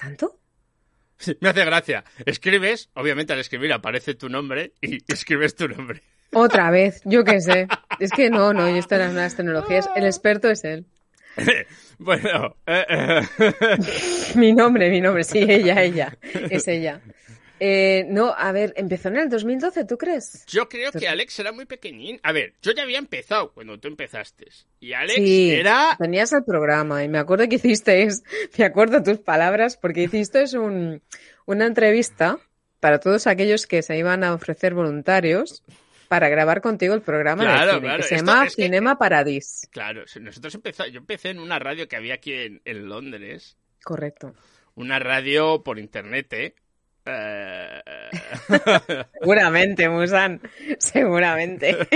¿Tanto? 0.03 0.37
Me 1.39 1.47
hace 1.47 1.63
gracia. 1.63 2.03
Escribes, 2.25 2.89
obviamente 2.93 3.31
al 3.31 3.39
escribir 3.39 3.71
aparece 3.71 4.15
tu 4.15 4.27
nombre 4.27 4.73
y 4.81 4.97
escribes 5.11 5.55
tu 5.55 5.69
nombre. 5.69 6.01
Otra 6.33 6.71
vez, 6.71 7.01
yo 7.05 7.23
qué 7.23 7.39
sé. 7.39 7.67
Es 7.99 8.11
que 8.11 8.29
no, 8.29 8.53
no, 8.53 8.67
yo 8.67 8.77
estoy 8.77 8.97
en 8.97 9.03
las 9.05 9.13
nuevas 9.13 9.35
tecnologías. 9.35 9.89
El 9.95 10.05
experto 10.05 10.49
es 10.49 10.63
él. 10.65 10.85
Bueno, 11.99 12.57
eh, 12.65 12.85
eh, 12.89 13.77
Mi 14.35 14.51
nombre, 14.51 14.89
mi 14.89 14.99
nombre, 14.99 15.23
sí, 15.23 15.37
ella, 15.37 15.81
ella. 15.81 16.17
Es 16.49 16.67
ella. 16.67 16.99
Eh, 17.65 18.05
no, 18.09 18.33
a 18.37 18.51
ver, 18.51 18.73
empezó 18.75 19.07
en 19.07 19.15
el 19.15 19.29
2012, 19.29 19.85
¿tú 19.85 19.97
crees? 19.97 20.45
yo 20.47 20.67
creo 20.67 20.91
que 20.91 21.07
Alex 21.07 21.39
era 21.39 21.53
muy 21.53 21.63
pequeñín. 21.65 22.19
A 22.21 22.33
ver, 22.33 22.55
yo 22.61 22.73
ya 22.73 22.83
había 22.83 22.97
empezado 22.97 23.53
cuando 23.53 23.79
tú 23.79 23.87
empezaste. 23.87 24.47
Y 24.81 24.91
Alex 24.91 25.13
Sí, 25.15 25.51
era... 25.51 25.95
tenías 25.97 26.33
el 26.33 26.43
programa 26.43 27.05
y 27.05 27.07
me 27.07 27.19
acuerdo 27.19 27.47
que 27.47 27.55
hicisteis, 27.55 28.21
me 28.57 28.65
acuerdo 28.65 29.01
tus 29.01 29.19
palabras, 29.19 29.77
porque 29.77 30.03
hicisteis 30.03 30.55
un, 30.55 31.01
una 31.45 31.65
entrevista 31.65 32.37
para 32.81 32.99
todos 32.99 33.27
aquellos 33.27 33.65
que 33.65 33.81
se 33.81 33.97
iban 33.97 34.25
a 34.25 34.33
ofrecer 34.33 34.73
voluntarios 34.73 35.63
para 36.09 36.27
grabar 36.27 36.59
contigo 36.59 36.93
el 36.93 37.01
programa 37.01 37.43
Claro, 37.45 37.65
de 37.65 37.71
cine, 37.77 37.81
claro, 37.87 37.97
que 38.01 38.07
se 38.09 38.15
esto 38.15 38.25
llama 38.27 38.43
que- 38.43 38.49
Cinema 38.49 38.97
Paradis. 38.97 39.69
Claro, 39.71 40.03
nosotros 40.19 40.53
empezamos... 40.55 40.91
Yo 40.91 40.99
empecé 40.99 41.29
en 41.29 41.39
una 41.39 41.59
radio 41.59 41.87
que 41.87 41.95
había 41.95 42.15
aquí 42.15 42.33
en, 42.33 42.61
en 42.65 42.89
Londres. 42.89 43.55
Correcto. 43.85 44.33
Una 44.75 44.99
radio 44.99 45.63
por 45.63 45.79
internet, 45.79 46.33
¿eh? 46.33 46.55
Eh, 47.05 47.81
Seguramente, 49.19 49.89
Musan, 49.89 50.41
seguramente. 50.79 51.75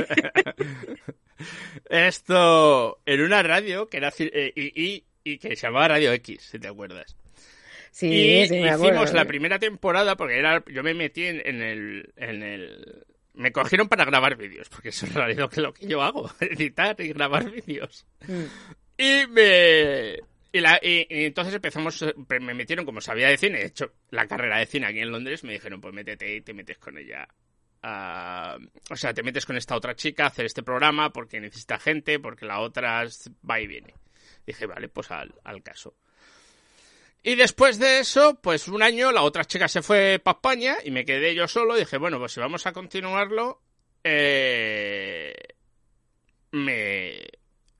Esto, 1.89 2.99
en 3.05 3.22
una 3.22 3.43
radio 3.43 3.88
que 3.88 3.97
era 3.97 4.12
eh, 4.20 4.51
y, 4.55 4.84
y- 4.84 5.03
y 5.24 5.38
que 5.39 5.55
se 5.55 5.68
llamaba 5.68 5.89
Radio 5.89 6.14
X, 6.14 6.41
si 6.51 6.60
te 6.60 6.68
acuerdas. 6.70 7.16
Sí, 7.91 8.08
y 8.08 8.47
sí, 8.47 8.53
me 8.55 8.60
hicimos 8.68 8.82
acuerdo. 8.91 9.14
la 9.14 9.26
primera 9.26 9.60
temporada 9.60 10.16
porque 10.16 10.38
era, 10.39 10.64
yo 10.68 10.84
me 10.84 10.93
metí 10.93 11.26
en, 11.26 11.41
en 11.45 11.62
el, 11.62 12.14
en 12.16 12.43
el, 12.43 13.05
me 13.34 13.51
cogieron 13.51 13.89
para 13.89 14.05
grabar 14.05 14.38
vídeos, 14.38 14.70
porque 14.70 14.89
eso 14.89 15.05
es 15.05 15.12
en 15.12 15.18
realidad 15.18 15.39
lo 15.41 15.49
que, 15.49 15.62
lo 15.62 15.74
que 15.74 15.88
yo 15.88 16.01
hago, 16.01 16.32
editar 16.39 16.95
y 16.99 17.10
grabar 17.10 17.51
vídeos. 17.51 18.05
Mm. 18.28 18.43
Y 18.99 19.28
me, 19.28 20.20
Y, 20.58 20.88
y, 20.88 21.08
y 21.10 21.26
entonces 21.26 21.53
empezamos, 21.53 22.01
eh, 22.01 22.14
me 22.39 22.53
metieron 22.53 22.86
como 22.86 23.01
sabía 23.01 23.28
de 23.30 23.38
cine, 23.38 23.62
he 23.62 23.66
hecho 23.68 23.91
la 24.12 24.28
carrera 24.28 24.60
de 24.60 24.66
cine 24.66 24.88
aquí 24.88 24.99
en 24.99 25.12
Londres, 25.12 25.43
me 25.43 25.53
dijeron, 25.53 25.80
pues 25.82 25.93
métete 25.93 26.36
y 26.36 26.41
te 26.41 26.53
metes 26.53 26.78
con 26.78 26.97
ella. 26.97 27.28
a- 27.84 28.58
o 28.89 28.95
sea, 28.95 29.14
te 29.14 29.24
metes 29.24 29.45
con 29.45 29.55
esta 29.58 29.76
otra 29.76 29.95
chica 29.95 30.24
a 30.24 30.28
hacer 30.28 30.45
este 30.45 30.64
programa 30.64 31.12
porque 31.14 31.39
necesita 31.39 31.78
gente, 31.80 32.20
porque 32.20 32.45
la 32.45 32.60
otra 32.60 33.05
va 33.49 33.60
y 33.62 33.68
viene. 33.68 33.93
Dije, 34.45 34.66
vale, 34.66 34.89
pues 34.89 35.12
al, 35.12 35.34
al 35.43 35.62
caso. 35.62 35.95
Y 37.24 37.36
después 37.36 37.78
de 37.80 37.99
eso, 37.99 38.39
pues 38.41 38.68
un 38.68 38.82
año 38.82 39.12
la 39.12 39.22
otra 39.22 39.43
chica 39.45 39.68
se 39.68 39.82
fue 39.82 40.20
para 40.24 40.38
España 40.38 40.78
y 40.84 40.91
me 40.91 41.03
quedé 41.05 41.36
yo 41.36 41.47
solo. 41.47 41.76
Dije, 41.76 41.97
bueno, 41.97 42.20
pues 42.20 42.32
si 42.32 42.39
vamos 42.39 42.66
a 42.66 42.72
continuarlo, 42.74 43.62
eh, 44.03 45.34
me, 46.51 47.28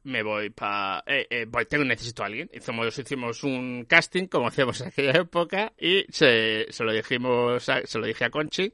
me 0.08 0.24
voy 0.24 0.50
para... 0.50 1.04
Eh, 1.06 1.28
eh, 1.30 1.48
pues 1.52 1.68
tengo, 1.68 1.84
necesito 1.84 2.24
a 2.24 2.28
alguien. 2.28 2.50
Hicimos, 2.54 2.98
hicimos 2.98 3.44
un 3.44 3.86
casting, 3.88 4.28
como 4.28 4.48
hacíamos 4.48 4.80
en 4.82 4.88
aquella 4.88 5.12
época, 5.20 5.74
y 5.80 6.06
se, 6.10 6.66
se 6.70 6.84
lo 6.84 6.92
dijimos 6.94 7.68
a- 7.70 7.86
se 7.86 8.00
lo 8.00 8.06
dije 8.08 8.26
a 8.26 8.30
Conchi. 8.30 8.74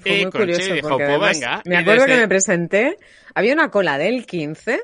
Y 0.18 0.22
muy 0.22 0.30
Conchi 0.32 0.38
curioso 0.38 0.74
dijo, 0.74 0.88
porque 0.88 1.16
pues 1.18 1.40
venga, 1.40 1.62
me 1.64 1.76
acuerdo 1.76 2.02
desde- 2.02 2.14
que 2.14 2.20
me 2.22 2.28
presenté, 2.28 2.96
había 3.34 3.52
una 3.52 3.70
cola 3.70 3.98
del 3.98 4.26
15 4.26 4.80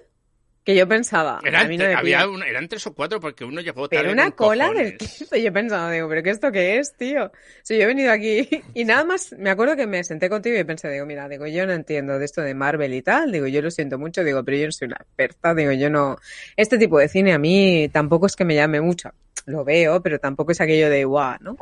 que 0.64 0.76
yo 0.76 0.86
pensaba, 0.86 1.40
Eran, 1.44 1.66
a 1.66 1.68
mí 1.68 1.76
no 1.76 1.84
me 1.84 1.94
había 1.94 2.28
un- 2.28 2.42
eran 2.42 2.68
tres 2.68 2.86
o 2.86 2.94
cuatro 2.94 3.18
porque 3.20 3.44
uno 3.44 3.60
llegó 3.60 3.88
tarde. 3.88 4.02
Pero 4.02 4.12
una 4.12 4.30
cola 4.30 4.66
cojones. 4.66 4.90
del 4.90 4.98
15, 4.98 5.42
yo 5.42 5.52
pensaba, 5.52 5.90
digo, 5.90 6.08
¿pero 6.08 6.22
qué 6.22 6.30
esto 6.30 6.52
qué 6.52 6.78
es, 6.78 6.94
tío? 6.96 7.32
Si 7.62 7.76
yo 7.76 7.82
he 7.82 7.86
venido 7.86 8.12
aquí 8.12 8.48
y 8.74 8.84
nada 8.84 9.04
más, 9.04 9.34
me 9.38 9.50
acuerdo 9.50 9.76
que 9.76 9.86
me 9.86 10.04
senté 10.04 10.28
contigo 10.28 10.56
y 10.58 10.64
pensé, 10.64 10.88
digo, 10.90 11.04
mira, 11.06 11.28
digo, 11.28 11.46
yo 11.46 11.66
no 11.66 11.72
entiendo 11.72 12.18
de 12.18 12.24
esto 12.24 12.42
de 12.42 12.54
Marvel 12.54 12.94
y 12.94 13.02
tal, 13.02 13.32
digo, 13.32 13.46
yo 13.48 13.60
lo 13.60 13.70
siento 13.70 13.98
mucho, 13.98 14.22
digo, 14.22 14.44
pero 14.44 14.56
yo 14.58 14.66
no 14.66 14.72
soy 14.72 14.86
una 14.86 14.98
experta, 15.00 15.54
digo, 15.54 15.72
yo 15.72 15.90
no, 15.90 16.16
este 16.56 16.78
tipo 16.78 16.98
de 16.98 17.08
cine 17.08 17.32
a 17.32 17.38
mí 17.38 17.88
tampoco 17.92 18.26
es 18.26 18.36
que 18.36 18.44
me 18.44 18.54
llame 18.54 18.80
mucho, 18.80 19.10
lo 19.46 19.64
veo, 19.64 20.00
pero 20.02 20.18
tampoco 20.20 20.52
es 20.52 20.60
aquello 20.60 20.88
de 20.88 21.04
guau, 21.04 21.36
¿no? 21.40 21.56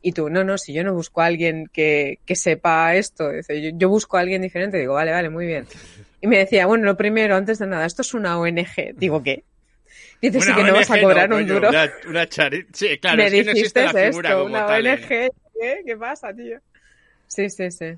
Y 0.00 0.12
tú, 0.12 0.30
no, 0.30 0.44
no, 0.44 0.56
si 0.56 0.72
yo 0.72 0.84
no 0.84 0.94
busco 0.94 1.20
a 1.20 1.26
alguien 1.26 1.66
que, 1.72 2.20
que 2.24 2.36
sepa 2.36 2.94
esto, 2.94 3.30
dice, 3.32 3.60
yo, 3.60 3.70
yo 3.74 3.88
busco 3.88 4.16
a 4.16 4.20
alguien 4.20 4.40
diferente, 4.42 4.78
digo, 4.78 4.94
vale, 4.94 5.10
vale, 5.10 5.30
muy 5.30 5.46
bien. 5.46 5.66
Y 6.20 6.26
me 6.26 6.38
decía, 6.38 6.66
bueno, 6.66 6.84
lo 6.84 6.96
primero, 6.96 7.36
antes 7.36 7.58
de 7.58 7.66
nada, 7.66 7.86
esto 7.86 8.02
es 8.02 8.14
una 8.14 8.38
ONG. 8.38 8.94
Digo, 8.94 9.22
¿qué? 9.22 9.44
Dice, 10.20 10.40
sí 10.40 10.54
que 10.54 10.62
no 10.64 10.72
vas 10.72 10.90
a 10.90 11.00
cobrar 11.00 11.30
un 11.32 11.40
coño, 11.40 11.54
duro. 11.54 11.68
Una, 11.68 11.92
una 12.08 12.26
chari- 12.28 12.66
Sí, 12.72 12.98
claro, 12.98 13.18
me 13.18 13.26
es 13.26 13.32
que 13.32 13.44
no 13.44 13.50
existe 13.52 13.80
dijiste 13.80 14.00
la 14.00 14.06
figura 14.10 14.28
esto, 14.30 14.42
como 14.42 14.54
una 14.56 14.66
tal. 14.66 14.86
ONG. 14.86 15.08
¿Qué? 15.08 15.82
¿Qué 15.86 15.96
pasa, 15.96 16.34
tío? 16.34 16.58
Sí, 17.26 17.50
sí, 17.50 17.70
sí. 17.70 17.94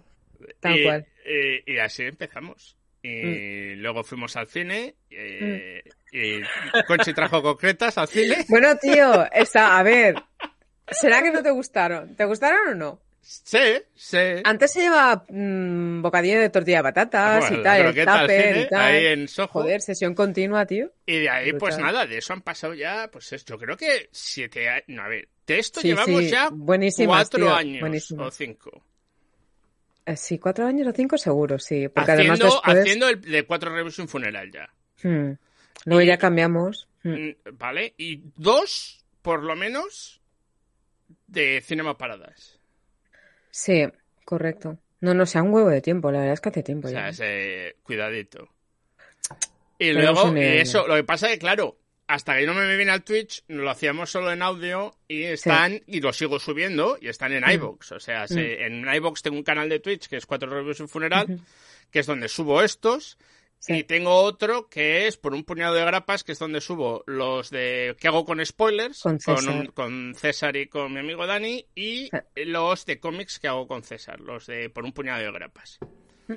Tal 0.61 0.77
y, 0.79 0.83
cual. 0.85 1.07
Y, 1.27 1.73
y 1.75 1.79
así 1.79 2.03
empezamos. 2.05 2.77
Y 3.03 3.23
Mm. 3.23 3.81
luego 3.83 4.03
fuimos 4.05 4.37
al 4.37 4.49
cine. 4.49 4.97
eh, 5.11 5.83
Y 6.12 6.41
Conchi 6.87 7.12
trajo 7.14 7.43
concretas 7.43 7.97
al 7.99 8.09
cine. 8.09 8.45
Bueno, 8.49 8.77
tío, 8.77 9.31
está, 9.33 9.79
a 9.79 9.83
ver. 9.85 10.16
¿Será 10.91 11.23
que 11.23 11.31
no 11.31 11.43
te 11.43 11.51
gustaron? 11.51 12.16
¿Te 12.16 12.25
gustaron 12.25 12.69
o 12.69 12.75
no? 12.75 13.01
Sí, 13.21 13.59
sí. 13.95 14.16
Antes 14.45 14.73
se 14.73 14.81
llevaba 14.81 15.25
mm, 15.29 16.01
bocadillo 16.01 16.41
de 16.41 16.49
tortilla 16.51 16.79
de 16.79 16.83
patatas 16.85 17.41
Bueno, 17.41 17.61
y 17.61 17.62
tal, 17.62 17.81
el 17.87 18.07
tupper 18.07 18.57
y 18.57 18.69
tal. 18.69 18.81
ahí 18.81 19.07
en 19.07 19.29
Soho. 19.29 19.49
Joder, 19.49 19.83
sesión 19.83 20.14
continua, 20.14 20.64
tío. 20.64 20.91
Y 21.05 21.19
de 21.21 21.29
ahí, 21.31 21.53
pues 21.53 21.77
Brutal. 21.77 21.93
nada, 21.95 22.07
de 22.07 22.19
eso 22.19 22.33
han 22.33 22.41
pasado 22.43 22.73
ya, 22.75 23.09
pues 23.12 23.31
es, 23.33 23.45
yo 23.45 23.59
creo 23.59 23.77
que 23.77 24.09
siete 24.12 24.69
años. 24.69 24.85
No, 24.89 25.03
a 25.03 25.09
ver, 25.09 25.29
de 25.47 25.59
esto 25.59 25.81
Sí, 25.81 25.89
llevamos 25.89 26.23
sí, 26.23 26.31
ya 26.31 26.49
buenísimas, 26.51 27.16
cuatro 27.29 27.47
tío, 27.47 27.55
años 27.55 27.81
buenísimas. 27.81 28.27
o 28.29 28.31
cinco. 28.31 28.85
Eh, 30.07 30.16
Sí, 30.16 30.39
cuatro 30.39 30.66
años 30.66 30.87
o 30.89 30.93
cinco 30.93 31.19
seguro, 31.19 31.59
sí. 31.59 31.87
Porque 31.89 32.12
además 32.12 32.39
Haciendo, 32.41 32.55
después... 32.55 32.79
haciendo 32.79 33.09
el 33.11 33.21
de 33.21 33.43
cuatro 33.47 33.71
reviews 33.75 33.99
un 33.99 34.09
funeral 34.09 34.51
ya. 34.51 34.71
Hmm. 35.03 35.33
Luego 35.85 36.03
ya 36.03 36.16
cambiamos. 36.16 36.89
Hmm. 37.03 37.11
Mm, 37.12 37.35
¿Vale? 37.59 37.95
Y 37.99 38.23
dos, 38.37 39.05
por 39.21 39.43
lo 39.43 39.55
menos, 39.55 40.23
de 41.27 41.61
Cinema 41.61 41.99
Paradas. 41.99 42.58
Sí, 43.51 43.87
correcto. 44.25 44.79
No, 45.01 45.15
no, 45.15 45.27
sea 45.27 45.43
un 45.43 45.53
huevo 45.53 45.69
de 45.69 45.81
tiempo, 45.81 46.11
la 46.11 46.19
verdad 46.21 46.35
es 46.35 46.41
que 46.41 46.49
hace 46.49 46.63
tiempo 46.63 46.89
O 46.89 46.91
sea, 46.91 47.03
ya. 47.03 47.09
ese 47.11 47.77
cuidadito. 47.83 48.49
Y 49.79 49.93
luego, 49.93 50.35
eso, 50.37 50.89
lo 50.89 50.97
que 50.97 51.05
pasa 51.05 51.27
es 51.29 51.35
que, 51.35 51.39
claro, 51.39 51.79
hasta 52.09 52.37
que 52.37 52.47
no 52.47 52.55
me 52.55 52.77
viene 52.77 52.91
al 52.91 53.05
Twitch, 53.05 53.45
lo 53.49 53.71
hacíamos 53.71 54.11
solo 54.11 54.33
en 54.33 54.43
audio 54.43 54.95
y 55.07 55.23
están, 55.25 55.81
y 55.87 56.01
lo 56.01 56.13
sigo 56.13 56.41
subiendo, 56.41 56.99
y 57.01 57.09
están 57.09 57.33
en 57.33 57.45
Mm. 57.45 57.51
iVoox. 57.51 57.93
O 57.93 58.01
sea, 58.01 58.27
se- 58.27 58.65
en 58.67 58.85
iVoox 58.93 59.23
tengo 59.23 59.37
un 59.37 59.45
canal 59.45 59.69
de 59.69 59.79
Twitch 59.79 60.09
que 60.09 60.17
es 60.17 60.27
Cuatro 60.27 60.51
Reviews 60.51 60.81
en 60.81 60.89
Funeral, 60.89 61.39
que 61.93 62.01
es 62.01 62.07
donde 62.07 62.29
subo 62.29 62.61
estos. 62.63 63.19
Sí. 63.61 63.75
Y 63.79 63.85
tengo 63.85 64.15
otro 64.15 64.69
que 64.69 65.07
es 65.09 65.17
por 65.17 65.35
un 65.35 65.43
puñado 65.45 65.75
de 65.75 65.85
grapas, 65.85 66.23
que 66.25 66.33
es 66.33 66.39
donde 66.39 66.61
subo 66.61 67.03
los 67.07 67.51
de 67.51 67.97
que 67.99 68.07
hago 68.09 68.25
con 68.25 68.45
spoilers, 68.45 69.03
Con 69.03 69.19
César. 69.19 69.49
un- 69.55 69.67
con 69.67 70.15
César 70.15 70.57
y 70.57 70.69
con 70.69 70.93
mi 70.93 71.01
amigo 71.01 71.27
Dani, 71.27 71.67
y 71.75 72.09
Sí. 72.11 72.45
los 72.45 72.87
de 72.87 73.01
cómics 73.01 73.39
que 73.41 73.49
hago 73.49 73.67
con 73.67 73.83
César, 73.83 74.21
los 74.21 74.47
de 74.47 74.71
por 74.71 74.85
un 74.85 74.93
puñado 74.93 75.23
de 75.23 75.33
grapas. 75.33 75.79
Mm. 76.29 76.35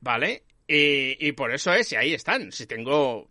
¿Vale? 0.00 0.42
Y, 0.68 1.26
y 1.26 1.32
por 1.32 1.52
eso 1.52 1.72
es, 1.72 1.90
y 1.92 1.96
ahí 1.96 2.12
están. 2.14 2.52
Si 2.52 2.66
tengo. 2.66 3.28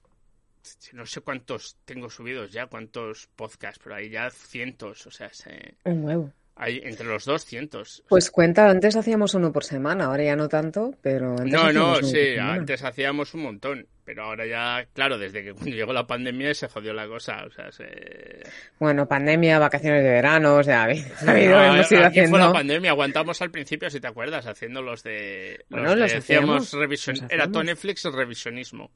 No 0.93 1.05
sé 1.07 1.21
cuántos 1.21 1.77
tengo 1.85 2.09
subidos 2.09 2.51
ya, 2.51 2.67
cuántos 2.67 3.27
podcasts, 3.35 3.79
pero 3.83 3.95
hay 3.95 4.09
ya 4.09 4.29
cientos, 4.29 5.07
o 5.07 5.11
sea, 5.11 5.33
se- 5.33 5.75
Un 5.85 6.03
huevo. 6.05 6.31
Hay 6.63 6.79
entre 6.83 7.07
los 7.07 7.25
dos 7.25 7.43
cientos. 7.43 8.03
Pues 8.07 8.29
cuenta, 8.29 8.69
antes 8.69 8.95
hacíamos 8.95 9.33
uno 9.33 9.51
por 9.51 9.63
semana, 9.63 10.05
ahora 10.05 10.23
ya 10.23 10.35
no 10.35 10.47
tanto, 10.47 10.93
pero 11.01 11.31
antes 11.31 11.51
No, 11.51 11.73
no, 11.73 11.95
sí, 12.03 12.37
antes 12.39 12.83
hacíamos 12.83 13.33
un 13.33 13.41
montón, 13.41 13.87
pero 14.05 14.25
ahora 14.25 14.45
ya, 14.45 14.85
claro, 14.93 15.17
desde 15.17 15.43
que 15.43 15.53
cuando 15.55 15.75
llegó 15.75 15.91
la 15.91 16.05
pandemia 16.05 16.53
se 16.53 16.67
jodió 16.67 16.93
la 16.93 17.07
cosa, 17.07 17.43
o 17.47 17.49
sea, 17.49 17.71
se... 17.71 18.43
Bueno, 18.79 19.07
pandemia, 19.07 19.57
vacaciones 19.57 20.03
de 20.03 20.11
verano, 20.11 20.57
o 20.57 20.63
sea, 20.63 20.81
ha 20.83 20.83
habido, 20.85 21.07
ha 21.27 21.31
habido- 21.31 21.55
No, 21.57 21.73
hemos 21.73 21.91
ido 21.91 22.05
aquí 22.05 22.19
fue 22.19 22.27
la 22.29 22.35
haciendo... 22.37 22.53
pandemia, 22.53 22.91
aguantamos 22.91 23.41
al 23.41 23.49
principio, 23.49 23.89
si 23.89 23.99
te 23.99 24.07
acuerdas, 24.07 24.45
haciendo 24.45 24.83
los 24.83 25.01
de... 25.01 25.65
Los 25.69 25.79
Bueno, 25.81 25.95
de- 25.95 26.01
los 26.01 26.13
hacíamos 26.13 26.67
hacíamos, 26.67 26.73
revisión, 26.73 27.15
era 27.31 27.47
todo 27.51 27.63
Netflix 27.63 28.05
el 28.05 28.13
revisionismo. 28.13 28.91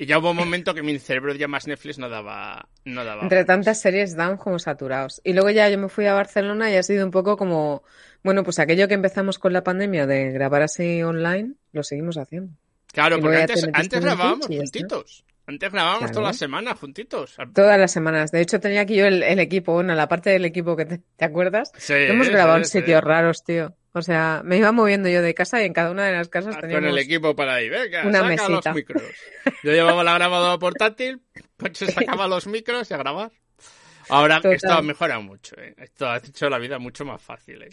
Y 0.00 0.06
ya 0.06 0.18
hubo 0.18 0.30
un 0.30 0.36
momento 0.36 0.74
que 0.74 0.82
mi 0.82 0.98
cerebro 0.98 1.34
ya 1.34 1.48
más 1.48 1.66
Netflix 1.66 1.98
no 1.98 2.08
daba... 2.08 2.68
No 2.84 3.04
daba 3.04 3.22
Entre 3.24 3.38
más. 3.38 3.46
tantas 3.46 3.80
series 3.80 4.14
dan 4.14 4.36
como 4.36 4.58
saturados. 4.58 5.20
Y 5.24 5.32
luego 5.32 5.50
ya 5.50 5.68
yo 5.68 5.76
me 5.78 5.88
fui 5.88 6.06
a 6.06 6.14
Barcelona 6.14 6.70
y 6.70 6.76
ha 6.76 6.82
sido 6.84 7.04
un 7.04 7.10
poco 7.10 7.36
como, 7.36 7.82
bueno, 8.22 8.44
pues 8.44 8.58
aquello 8.60 8.86
que 8.86 8.94
empezamos 8.94 9.38
con 9.38 9.52
la 9.52 9.64
pandemia 9.64 10.06
de 10.06 10.30
grabar 10.30 10.62
así 10.62 11.02
online, 11.02 11.54
lo 11.72 11.82
seguimos 11.82 12.16
haciendo. 12.16 12.52
Claro, 12.92 13.18
y 13.18 13.20
porque 13.20 13.36
antes, 13.38 13.68
antes 13.72 14.00
grabábamos 14.00 14.46
juntitos. 14.46 15.24
Antes 15.46 15.72
grabábamos 15.72 16.00
Claro. 16.00 16.14
toda 16.14 16.26
la 16.28 16.32
semana 16.34 16.74
juntitos. 16.74 17.36
Todas 17.54 17.78
las 17.80 17.90
semanas. 17.90 18.30
De 18.30 18.40
hecho, 18.40 18.60
tenía 18.60 18.82
aquí 18.82 18.96
yo 18.96 19.06
el, 19.06 19.22
el 19.22 19.38
equipo, 19.38 19.72
bueno, 19.72 19.94
la 19.94 20.06
parte 20.06 20.30
del 20.30 20.44
equipo 20.44 20.76
que 20.76 20.84
te, 20.84 21.00
¿te 21.16 21.24
acuerdas? 21.24 21.72
Sí, 21.78 21.94
Hemos 21.94 22.28
grabado 22.28 22.58
en 22.58 22.66
sí. 22.66 22.78
sitios 22.80 23.02
raros, 23.02 23.42
tío. 23.44 23.74
O 23.92 24.02
sea, 24.02 24.42
me 24.44 24.58
iba 24.58 24.70
moviendo 24.70 25.08
yo 25.08 25.22
de 25.22 25.34
casa 25.34 25.62
y 25.62 25.66
en 25.66 25.72
cada 25.72 25.90
una 25.90 26.04
de 26.06 26.12
las 26.12 26.28
casas 26.28 26.54
Ah, 26.56 26.60
Con 26.60 26.68
teníamos... 26.70 26.90
el 26.90 26.98
equipo 26.98 27.34
para 27.34 27.54
ahí, 27.54 27.68
venga, 27.68 28.06
una 28.06 28.18
saca 28.20 28.28
mesita. 28.28 28.50
los 28.70 28.74
micros. 28.76 29.02
Yo 29.64 29.72
llevaba 29.72 30.04
la 30.04 30.14
grabadora 30.14 30.58
portátil, 30.58 31.22
pues 31.56 31.78
se 31.78 31.86
sacaba 31.90 32.28
los 32.28 32.46
micros 32.46 32.90
y 32.90 32.94
a 32.94 32.98
grabar. 32.98 33.30
Ahora 34.10 34.36
Total. 34.36 34.52
esto 34.54 34.72
ha 34.72 34.82
mejorado 34.82 35.20
mucho, 35.22 35.54
¿eh? 35.60 35.74
Esto 35.76 36.08
ha 36.08 36.16
hecho 36.18 36.48
la 36.48 36.58
vida 36.58 36.78
mucho 36.78 37.04
más 37.04 37.20
fácil, 37.20 37.62
¿eh? 37.62 37.68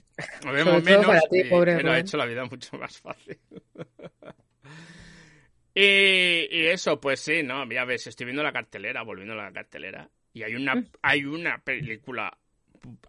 Vemos 0.45 0.83
menos, 0.83 1.05
ti, 1.29 1.39
y- 1.39 1.43
pobre 1.45 1.75
pero 1.77 1.91
ha 1.91 1.99
hecho 1.99 2.17
la 2.17 2.25
vida 2.25 2.43
mucho 2.45 2.77
más 2.77 2.97
fácil. 2.99 3.39
y, 5.73 6.47
y 6.51 6.67
eso, 6.67 6.99
pues 6.99 7.19
sí, 7.19 7.43
no, 7.43 7.69
ya 7.71 7.85
ves, 7.85 8.07
estoy 8.07 8.25
viendo 8.25 8.43
la 8.43 8.51
cartelera, 8.53 9.01
volviendo 9.03 9.33
a 9.33 9.37
la 9.45 9.51
cartelera, 9.51 10.09
y 10.33 10.43
hay 10.43 10.55
una, 10.55 10.75
Mm. 10.75 10.87
hay 11.01 11.25
una 11.25 11.57
película 11.59 12.37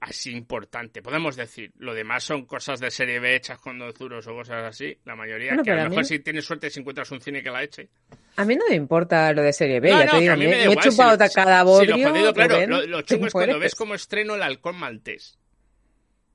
así 0.00 0.30
importante. 0.32 1.02
Podemos 1.02 1.36
decir, 1.36 1.72
lo 1.78 1.94
demás 1.94 2.24
son 2.24 2.46
cosas 2.46 2.80
de 2.80 2.90
serie 2.90 3.18
B 3.20 3.34
hechas 3.36 3.58
con 3.58 3.78
dos 3.78 3.94
duros 3.94 4.26
o 4.26 4.34
cosas 4.34 4.64
así. 4.64 4.98
La 5.04 5.16
mayoría, 5.16 5.50
Bueno, 5.50 5.64
que 5.64 5.70
a 5.70 5.74
lo 5.76 5.80
a 5.82 5.84
mejor 5.84 5.98
mí- 5.98 6.04
si 6.08 6.18
tienes 6.20 6.44
suerte 6.44 6.70
si 6.70 6.80
encuentras 6.80 7.10
un 7.10 7.20
cine 7.20 7.42
que 7.42 7.50
la 7.50 7.62
eche. 7.62 7.88
A 8.36 8.44
mí 8.44 8.56
no 8.56 8.64
me 8.68 8.74
importa 8.76 9.32
lo 9.32 9.42
de 9.42 9.52
serie 9.52 9.80
B, 9.80 9.90
No, 9.90 9.98
ya 10.00 10.04
no, 10.06 10.12
te 10.12 10.18
digo, 10.20 10.32
a 10.32 10.36
mí 10.36 10.46
me, 10.46 10.60
he 10.64 10.70
igual, 10.70 10.82
si 10.82 10.90
chupado 10.90 11.18
cada 11.34 11.62
bodrio, 11.62 11.96
lo 11.96 12.08
jodido, 12.10 12.34
claro, 12.34 12.66
lo, 12.86 13.02
chungo 13.02 13.26
es 13.28 13.32
cuando 13.32 13.58
ves 13.58 13.74
como 13.74 13.94
estreno 13.94 14.34
el 14.34 14.42
halcón 14.42 14.76
maltés. 14.76 15.38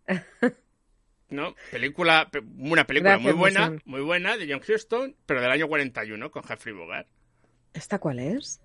¿No? 1.30 1.56
Película, 1.72 2.28
pe- 2.30 2.42
una 2.58 2.86
película 2.86 3.12
Gracias, 3.12 3.34
muy 3.34 3.39
buena, 3.39 3.78
muy 3.86 4.02
buena 4.02 4.36
de 4.36 4.52
John 4.52 4.62
Huston, 4.68 5.16
pero 5.26 5.39
del 5.42 5.50
año 5.52 5.68
41 5.68 6.30
con 6.30 6.44
Jeffrey 6.44 6.74
Bogart. 6.76 7.08
¿Esta 7.74 8.00
cuál 8.00 8.20
es? 8.20 8.60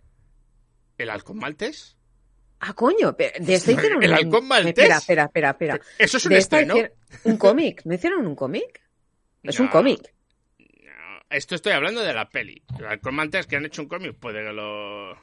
¿El 0.99 1.11
halcón 1.11 1.39
maltés? 1.39 1.97
Ah, 2.61 2.73
coño, 2.73 3.13
de 3.13 3.33
esta 3.55 3.73
hicieron 3.73 4.03
El 4.03 4.11
un- 4.11 4.17
halcón 4.17 4.49
maltés. 4.49 4.71
Espera, 4.79 4.97
espera, 4.99 5.25
espera, 5.25 5.51
espera. 5.51 5.81
Eso 5.99 6.17
es 6.17 6.27
un 6.27 6.33
estreno. 6.33 6.75
hicieron- 6.75 6.93
Un 7.25 7.37
cómic, 7.37 7.83
¿no 7.85 7.95
hicieron 7.95 8.27
un 8.27 8.35
cómic? 8.35 8.81
Es 9.43 9.61
un 9.61 9.67
No, 9.67 9.73
cómic. 9.73 10.13
no. 10.59 11.21
Esto 11.31 11.55
estoy 11.55 11.73
hablando 11.73 12.03
de 12.03 12.13
la 12.15 12.29
peli. 12.29 12.63
El 12.79 12.87
halcón 12.87 13.15
maltés 13.15 13.47
que 13.47 13.57
han 13.57 13.67
hecho 13.67 13.83
un 13.83 13.89
cómic, 13.89 14.15
puede 14.19 14.43
que 14.45 14.53
lo... 14.53 15.15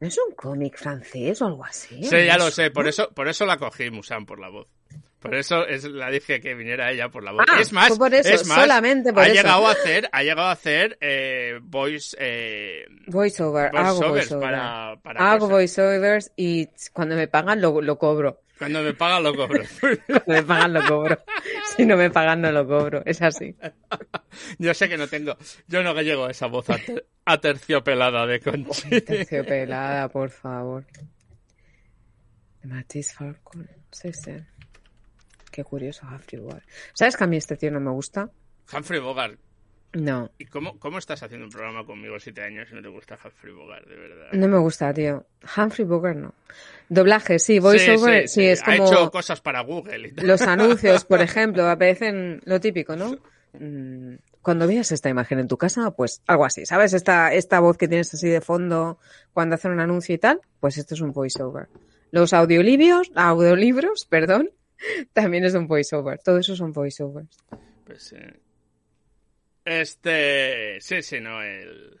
¿No 0.00 0.06
es 0.06 0.18
un 0.28 0.34
cómic 0.34 0.76
francés 0.76 1.40
o 1.42 1.46
algo 1.46 1.64
así? 1.64 2.02
Sí, 2.04 2.24
ya 2.26 2.36
lo 2.38 2.50
sé, 2.50 2.70
por 2.70 2.86
eso, 2.86 3.10
por 3.12 3.28
eso 3.28 3.44
la 3.46 3.56
cogí, 3.56 3.90
Musan, 3.90 4.26
por 4.26 4.38
la 4.40 4.48
voz. 4.48 4.68
Por 5.20 5.34
eso 5.34 5.66
es, 5.66 5.82
la 5.84 6.10
dije 6.10 6.40
que 6.40 6.54
viniera 6.54 6.92
ella 6.92 7.08
por 7.08 7.24
la 7.24 7.32
voz. 7.32 7.44
Ah, 7.48 7.60
es 7.60 7.72
más, 7.72 7.98
por 7.98 8.14
eso, 8.14 8.28
es 8.28 8.46
más, 8.46 8.60
solamente 8.60 9.12
por 9.12 9.22
ha 9.22 9.26
eso. 9.26 9.34
llegado 9.34 9.66
a 9.66 9.72
hacer, 9.72 10.08
ha 10.12 10.22
llegado 10.22 10.46
a 10.48 10.52
hacer 10.52 10.96
eh, 11.00 11.58
voice, 11.60 12.16
eh, 12.20 12.86
Voiceover, 13.08 13.70
hago 13.76 13.96
voiceovers 13.96 14.28
voiceover. 14.30 14.48
para, 14.50 14.96
para 15.02 15.32
Hago 15.32 15.48
voiceovers 15.48 16.30
y 16.36 16.68
cuando 16.92 17.16
me 17.16 17.26
pagan 17.26 17.60
lo, 17.60 17.82
lo 17.82 17.98
cobro. 17.98 18.42
Cuando 18.58 18.80
me 18.82 18.94
pagan 18.94 19.22
lo 19.24 19.34
cobro. 19.34 19.62
Cuando 19.80 20.22
me 20.26 20.42
pagan 20.42 20.72
lo 20.72 20.84
cobro. 20.86 21.18
Si 21.76 21.84
no 21.86 21.96
me 21.96 22.10
pagan 22.10 22.40
no 22.40 22.50
lo 22.52 22.66
cobro. 22.66 23.02
Es 23.04 23.20
así. 23.22 23.56
yo 24.58 24.74
sé 24.74 24.88
que 24.88 24.96
no 24.96 25.06
tengo, 25.08 25.36
yo 25.66 25.82
no 25.82 26.00
llego 26.00 26.26
a 26.26 26.30
esa 26.30 26.46
voz 26.46 26.68
ater- 26.68 27.04
aterciopelada 27.24 28.26
de 28.26 28.40
Conchi. 28.40 29.00
Terciopelada, 29.00 30.08
por 30.08 30.30
favor. 30.30 30.84
Matisse 32.64 33.14
Falcon. 33.14 33.68
Sí, 33.90 34.12
sí. 34.12 34.32
Qué 35.58 35.64
curioso, 35.64 36.06
Humphrey 36.06 36.40
Bogart. 36.40 36.62
¿Sabes 36.94 37.16
que 37.16 37.24
a 37.24 37.26
mí 37.26 37.36
este 37.36 37.56
tío 37.56 37.72
no 37.72 37.80
me 37.80 37.90
gusta? 37.90 38.30
Humphrey 38.72 39.00
Bogart. 39.00 39.40
No, 39.92 40.30
¿Y 40.38 40.44
cómo, 40.44 40.78
cómo 40.78 40.98
estás 40.98 41.20
haciendo 41.24 41.46
un 41.46 41.50
programa 41.50 41.84
conmigo 41.84 42.20
siete 42.20 42.42
años 42.42 42.68
y 42.70 42.76
no 42.76 42.80
te 42.82 42.86
gusta 42.86 43.18
Humphrey 43.24 43.52
Bogart, 43.52 43.88
de 43.88 43.96
verdad? 43.96 44.26
no 44.34 44.46
me 44.46 44.58
gusta, 44.58 44.94
tío. 44.94 45.26
Humphrey 45.56 45.84
Bogart 45.84 46.16
no. 46.16 46.32
Doblaje, 46.88 47.40
sí. 47.40 47.58
Voiceover, 47.58 48.28
sí, 48.28 48.46
es 48.46 48.62
Ha 48.62 48.76
como... 48.76 48.86
hecho 48.86 49.10
cosas 49.10 49.40
para 49.40 49.62
Google 49.62 50.06
y 50.10 50.12
tal. 50.12 50.28
Los 50.28 50.42
anuncios, 50.42 51.04
por 51.04 51.20
ejemplo, 51.22 51.68
aparecen 51.68 52.40
lo 52.44 52.60
típico, 52.60 52.94
¿no? 52.94 53.16
Mm, 53.54 54.14
Cuando 54.40 54.68
veas 54.68 54.92
esta 54.92 55.08
imagen 55.08 55.40
en 55.40 55.48
tu 55.48 55.56
casa, 55.58 55.90
pues 55.90 56.22
algo 56.28 56.44
así, 56.44 56.66
¿sabes? 56.66 56.92
Esta, 56.92 57.34
esta 57.34 57.58
voz 57.58 57.76
que 57.76 57.88
tienes 57.88 58.14
así 58.14 58.28
de 58.28 58.40
fondo 58.40 59.00
cuando 59.32 59.56
hacen 59.56 59.72
un 59.72 59.80
anuncio 59.80 60.14
y 60.14 60.18
tal, 60.18 60.40
pues 60.60 60.78
esto 60.78 60.94
es 60.94 61.00
un 61.00 61.10
voiceover. 61.10 61.66
Los 62.12 62.32
audiolibros, 62.32 63.10
audiolibros, 63.16 64.06
perdón, 64.08 64.52
también 65.12 65.44
es 65.44 65.54
un 65.54 65.66
voiceover. 65.66 66.18
Todo 66.20 66.38
eso 66.38 66.54
son 66.56 66.72
voiceovers. 66.72 67.36
Pues, 67.84 68.12
eh, 68.12 68.34
Este. 69.64 70.80
Sí, 70.80 71.02
sí, 71.02 71.20
no, 71.20 71.42
el. 71.42 71.98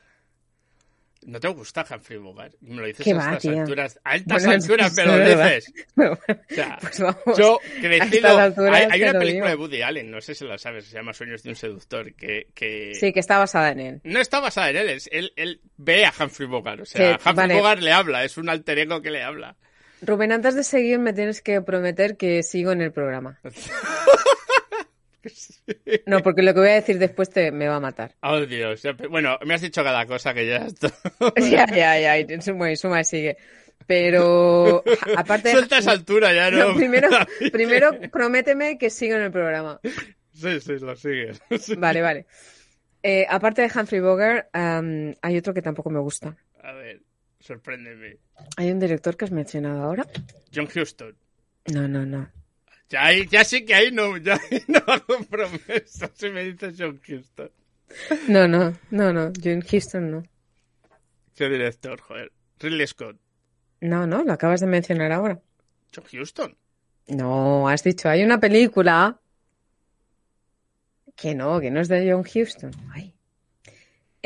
¿No 1.26 1.40
te 1.40 1.48
gusta 1.48 1.84
Humphrey 1.90 2.16
Bogart? 2.18 2.54
Me 2.60 2.76
lo 2.76 2.86
dices 2.86 3.04
¿Qué 3.04 3.10
a 3.12 3.16
va, 3.16 3.34
estas 3.34 3.52
alturas. 3.58 4.00
A 4.04 4.10
altas 4.12 4.44
Bueno, 4.46 4.62
alturas 4.62 4.92
me 4.96 5.04
lo 5.04 5.18
dices. 5.18 5.72
O 5.96 6.54
sea, 6.54 6.78
Pues 6.80 7.00
vamos. 7.00 7.36
yo 7.38 7.58
crecido. 7.80 8.38
Hay, 8.72 8.86
hay 8.90 9.02
una 9.02 9.18
película 9.18 9.48
de 9.50 9.56
Woody 9.56 9.82
Allen, 9.82 10.10
no 10.10 10.20
sé 10.22 10.34
si 10.34 10.46
la 10.46 10.56
sabes, 10.56 10.86
se 10.86 10.94
llama 10.96 11.12
Sueños 11.12 11.42
de 11.42 11.50
un 11.50 11.56
seductor, 11.56 12.14
que. 12.14 12.46
que... 12.54 12.94
Sí, 12.94 13.12
que 13.12 13.20
está 13.20 13.36
basada 13.36 13.72
en 13.72 13.80
él. 13.80 14.00
No 14.04 14.20
está 14.20 14.40
basada 14.40 14.70
en 14.70 14.76
él, 14.76 14.88
es- 14.90 15.10
él, 15.12 15.32
él 15.36 15.60
ve 15.76 16.06
a 16.06 16.14
Humphrey 16.18 16.48
Bogart. 16.48 16.80
O 16.80 16.86
sea, 16.86 17.18
Sí, 17.18 17.28
Humphrey 17.28 17.34
vale. 17.48 17.54
Bogart 17.56 17.82
le 17.82 17.92
habla, 17.92 18.24
es 18.24 18.38
un 18.38 18.48
alter 18.48 18.78
ego 18.78 19.02
que 19.02 19.10
le 19.10 19.22
habla. 19.22 19.56
Rubén, 20.02 20.32
antes 20.32 20.54
de 20.54 20.64
seguir 20.64 20.98
me 20.98 21.12
tienes 21.12 21.42
que 21.42 21.60
prometer 21.62 22.16
que 22.16 22.42
sigo 22.42 22.72
en 22.72 22.82
el 22.82 22.92
programa. 22.92 23.40
No, 26.06 26.22
porque 26.22 26.42
lo 26.42 26.54
que 26.54 26.60
voy 26.60 26.68
a 26.70 26.74
decir 26.74 26.98
después 26.98 27.30
te 27.30 27.50
me 27.50 27.68
va 27.68 27.76
a 27.76 27.80
matar. 27.80 28.14
Oh, 28.22 28.40
Dios. 28.40 28.82
Bueno, 29.10 29.38
me 29.44 29.54
has 29.54 29.60
dicho 29.60 29.82
cada 29.82 30.06
cosa 30.06 30.32
que 30.32 30.46
ya 30.46 30.58
estoy. 30.58 30.90
Ya, 31.50 31.66
ya, 31.66 32.22
ya, 32.22 32.40
suma 32.40 32.70
y 32.70 32.76
suma 32.76 33.00
y 33.00 33.04
sigue. 33.04 33.36
Pero 33.86 34.82
aparte 35.16 35.50
Suelta 35.50 35.78
esa 35.78 35.92
altura 35.92 36.32
ya, 36.32 36.50
¿no? 36.50 36.68
No, 36.68 36.74
primero, 36.76 37.08
primero 37.52 37.90
prométeme 38.10 38.78
que 38.78 38.90
sigo 38.90 39.16
en 39.16 39.22
el 39.22 39.30
programa. 39.30 39.80
Sí, 40.32 40.60
sí, 40.60 40.78
lo 40.78 40.94
sigues. 40.96 41.40
Sí. 41.60 41.74
Vale, 41.76 42.02
vale. 42.02 42.26
Eh, 43.02 43.26
aparte 43.28 43.62
de 43.62 43.70
Humphrey 43.74 44.00
Bogart, 44.00 44.48
am, 44.52 45.14
hay 45.22 45.38
otro 45.38 45.54
que 45.54 45.62
tampoco 45.62 45.90
me 45.90 46.00
gusta. 46.00 46.36
A 46.62 46.72
ver, 46.72 47.00
sorpréndeme. 47.40 48.18
Hay 48.56 48.70
un 48.70 48.78
director 48.78 49.16
que 49.16 49.24
has 49.24 49.30
mencionado 49.30 49.82
ahora. 49.82 50.06
John 50.54 50.68
Huston. 50.74 51.16
No, 51.72 51.86
no, 51.86 52.04
no. 52.06 52.30
Ya, 52.88 53.04
ahí, 53.04 53.26
ya 53.26 53.44
sí 53.44 53.64
que 53.64 53.74
ahí 53.74 53.90
no, 53.90 54.16
ya 54.16 54.34
ahí 54.50 54.62
no 54.68 54.78
hago 54.86 55.22
promesas 55.28 56.10
si 56.14 56.30
me 56.30 56.44
dices 56.44 56.74
John 56.78 57.00
Huston. 57.06 57.50
No, 58.28 58.48
no, 58.48 58.74
no, 58.90 59.12
no. 59.12 59.32
John 59.42 59.62
Huston 59.70 60.10
no. 60.10 60.22
¿Qué 61.34 61.48
director, 61.48 62.00
joder? 62.00 62.32
Ridley 62.58 62.86
Scott. 62.86 63.16
No, 63.80 64.06
no, 64.06 64.24
lo 64.24 64.32
acabas 64.32 64.60
de 64.60 64.66
mencionar 64.66 65.12
ahora. 65.12 65.40
John 65.94 66.04
Huston. 66.12 66.56
No, 67.08 67.68
has 67.68 67.84
dicho, 67.84 68.08
hay 68.08 68.22
una 68.22 68.38
película 68.38 69.20
que 71.14 71.34
no, 71.34 71.60
que 71.60 71.70
no 71.70 71.80
es 71.80 71.88
de 71.88 72.10
John 72.10 72.20
Huston. 72.20 72.70
Ay. 72.92 73.14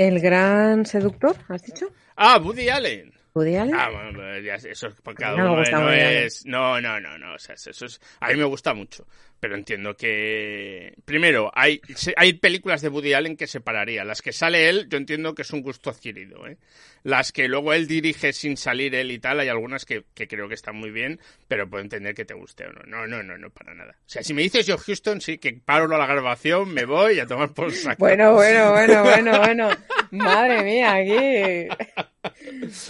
El 0.08 0.20
gran 0.20 0.84
seductor, 0.86 1.36
¿has 1.48 1.62
dicho? 1.62 1.86
Ah, 2.16 2.38
Woody 2.38 2.68
Allen. 2.68 3.12
Woody 3.34 3.56
Allen. 3.56 3.74
Ah, 3.74 3.88
bueno, 3.90 4.38
ya, 4.40 4.54
eso 4.56 4.88
es 4.88 5.00
para 5.00 5.16
cada 5.16 5.34
uno. 5.34 5.62
eh, 5.92 6.28
no, 6.44 6.80
no, 6.80 7.00
no, 7.00 7.18
no. 7.18 7.34
O 7.34 7.38
sea, 7.38 7.54
eso 7.54 7.70
es, 7.70 8.00
a 8.20 8.28
mí 8.28 8.36
me 8.36 8.44
gusta 8.44 8.74
mucho. 8.74 9.06
Pero 9.42 9.56
entiendo 9.56 9.96
que. 9.96 10.94
Primero, 11.04 11.50
hay, 11.52 11.80
hay 12.14 12.34
películas 12.34 12.80
de 12.80 12.88
Woody 12.90 13.12
Allen 13.14 13.36
que 13.36 13.48
separaría. 13.48 14.04
Las 14.04 14.22
que 14.22 14.32
sale 14.32 14.68
él, 14.68 14.86
yo 14.88 14.98
entiendo 14.98 15.34
que 15.34 15.42
es 15.42 15.50
un 15.52 15.62
gusto 15.62 15.90
adquirido. 15.90 16.46
¿eh? 16.46 16.58
Las 17.02 17.32
que 17.32 17.48
luego 17.48 17.72
él 17.72 17.88
dirige 17.88 18.32
sin 18.32 18.56
salir 18.56 18.94
él 18.94 19.10
y 19.10 19.18
tal, 19.18 19.40
hay 19.40 19.48
algunas 19.48 19.84
que, 19.84 20.04
que 20.14 20.28
creo 20.28 20.46
que 20.48 20.54
están 20.54 20.76
muy 20.76 20.92
bien, 20.92 21.18
pero 21.48 21.68
puedo 21.68 21.82
entender 21.82 22.14
que 22.14 22.24
te 22.24 22.34
guste 22.34 22.66
o 22.66 22.72
no. 22.72 22.82
No, 22.86 23.08
no, 23.08 23.24
no, 23.24 23.36
no, 23.36 23.50
para 23.50 23.74
nada. 23.74 23.96
O 23.98 24.08
sea, 24.08 24.22
si 24.22 24.32
me 24.32 24.42
dices 24.42 24.64
Joe 24.64 24.78
Houston, 24.78 25.20
sí, 25.20 25.38
que 25.38 25.52
paro 25.54 25.88
la 25.88 26.06
grabación, 26.06 26.72
me 26.72 26.84
voy 26.84 27.18
a 27.18 27.26
tomar 27.26 27.52
por 27.52 27.72
saco. 27.72 27.96
Bueno, 27.98 28.34
bueno, 28.34 28.70
bueno, 28.70 29.02
bueno, 29.02 29.38
bueno. 29.40 29.70
Madre 30.12 30.62
mía, 30.62 30.94
aquí. 30.94 31.68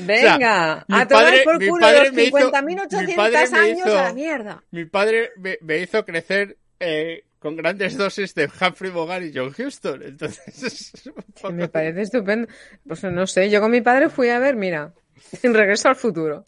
Venga, 0.00 0.84
a 0.88 1.06
tomar 1.06 1.06
padre- 1.08 1.42
por 1.44 1.64
culo 1.66 1.90
los 1.92 2.12
me 2.12 2.24
hizo- 2.24 2.36
mi 2.36 2.42
50.800 2.74 3.14
padre 3.16 3.50
me 3.50 3.58
años 3.58 3.78
hizo- 3.86 3.98
a 3.98 4.02
la 4.02 4.12
mierda. 4.12 4.62
Mi 4.70 4.84
padre 4.84 5.30
me, 5.36 5.56
me 5.62 5.78
hizo 5.78 6.04
crecer 6.04 6.41
eh, 6.82 7.24
con 7.38 7.56
grandes 7.56 7.96
dosis 7.96 8.34
de 8.34 8.44
Humphrey 8.60 8.90
Bogart 8.90 9.24
y 9.24 9.32
John 9.34 9.52
Huston. 9.56 10.02
Entonces, 10.02 10.92
poco- 11.40 11.52
me 11.52 11.68
parece 11.68 12.02
estupendo. 12.02 12.48
Pues 12.86 13.02
no 13.04 13.26
sé, 13.26 13.50
yo 13.50 13.60
con 13.60 13.70
mi 13.70 13.80
padre 13.80 14.08
fui 14.10 14.28
a 14.28 14.38
ver, 14.38 14.56
mira, 14.56 14.92
en 15.42 15.54
Regreso 15.54 15.88
al 15.88 15.96
Futuro. 15.96 16.46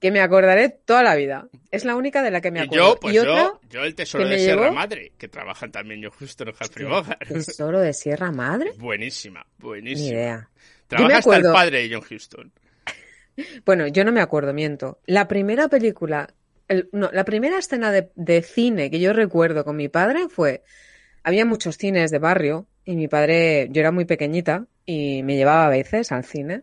Que 0.00 0.10
me 0.12 0.20
acordaré 0.20 0.68
toda 0.68 1.02
la 1.02 1.16
vida. 1.16 1.48
Es 1.70 1.84
la 1.84 1.96
única 1.96 2.22
de 2.22 2.30
la 2.30 2.40
que 2.40 2.50
me 2.50 2.60
y 2.60 2.62
acuerdo. 2.64 2.94
yo, 2.94 3.00
pues 3.00 3.14
y 3.14 3.18
otra, 3.18 3.32
yo, 3.44 3.60
yo 3.70 3.82
el 3.82 3.94
tesoro 3.94 4.28
de 4.28 4.38
Sierra 4.38 4.64
llevó- 4.66 4.74
Madre, 4.74 5.12
que 5.18 5.26
trabajan 5.26 5.72
también 5.72 6.02
John 6.04 6.12
Huston 6.20 6.48
y 6.48 6.50
Humphrey 6.50 6.86
Bogart. 6.86 7.26
Tesoro 7.26 7.80
de 7.80 7.92
Sierra 7.92 8.30
Madre. 8.30 8.72
Buenísima, 8.76 9.44
Ni 9.58 9.64
buenísima. 9.64 10.08
idea. 10.10 10.50
Trabaja 10.86 11.18
hasta 11.18 11.36
el 11.38 11.42
padre 11.44 11.88
de 11.88 11.94
John 11.94 12.04
Huston. 12.08 12.52
Bueno, 13.64 13.86
yo 13.86 14.04
no 14.04 14.12
me 14.12 14.20
acuerdo, 14.20 14.52
miento. 14.52 14.98
La 15.06 15.26
primera 15.26 15.66
película, 15.68 16.28
la 16.92 17.24
primera 17.24 17.58
escena 17.58 17.90
de, 17.90 18.42
cine 18.42 18.90
que 18.90 19.00
yo 19.00 19.12
recuerdo 19.12 19.64
con 19.64 19.76
mi 19.76 19.88
padre 19.88 20.28
fue, 20.28 20.62
había 21.24 21.44
muchos 21.44 21.76
cines 21.76 22.10
de 22.10 22.18
barrio 22.18 22.66
y 22.84 22.96
mi 22.96 23.08
padre, 23.08 23.68
yo 23.70 23.80
era 23.80 23.90
muy 23.90 24.04
pequeñita 24.04 24.66
y 24.86 25.22
me 25.24 25.36
llevaba 25.36 25.66
a 25.66 25.70
veces 25.70 26.12
al 26.12 26.24
cine 26.24 26.62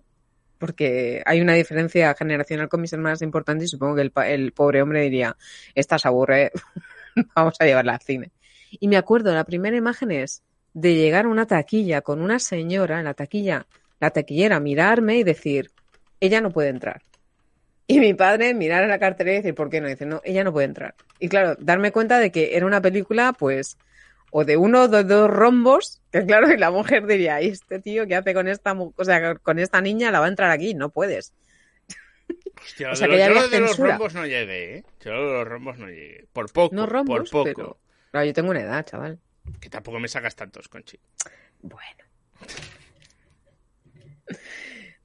porque 0.58 1.22
hay 1.26 1.42
una 1.42 1.54
diferencia 1.54 2.16
generacional 2.16 2.70
con 2.70 2.82
mis 2.82 2.94
hermanas 2.94 3.22
importante 3.22 3.66
y 3.66 3.68
supongo 3.68 3.96
que 3.96 4.02
el, 4.02 4.12
el 4.26 4.52
pobre 4.54 4.82
hombre 4.82 5.02
diría, 5.02 5.36
esta 5.76 6.00
se 6.00 6.08
aburre, 6.08 6.52
vamos 7.36 7.56
a 7.60 7.66
llevarla 7.66 7.94
al 7.94 8.02
cine. 8.02 8.32
Y 8.72 8.88
me 8.88 8.98
acuerdo, 8.98 9.34
la 9.34 9.44
primera 9.44 9.78
imagen 9.78 10.12
es 10.12 10.42
de 10.74 10.96
llegar 10.96 11.26
a 11.26 11.30
una 11.30 11.46
taquilla 11.46 12.02
con 12.02 12.22
una 12.22 12.40
señora 12.40 13.00
en 13.00 13.06
la 13.06 13.14
taquilla, 13.14 13.68
la 14.00 14.10
taquillera, 14.10 14.60
mirarme 14.60 15.18
y 15.18 15.24
decir, 15.24 15.72
ella 16.20 16.42
no 16.42 16.52
puede 16.52 16.70
entrar. 16.70 17.02
Y 17.88 18.00
mi 18.00 18.14
padre 18.14 18.54
mirar 18.54 18.84
a 18.84 18.88
la 18.88 19.00
cartera 19.00 19.32
y 19.32 19.36
decir, 19.36 19.56
¿por 19.56 19.70
qué 19.70 19.80
no? 19.80 19.88
Dice, 19.88 20.06
no, 20.06 20.22
ella 20.26 20.44
no 20.44 20.52
puede 20.52 20.66
entrar. 20.66 20.94
Y 21.20 21.30
claro, 21.30 21.56
darme 21.60 21.92
cuenta 21.92 22.20
de 22.20 22.32
que 22.32 22.58
era 22.58 22.66
una 22.66 22.82
película, 22.82 23.32
pues, 23.34 23.78
o 24.30 24.44
de 24.44 24.58
uno 24.58 24.84
o 24.84 24.88
de 24.90 25.04
dos 25.06 25.30
rombos, 25.30 26.02
que 26.12 26.26
claro, 26.26 26.52
y 26.54 26.58
la 26.58 26.70
mujer 26.70 27.06
diría, 27.08 27.42
¿y 27.42 27.48
este 27.48 27.80
tío 27.80 28.06
qué 28.06 28.16
hace 28.16 28.34
con 28.34 28.48
esta, 28.50 28.74
o 28.74 29.06
sea, 29.06 29.36
con 29.36 29.58
esta 29.60 29.80
niña 29.80 30.12
la 30.12 30.20
va 30.20 30.26
a 30.26 30.30
entrar 30.30 30.52
aquí? 30.52 30.74
No 30.74 30.90
puedes. 30.90 31.34
Hostia, 32.62 32.92
O 32.92 32.96
sea, 32.96 33.08
de 33.08 33.16
que 33.18 33.30
los- 33.30 33.44
yo 33.44 33.50
de 33.50 33.60
los 33.62 33.78
rombos 33.80 34.14
no 34.14 34.26
llegué, 34.26 34.78
¿eh? 34.80 34.84
Yo 35.06 35.12
de 35.12 35.34
los 35.34 35.48
rombos 35.48 35.78
no 35.78 35.88
llegué. 35.88 36.26
Por 36.34 36.52
poco, 36.52 36.76
No 36.76 36.86
rombos, 36.88 37.30
por 37.30 37.30
poco. 37.30 37.44
pero... 37.56 37.78
Claro, 38.12 38.26
yo 38.26 38.34
tengo 38.34 38.50
una 38.52 38.62
edad, 38.62 38.86
chaval. 38.86 39.20
Que 39.62 39.70
tampoco 39.70 39.98
me 40.00 40.10
sacas 40.10 40.36
tantos, 40.36 40.68
Conchi. 40.68 41.00
Bueno. 41.62 42.04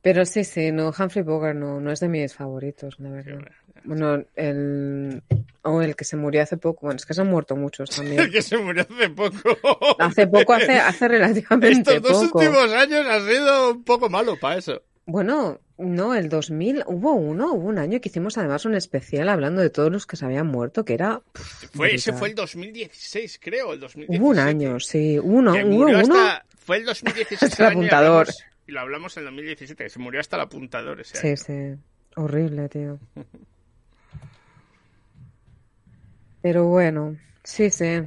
Pero 0.02 0.26
sí, 0.26 0.42
sí, 0.44 0.72
no, 0.72 0.88
Humphrey 0.96 1.22
Bogart 1.22 1.56
no, 1.56 1.80
no 1.80 1.92
es 1.92 2.00
de 2.00 2.08
mis 2.08 2.34
favoritos, 2.34 2.98
la 2.98 3.10
verdad. 3.10 3.40
bueno. 3.84 4.24
El... 4.34 5.22
O 5.64 5.80
el 5.80 5.94
que 5.94 6.04
se 6.04 6.16
murió 6.16 6.42
hace 6.42 6.56
poco. 6.56 6.86
Bueno, 6.86 6.96
es 6.96 7.06
que 7.06 7.14
se 7.14 7.20
han 7.20 7.28
muerto 7.28 7.54
muchos 7.54 7.90
también. 7.96 8.18
El 8.18 8.32
que 8.32 8.42
se 8.42 8.58
murió 8.58 8.82
hace 8.82 9.08
poco. 9.10 9.96
Hace 10.00 10.26
poco, 10.26 10.54
hace, 10.54 10.72
hace 10.80 11.06
relativamente 11.06 11.94
Estos 11.94 12.02
dos 12.02 12.24
poco. 12.24 12.38
últimos 12.40 12.72
años 12.72 13.06
ha 13.06 13.20
sido 13.20 13.70
un 13.72 13.84
poco 13.84 14.10
malo 14.10 14.36
para 14.40 14.58
eso. 14.58 14.82
Bueno, 15.06 15.60
no, 15.78 16.14
el 16.14 16.28
2000, 16.28 16.84
hubo 16.86 17.12
uno, 17.14 17.52
hubo 17.52 17.68
un 17.68 17.78
año 17.78 18.00
que 18.00 18.08
hicimos 18.08 18.38
además 18.38 18.64
un 18.64 18.74
especial 18.74 19.28
hablando 19.28 19.60
de 19.60 19.70
todos 19.70 19.90
los 19.90 20.06
que 20.06 20.16
se 20.16 20.24
habían 20.24 20.46
muerto, 20.46 20.84
que 20.84 20.94
era... 20.94 21.22
Fue, 21.74 21.94
ese 21.94 22.12
fue 22.12 22.28
el 22.28 22.34
2016, 22.36 23.40
creo, 23.42 23.72
el 23.72 23.80
2017. 23.80 24.20
Hubo 24.20 24.30
un 24.30 24.38
año, 24.38 24.78
sí, 24.78 25.18
uno, 25.18 25.52
hubo 25.52 25.86
uno. 25.86 25.98
hasta, 25.98 26.44
fue 26.56 26.76
el 26.78 26.84
2016 26.84 27.42
Hasta 27.42 27.66
el 27.66 27.72
apuntador. 27.72 28.28
Y 28.72 28.74
lo 28.74 28.80
hablamos 28.80 29.14
en 29.18 29.24
el 29.24 29.26
2017, 29.26 29.84
que 29.84 29.90
se 29.90 29.98
murió 29.98 30.18
hasta 30.18 30.36
el 30.36 30.42
apuntador 30.44 30.98
ese 30.98 31.14
Sí, 31.18 31.26
año. 31.26 31.36
sí, 31.36 31.82
horrible, 32.16 32.70
tío. 32.70 32.98
Pero 36.40 36.64
bueno, 36.68 37.18
sí, 37.44 37.68
sí. 37.68 38.00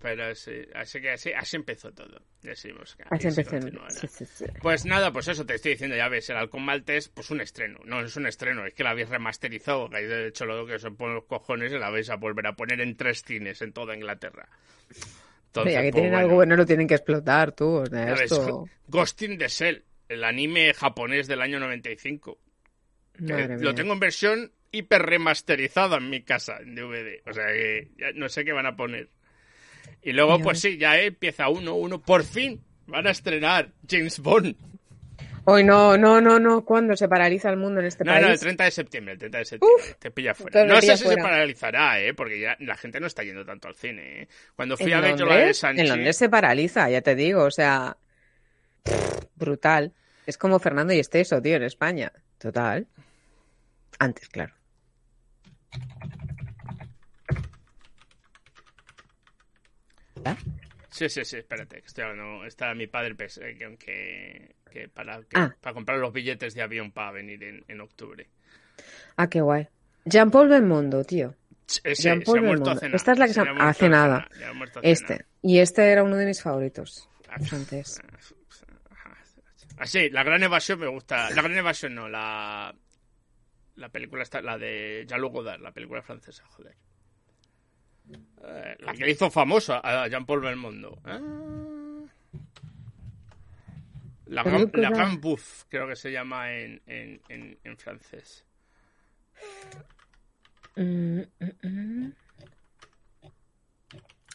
Pero 0.00 0.34
sí, 0.34 0.66
así 0.74 1.00
que 1.00 1.10
así, 1.12 1.32
así 1.32 1.54
empezó 1.54 1.92
todo. 1.92 2.20
Decimos 2.42 2.96
que 2.96 3.04
Así 3.08 3.28
empezó. 3.28 3.60
Sí, 3.90 4.08
sí, 4.08 4.24
sí. 4.26 4.44
Pues 4.60 4.84
nada, 4.84 5.12
pues 5.12 5.28
eso 5.28 5.46
te 5.46 5.54
estoy 5.54 5.72
diciendo, 5.74 5.94
ya 5.94 6.08
ves, 6.08 6.28
el 6.30 6.38
Halcón 6.38 6.64
Maltés, 6.64 7.08
pues 7.08 7.30
un 7.30 7.40
estreno. 7.40 7.78
No 7.84 8.00
es 8.00 8.16
un 8.16 8.26
estreno, 8.26 8.66
es 8.66 8.74
que 8.74 8.82
la 8.82 8.90
habéis 8.90 9.10
remasterizado, 9.10 9.88
que 9.88 9.98
habéis 9.98 10.12
hecho 10.30 10.44
lo 10.44 10.66
que 10.66 10.74
os 10.74 10.84
pone 10.98 11.14
los 11.14 11.24
cojones 11.26 11.70
y 11.72 11.78
la 11.78 11.88
vais 11.90 12.10
a 12.10 12.16
volver 12.16 12.48
a 12.48 12.56
poner 12.56 12.80
en 12.80 12.96
tres 12.96 13.22
cines 13.22 13.62
en 13.62 13.72
toda 13.72 13.94
Inglaterra. 13.94 14.48
Entonces, 15.46 15.72
ya 15.74 15.82
que 15.82 15.90
pues, 15.90 15.94
tienen 15.94 16.10
bueno. 16.12 16.18
algo 16.24 16.34
bueno 16.34 16.56
lo 16.56 16.66
tienen 16.66 16.88
que 16.88 16.94
explotar 16.94 17.52
tú. 17.52 17.66
o 17.76 17.86
sea, 17.86 18.06
Ya 18.06 18.12
ves, 18.12 18.32
esto... 18.32 18.66
Ghost 18.88 19.22
in 19.22 19.38
the 19.38 19.48
Shell, 19.48 19.84
el 20.10 20.24
anime 20.24 20.74
japonés 20.74 21.26
del 21.28 21.40
año 21.40 21.60
95. 21.60 22.38
que 23.16 23.32
Madre 23.32 23.58
lo 23.60 23.74
tengo 23.74 23.92
en 23.92 24.00
versión 24.00 24.52
hiper 24.72 25.02
remasterizada 25.02 25.96
en 25.98 26.10
mi 26.10 26.22
casa, 26.22 26.58
en 26.60 26.74
DVD. 26.74 27.20
O 27.26 27.32
sea 27.32 27.46
que 27.46 27.88
ya 27.96 28.12
no 28.14 28.28
sé 28.28 28.44
qué 28.44 28.52
van 28.52 28.66
a 28.66 28.76
poner. 28.76 29.08
Y 30.02 30.12
luego, 30.12 30.38
pues 30.40 30.60
sí, 30.60 30.78
ya 30.78 30.98
empieza 31.00 31.48
uno, 31.48 31.74
uno. 31.74 32.00
Por 32.02 32.24
fin 32.24 32.60
van 32.86 33.06
a 33.06 33.10
estrenar 33.10 33.70
James 33.88 34.18
Bond. 34.18 34.56
Hoy 35.44 35.64
no, 35.64 35.96
no, 35.96 36.20
no, 36.20 36.38
no. 36.38 36.64
¿Cuándo 36.64 36.94
se 36.96 37.08
paraliza 37.08 37.50
el 37.50 37.56
mundo 37.56 37.80
en 37.80 37.86
este 37.86 38.04
No, 38.04 38.12
país? 38.12 38.26
no, 38.26 38.32
el 38.32 38.38
30 38.38 38.64
de 38.64 38.70
septiembre, 38.70 39.12
el 39.14 39.18
30 39.18 39.38
de 39.38 39.44
septiembre. 39.44 39.84
te 39.98 40.10
pilla 40.10 40.34
fuera. 40.34 40.64
No 40.64 40.80
sé 40.80 40.96
si 40.96 41.06
se 41.06 41.16
paralizará, 41.16 42.00
¿eh? 42.00 42.14
Porque 42.14 42.40
ya 42.40 42.56
la 42.60 42.76
gente 42.76 43.00
no 43.00 43.06
está 43.06 43.22
yendo 43.22 43.44
tanto 43.44 43.68
al 43.68 43.74
cine, 43.74 44.22
¿eh? 44.22 44.28
Cuando 44.54 44.76
fui 44.76 44.92
¿En 44.92 44.98
a 44.98 45.00
ver 45.00 45.16
yo 45.16 45.26
la 45.26 45.36
de. 45.36 45.52
En 45.76 45.88
Londres 45.88 46.16
se 46.16 46.28
paraliza, 46.28 46.90
ya 46.90 47.00
te 47.00 47.14
digo. 47.14 47.44
O 47.44 47.50
sea, 47.50 47.96
brutal. 49.36 49.92
Es 50.26 50.36
como 50.38 50.58
Fernando 50.58 50.92
y 50.92 50.98
Esteso, 50.98 51.40
tío, 51.42 51.56
en 51.56 51.62
España. 51.64 52.12
Total. 52.38 52.86
Antes, 53.98 54.28
claro. 54.28 54.54
¿Ah? 60.24 60.36
Sí, 60.90 61.08
sí, 61.08 61.24
sí, 61.24 61.38
espérate, 61.38 61.80
que 61.80 61.86
estoy 61.86 62.04
hablando. 62.04 62.44
Está 62.44 62.74
mi 62.74 62.86
padre 62.86 63.14
pues, 63.14 63.38
eh, 63.38 63.56
que, 63.58 63.76
que, 63.78 64.54
que 64.70 64.88
para, 64.88 65.18
que- 65.22 65.38
Ah. 65.38 65.54
para 65.60 65.74
comprar 65.74 65.98
los 65.98 66.12
billetes 66.12 66.54
de 66.54 66.62
avión 66.62 66.90
para 66.92 67.12
venir 67.12 67.42
en, 67.44 67.64
en 67.68 67.80
octubre. 67.80 68.28
Ah, 69.16 69.28
qué 69.28 69.40
guay. 69.40 69.68
Jean-Paul 70.04 70.48
Belmondo, 70.48 71.04
tío. 71.04 71.34
Ese, 71.84 71.94
se 71.94 72.02
Jean-Paul 72.02 72.38
ha 72.38 72.42
muerto 72.42 72.64
Belmondo. 72.64 72.70
hace 72.72 72.86
nada. 72.86 72.96
Esta 72.96 73.12
es 73.12 73.18
la 73.18 73.26
que 73.26 73.32
se 73.34 73.40
ha 73.40 73.44
muerto 73.44 73.62
hace 73.62 73.88
nada. 73.88 74.28
ya 74.38 74.48
ha 74.48 74.52
muerto 74.52 74.78
hace 74.80 74.90
Este. 74.90 75.24
Y 75.42 75.58
este 75.60 75.90
era 75.90 76.02
uno 76.02 76.16
de 76.16 76.26
mis 76.26 76.42
favoritos. 76.42 77.08
Antes. 77.52 78.00
Ah, 79.80 79.86
sí, 79.86 80.10
la 80.10 80.22
gran 80.22 80.42
evasión 80.42 80.78
me 80.78 80.88
gusta. 80.88 81.30
La 81.30 81.40
gran 81.40 81.56
evasión 81.56 81.94
no, 81.94 82.06
la. 82.06 82.74
La 83.76 83.88
película 83.88 84.22
está, 84.22 84.42
la 84.42 84.58
de 84.58 85.06
Jean-Luc 85.08 85.32
Godard, 85.32 85.62
la 85.62 85.72
película 85.72 86.02
francesa, 86.02 86.44
joder. 86.44 86.76
Eh, 88.44 88.76
la 88.78 88.92
que 88.92 89.08
hizo 89.08 89.30
famoso 89.30 89.80
a 89.82 90.06
Jean-Paul 90.06 90.42
Belmondo. 90.42 91.00
Ah. 91.04 91.18
La, 94.26 94.42
Gran, 94.42 94.70
la 94.74 95.16
Bouffe, 95.18 95.64
creo 95.70 95.88
que 95.88 95.96
se 95.96 96.12
llama 96.12 96.52
en, 96.52 96.82
en, 96.86 97.22
en, 97.30 97.58
en 97.64 97.76
francés. 97.78 98.44
Mm, 100.76 101.20
mm, 101.20 101.68
mm. 101.68 102.12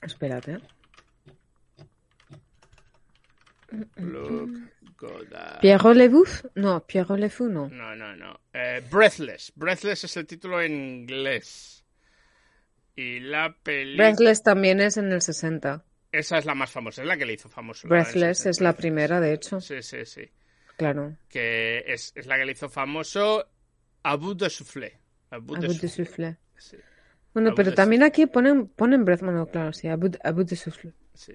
Espérate. 0.02 0.60
Godard. 3.96 4.75
¿Pierrot 5.62 5.96
Le 5.96 6.10
Bouf? 6.10 6.46
No, 6.56 6.86
Pierrot 6.86 7.20
Le 7.20 7.30
Fou 7.30 7.48
no. 7.48 7.70
No, 7.70 7.96
no, 7.96 8.16
no. 8.16 8.40
Eh, 8.54 8.82
Breathless. 8.90 9.52
Breathless 9.56 10.04
es 10.06 10.18
el 10.18 10.26
título 10.26 10.62
en 10.62 10.74
inglés. 10.74 11.86
Y 12.96 13.20
la 13.20 13.56
película... 13.62 14.06
Breathless 14.10 14.44
también 14.44 14.80
es 14.82 14.98
en 14.98 15.12
el 15.12 15.22
60. 15.22 15.84
Esa 16.12 16.38
es 16.38 16.46
la 16.46 16.56
más 16.56 16.72
famosa, 16.72 17.02
es 17.02 17.08
la 17.08 17.18
que 17.18 17.26
le 17.26 17.34
hizo 17.34 17.50
famoso. 17.50 17.88
Breathless 17.90 18.38
60. 18.38 18.50
es 18.50 18.62
la 18.62 18.74
primera, 18.74 19.20
de 19.20 19.34
hecho. 19.34 19.60
Sí, 19.60 19.82
sí, 19.82 20.06
sí. 20.06 20.30
Claro. 20.78 21.18
Que 21.30 21.84
es, 21.88 22.14
es 22.16 22.26
la 22.26 22.38
que 22.38 22.46
le 22.46 22.52
hizo 22.54 22.70
famoso 22.70 23.46
A 24.04 24.16
bout 24.16 24.40
de 24.40 24.50
soufflé. 24.50 24.98
A 25.32 25.38
bout 25.40 25.58
A 25.58 25.62
de 25.62 25.68
bout 25.68 25.78
de 25.82 25.88
soufflé. 25.90 26.06
soufflé. 26.06 26.38
Sí, 26.58 26.78
Bueno, 27.34 27.50
A 27.50 27.52
bout 27.52 27.58
pero 27.58 27.70
de 27.72 27.76
también 27.76 28.04
aquí 28.04 28.26
ponen, 28.28 28.68
ponen 28.68 29.04
breath, 29.04 29.22
bueno, 29.22 29.46
claro, 29.48 29.74
sí, 29.74 29.88
a 29.90 29.96
bout, 29.98 30.16
a 30.24 30.32
bout 30.32 30.48
de 30.50 30.56
soufflé. 30.56 30.94
sí. 31.14 31.34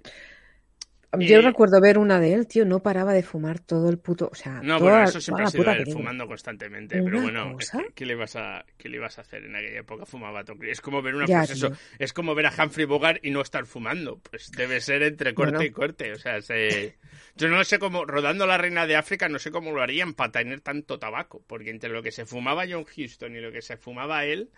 Yo 1.19 1.41
Y- 1.41 1.43
recuerdo 1.43 1.81
ver 1.81 1.99
una 1.99 2.21
de 2.21 2.35
él, 2.35 2.47
tío, 2.47 2.65
no 2.65 2.85
paraba 2.85 3.13
de 3.13 3.25
fumar 3.25 3.59
todo 3.59 3.91
el 3.91 3.99
puto, 3.99 4.29
o 4.31 4.35
sea, 4.37 4.61
No, 4.63 4.79
toda, 4.79 4.91
bueno, 4.91 5.05
eso 5.09 5.21
siempre 5.21 5.45
ha 5.45 5.49
sido 5.49 5.65
puta 5.65 5.77
él, 5.77 5.93
fumando 5.93 6.25
constantemente. 6.29 7.03
Pero 7.03 7.21
bueno, 7.23 7.57
es 7.59 7.69
cosa. 7.71 7.83
que, 7.83 7.93
¿qué, 7.95 8.07
le 8.07 8.13
ibas 8.13 8.37
a, 8.37 8.65
¿qué 8.79 8.89
le 8.89 8.99
ibas 8.99 9.19
a 9.19 9.23
hacer 9.23 9.45
en 9.45 9.57
aquella 9.57 9.81
época? 9.81 10.07
Fumaba 10.07 10.45
todo. 10.45 10.57
Es 10.63 10.81
como 10.81 11.03
ver 11.03 11.17
una 11.17 11.27
Ya, 11.27 11.45
pues 11.45 11.67
es 11.99 12.13
como 12.13 12.35
ver 12.37 12.47
a 12.47 12.53
Humphrey 12.57 12.87
Bogart 12.87 13.25
y 13.25 13.31
no 13.31 13.41
estar 13.41 13.67
fumando. 13.67 14.19
Pues 14.19 14.53
debe 14.53 14.81
ser 14.81 15.03
entre 15.03 15.35
corte 15.35 15.57
Bueno. 15.57 15.67
y 15.67 15.71
corte. 15.73 16.13
O 16.13 16.17
sea, 16.17 16.41
se... 16.43 16.97
yo 17.35 17.49
no 17.49 17.65
sé 17.65 17.81
cómo, 17.81 18.05
rodando 18.05 18.47
la 18.47 18.57
reina 18.57 18.87
de 18.87 18.95
África, 18.95 19.29
no 19.29 19.41
sé 19.41 19.51
cómo 19.51 19.73
lo 19.73 19.83
harían 19.83 20.15
para 20.15 20.31
tener 20.31 20.61
tanto 20.61 21.01
tabaco. 21.01 21.43
Porque 21.45 21.71
entre 21.71 21.91
lo 21.91 22.05
que 22.05 22.13
se 22.13 22.25
fumaba 22.25 22.67
John 22.71 22.85
Huston 22.97 23.35
y 23.35 23.41
lo 23.41 23.51
que 23.51 23.63
se 23.63 23.77
fumaba 23.77 24.25
él, 24.27 24.51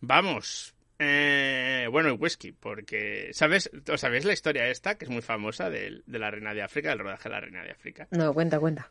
vamos. 0.00 0.75
Eh, 0.98 1.86
bueno, 1.90 2.08
el 2.08 2.16
whisky, 2.18 2.52
porque, 2.52 3.30
¿sabes? 3.32 3.70
¿Os 3.92 4.00
¿Sabéis 4.00 4.24
la 4.24 4.32
historia 4.32 4.68
esta, 4.68 4.96
que 4.96 5.04
es 5.04 5.10
muy 5.10 5.20
famosa, 5.22 5.68
del- 5.68 6.02
de, 6.06 6.18
la 6.18 6.30
reina 6.30 6.54
de 6.54 6.62
África, 6.62 6.88
del 6.90 7.00
rodaje 7.00 7.28
de 7.28 7.34
la 7.34 7.40
reina 7.40 7.62
de 7.62 7.70
África? 7.72 8.08
No, 8.10 8.32
cuenta, 8.32 8.58
cuenta. 8.58 8.90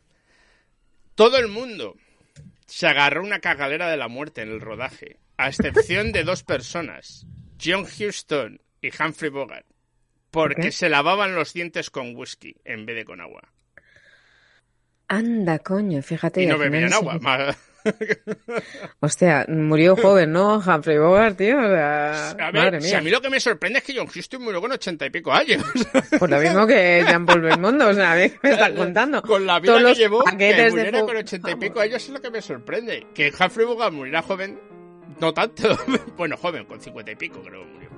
Todo 1.16 1.38
el 1.38 1.48
mundo 1.48 1.96
se 2.66 2.86
agarró 2.86 3.22
una 3.22 3.40
cagalera 3.40 3.90
de 3.90 3.96
la 3.96 4.08
muerte 4.08 4.42
en 4.42 4.50
el 4.50 4.60
rodaje, 4.60 5.18
a 5.36 5.48
excepción 5.48 6.12
de 6.12 6.22
dos 6.24 6.42
personas, 6.44 7.26
John 7.62 7.84
Huston 7.84 8.60
y 8.80 8.90
Humphrey 9.02 9.30
Bogart, 9.30 9.66
porque 10.30 10.70
se 10.72 10.88
lavaban 10.88 11.34
los 11.34 11.52
dientes 11.54 11.90
con 11.90 12.14
whisky 12.14 12.54
en 12.64 12.86
vez 12.86 12.96
de 12.96 13.04
con 13.04 13.20
agua. 13.20 13.52
Anda, 15.08 15.58
coño, 15.60 16.02
fíjate. 16.02 16.42
Y 16.42 16.46
no 16.46 16.58
bebían 16.58 16.92
agua. 16.92 17.18
Hostia, 19.00 19.46
murió 19.48 19.96
joven, 19.96 20.32
¿no? 20.32 20.58
Humphrey 20.58 20.98
Bogart, 20.98 21.36
tío. 21.36 21.58
O 21.58 21.68
sea, 21.68 22.30
A 22.30 22.50
ver, 22.50 22.54
madre 22.54 22.80
si 22.80 22.94
a 22.94 23.00
mí 23.00 23.10
lo 23.10 23.20
que 23.20 23.30
me 23.30 23.40
sorprende 23.40 23.78
es 23.78 23.84
que 23.84 23.94
John 23.96 24.08
Huston 24.08 24.42
murió 24.42 24.60
con 24.60 24.72
ochenta 24.72 25.06
y 25.06 25.10
pico 25.10 25.32
años. 25.32 25.64
Pues 26.18 26.30
lo 26.30 26.38
mismo 26.38 26.66
que 26.66 27.04
Jean-Paul 27.06 27.40
Belmondo, 27.42 27.88
o 27.88 27.94
sea, 27.94 28.12
a 28.12 28.16
mí 28.16 28.32
me 28.42 28.50
están 28.50 28.74
contando. 28.74 29.22
Con 29.22 29.46
la 29.46 29.60
vida 29.60 29.72
Todos 29.72 29.82
que 29.82 29.88
los 29.88 29.98
llevó, 29.98 30.24
que 30.24 30.54
de 30.54 30.70
muriera 30.70 31.00
con 31.02 31.16
ochenta 31.16 31.50
y 31.50 31.56
pico 31.56 31.80
años 31.80 32.02
es 32.02 32.08
lo 32.10 32.20
que 32.20 32.30
me 32.30 32.40
sorprende. 32.40 33.06
Que 33.14 33.32
Humphrey 33.38 33.66
Bogart 33.66 33.92
muriera 33.92 34.22
joven, 34.22 34.58
no 35.20 35.32
tanto. 35.34 35.76
bueno, 36.16 36.36
joven, 36.36 36.64
con 36.64 36.80
cincuenta 36.80 37.12
y 37.12 37.16
pico 37.16 37.42
creo 37.42 37.64
que 37.64 37.72
murió. 37.72 37.90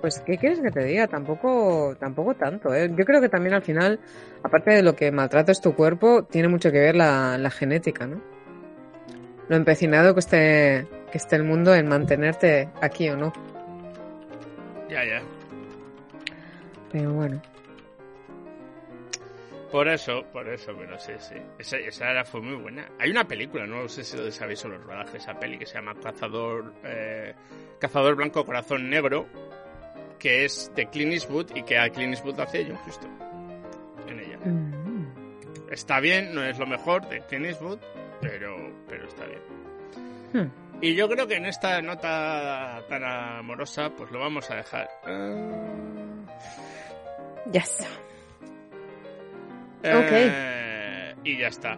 Pues, 0.00 0.22
¿qué 0.24 0.38
quieres 0.38 0.60
que 0.60 0.70
te 0.70 0.84
diga? 0.84 1.08
Tampoco, 1.08 1.96
tampoco 1.98 2.34
tanto, 2.34 2.72
¿eh? 2.72 2.88
Yo 2.96 3.04
creo 3.04 3.20
que 3.20 3.28
también 3.28 3.54
al 3.54 3.62
final, 3.62 3.98
aparte 4.42 4.70
de 4.70 4.82
lo 4.82 4.94
que 4.94 5.10
maltratas 5.10 5.60
tu 5.60 5.74
cuerpo, 5.74 6.24
tiene 6.24 6.48
mucho 6.48 6.70
que 6.70 6.78
ver 6.78 6.94
la, 6.94 7.36
la 7.36 7.50
genética, 7.50 8.06
¿no? 8.06 8.22
Lo 9.48 9.56
empecinado 9.56 10.14
que 10.14 10.20
esté, 10.20 10.86
que 11.10 11.18
esté 11.18 11.36
el 11.36 11.44
mundo 11.44 11.74
en 11.74 11.88
mantenerte 11.88 12.68
aquí 12.80 13.08
o 13.08 13.16
no. 13.16 13.32
Ya, 14.88 15.04
ya. 15.04 15.22
Pero 16.92 17.12
bueno. 17.12 17.40
Por 19.70 19.86
eso, 19.86 20.24
por 20.32 20.48
eso, 20.48 20.72
pero 20.78 20.98
sí, 20.98 21.12
sí. 21.18 21.34
Esa, 21.58 21.76
esa 21.76 22.10
era, 22.10 22.24
fue 22.24 22.40
muy 22.40 22.54
buena. 22.54 22.88
Hay 22.98 23.10
una 23.10 23.28
película, 23.28 23.66
no 23.66 23.86
sé 23.88 24.02
si 24.02 24.16
lo 24.16 24.30
sabéis 24.32 24.60
sobre 24.60 24.78
los 24.78 24.86
rodajes 24.86 25.12
de 25.12 25.18
esa 25.18 25.38
peli, 25.38 25.58
que 25.58 25.66
se 25.66 25.74
llama 25.74 25.94
Cazador, 26.02 26.72
eh, 26.84 27.34
Cazador 27.78 28.14
Blanco 28.14 28.46
Corazón 28.46 28.88
Negro, 28.88 29.26
que 30.18 30.46
es 30.46 30.72
de 30.74 30.86
Clint 30.86 31.12
Eastwood 31.12 31.54
y 31.54 31.62
que 31.64 31.78
a 31.78 31.90
Clint 31.90 32.14
Eastwood 32.14 32.40
hace 32.40 32.64
John 32.64 32.78
Huston 32.86 33.10
en 34.08 34.20
ella. 34.20 34.38
Mm. 34.38 35.70
Está 35.70 36.00
bien, 36.00 36.34
no 36.34 36.42
es 36.42 36.58
lo 36.58 36.66
mejor 36.66 37.06
de 37.08 37.20
Clint 37.26 37.46
Eastwood, 37.46 37.78
pero, 38.20 38.56
pero 38.88 39.06
está 39.08 39.24
bien. 39.26 39.40
Hmm. 40.32 40.50
Y 40.80 40.94
yo 40.94 41.08
creo 41.08 41.26
que 41.26 41.36
en 41.36 41.46
esta 41.46 41.82
nota 41.82 42.82
tan 42.88 43.02
amorosa, 43.04 43.90
pues 43.90 44.10
lo 44.12 44.20
vamos 44.20 44.48
a 44.50 44.56
dejar. 44.56 44.88
Ah, 45.04 46.24
Ya 47.50 47.60
está. 47.60 47.86
Eh, 49.82 51.14
Y 51.24 51.38
ya 51.38 51.48
está. 51.48 51.76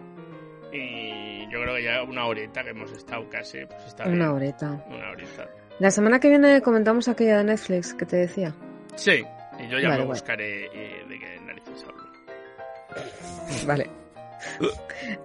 Y 0.71 1.49
yo 1.51 1.61
creo 1.61 1.75
que 1.75 1.83
ya 1.83 2.03
una 2.03 2.25
horita 2.25 2.63
que 2.63 2.69
hemos 2.69 2.91
estado 2.91 3.27
casi, 3.29 3.65
pues 3.65 3.85
está 3.85 4.05
bien. 4.05 4.15
Una 4.15 4.33
horita. 4.33 4.83
Una 4.87 5.09
horita. 5.11 5.49
La 5.79 5.91
semana 5.91 6.19
que 6.19 6.29
viene 6.29 6.61
comentamos 6.61 7.07
aquella 7.07 7.39
de 7.39 7.43
Netflix 7.45 7.93
que 7.93 8.05
te 8.05 8.17
decía. 8.17 8.53
Sí, 8.95 9.23
y 9.59 9.67
yo 9.67 9.79
ya 9.79 9.89
Vale, 9.89 10.01
me 10.01 10.07
buscaré 10.07 10.69
de 10.69 11.19
qué 11.19 11.39
narices 11.45 11.83
hablo. 11.83 12.03
Vale. 13.65 13.89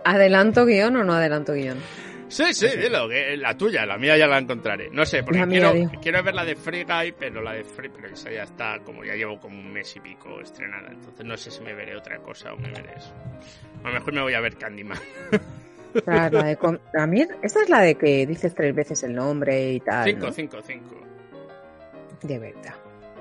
¿Adelanto 0.04 0.66
guion 0.66 0.96
o 0.96 1.04
no 1.04 1.14
adelanto 1.14 1.52
guion? 1.52 1.78
Sí, 2.28 2.52
sí, 2.52 2.66
dilo, 2.76 3.08
que 3.08 3.36
la 3.36 3.56
tuya, 3.56 3.86
la 3.86 3.98
mía 3.98 4.16
ya 4.16 4.26
la 4.26 4.38
encontraré. 4.38 4.90
No 4.90 5.06
sé, 5.06 5.22
porque 5.22 5.46
quiero, 5.46 5.72
quiero 6.02 6.22
ver 6.24 6.34
la 6.34 6.44
de 6.44 6.56
Free 6.56 6.84
Guy, 6.84 7.14
pero 7.16 7.40
la 7.40 7.52
de 7.52 7.62
Free, 7.62 7.88
pero 7.88 8.08
esa 8.12 8.30
ya 8.32 8.42
está, 8.42 8.80
como 8.84 9.04
ya 9.04 9.14
llevo 9.14 9.38
como 9.38 9.58
un 9.58 9.72
mes 9.72 9.94
y 9.94 10.00
pico 10.00 10.40
estrenada, 10.40 10.88
entonces 10.90 11.24
no 11.24 11.36
sé 11.36 11.50
si 11.52 11.62
me 11.62 11.72
veré 11.72 11.96
otra 11.96 12.18
cosa 12.18 12.52
o 12.52 12.56
me 12.56 12.68
veré 12.68 12.94
eso. 12.96 13.14
A 13.84 13.88
lo 13.88 13.94
mejor 13.94 14.12
me 14.12 14.22
voy 14.22 14.34
a 14.34 14.40
ver 14.40 14.56
Candyman. 14.56 14.98
O 15.94 16.00
sea, 16.00 16.28
la 16.30 16.42
de 16.44 16.58
a 16.98 17.06
mí, 17.06 17.26
esta 17.42 17.62
es 17.62 17.68
la 17.68 17.80
de 17.80 17.94
que 17.94 18.26
dices 18.26 18.54
tres 18.54 18.74
veces 18.74 19.02
el 19.04 19.14
nombre 19.14 19.72
y 19.72 19.80
tal. 19.80 20.04
Cinco, 20.04 20.26
¿no? 20.26 20.32
cinco, 20.32 20.58
cinco. 20.66 20.96
De 22.22 22.38
verdad. 22.38 22.74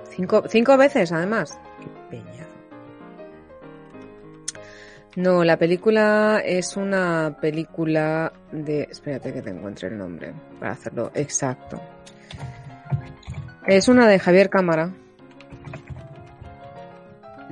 Cinco, 0.09 0.43
cinco 0.49 0.77
veces, 0.77 1.11
además. 1.11 1.57
Qué 1.79 2.17
peñazo. 2.17 2.54
No, 5.15 5.45
la 5.45 5.57
película 5.57 6.41
es 6.43 6.75
una 6.75 7.37
película 7.39 8.33
de... 8.51 8.87
Espérate 8.91 9.31
que 9.31 9.41
te 9.41 9.49
encuentre 9.49 9.87
el 9.87 9.97
nombre 9.97 10.33
para 10.59 10.73
hacerlo 10.73 11.11
exacto. 11.13 11.81
Es 13.65 13.87
una 13.87 14.07
de 14.07 14.19
Javier 14.19 14.49
Cámara. 14.49 14.91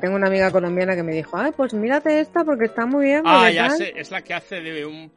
Tengo 0.01 0.17
una 0.17 0.27
amiga 0.27 0.51
colombiana 0.51 0.95
que 0.95 1.03
me 1.03 1.13
dijo, 1.13 1.37
ay, 1.37 1.51
pues 1.55 1.73
mírate 1.73 2.19
esta 2.19 2.43
porque 2.43 2.65
está 2.65 2.85
muy 2.85 3.05
bien. 3.05 3.23
Ah, 3.25 3.49
ya 3.49 3.69
tal". 3.69 3.77
sé, 3.77 3.93
es 3.95 4.11
la 4.11 4.21
que 4.21 4.33
hace 4.33 4.59
de 4.59 4.85
un... 4.85 5.11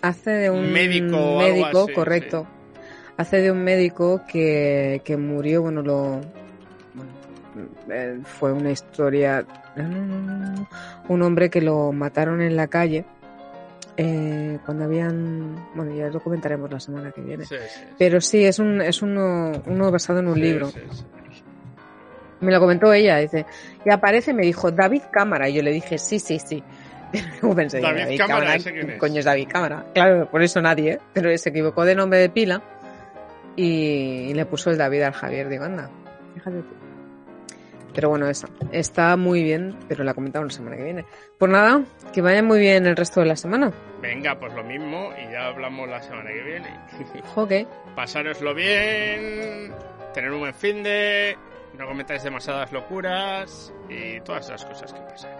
Hace 0.00 0.30
de 0.30 0.50
un 0.50 0.72
Médico 0.72 1.38
médico, 1.38 1.84
así, 1.84 1.92
correcto. 1.92 2.46
Hace 3.16 3.40
de 3.40 3.50
un 3.50 3.62
médico 3.64 4.22
que, 4.30 5.02
que 5.04 5.16
murió, 5.16 5.62
bueno, 5.62 5.82
lo... 5.82 6.20
eh, 7.90 8.20
fue 8.24 8.52
una 8.52 8.70
historia... 8.70 9.44
Un 11.08 11.22
hombre 11.22 11.48
que 11.48 11.60
lo 11.60 11.92
mataron 11.92 12.42
en 12.42 12.56
la 12.56 12.66
calle 12.66 13.04
eh, 13.96 14.58
cuando 14.64 14.84
habían... 14.84 15.56
Bueno, 15.74 15.94
ya 15.94 16.08
lo 16.08 16.20
comentaremos 16.20 16.70
la 16.70 16.80
semana 16.80 17.10
que 17.10 17.20
viene. 17.20 17.44
Sí, 17.44 17.56
sí, 17.56 17.68
sí. 17.68 17.84
Pero 17.98 18.20
sí, 18.20 18.44
es, 18.44 18.58
un, 18.58 18.80
es 18.80 19.02
uno, 19.02 19.52
uno 19.66 19.90
basado 19.90 20.20
en 20.20 20.28
un 20.28 20.40
libro. 20.40 20.70
Me 22.40 22.50
lo 22.50 22.58
comentó 22.58 22.92
ella, 22.92 23.18
dice, 23.18 23.46
y 23.84 23.90
aparece, 23.90 24.34
me 24.34 24.44
dijo, 24.44 24.70
David 24.72 25.02
Cámara, 25.12 25.48
y 25.48 25.54
yo 25.54 25.62
le 25.62 25.70
dije, 25.70 25.96
sí, 25.96 26.18
sí, 26.18 26.40
sí. 26.40 26.62
Pensé, 27.54 27.80
David 27.80 28.18
Cámara, 28.18 28.56
¿ese 28.56 28.72
quién 28.72 28.90
es? 28.90 28.98
coño 28.98 29.20
es 29.20 29.24
David 29.24 29.46
Cámara? 29.48 29.86
Claro, 29.94 30.28
por 30.28 30.42
eso 30.42 30.60
nadie, 30.60 30.92
¿eh? 30.92 31.00
pero 31.12 31.36
se 31.38 31.50
equivocó 31.50 31.84
de 31.84 31.94
nombre 31.94 32.18
de 32.18 32.30
pila 32.30 32.60
y, 33.54 34.30
y 34.30 34.34
le 34.34 34.44
puso 34.46 34.70
el 34.70 34.78
David 34.78 35.02
al 35.02 35.12
Javier, 35.12 35.48
digo, 35.48 35.64
anda, 35.64 35.88
fíjate 36.34 36.62
tú. 36.62 36.81
Pero 37.94 38.08
bueno, 38.08 38.28
esa, 38.28 38.48
está 38.70 39.16
muy 39.16 39.42
bien, 39.42 39.76
pero 39.88 40.04
la 40.04 40.14
comentamos 40.14 40.48
la 40.52 40.56
semana 40.56 40.76
que 40.76 40.84
viene. 40.84 41.04
Pues 41.38 41.50
nada, 41.50 41.82
que 42.12 42.22
vaya 42.22 42.42
muy 42.42 42.58
bien 42.58 42.86
el 42.86 42.96
resto 42.96 43.20
de 43.20 43.26
la 43.26 43.36
semana. 43.36 43.72
Venga, 44.00 44.38
pues 44.38 44.52
lo 44.54 44.64
mismo 44.64 45.10
y 45.16 45.30
ya 45.32 45.46
hablamos 45.46 45.88
la 45.88 46.02
semana 46.02 46.30
que 46.30 46.42
viene. 46.42 46.70
Ok, 47.36 47.52
Pasároslo 47.94 48.54
bien, 48.54 49.72
tener 50.14 50.32
un 50.32 50.40
buen 50.40 50.54
fin 50.54 50.82
de, 50.82 51.36
no 51.78 51.86
cometáis 51.86 52.22
demasiadas 52.22 52.72
locuras 52.72 53.72
y 53.88 54.20
todas 54.20 54.46
esas 54.46 54.64
cosas 54.64 54.92
que 54.92 55.00
pasan. 55.00 55.30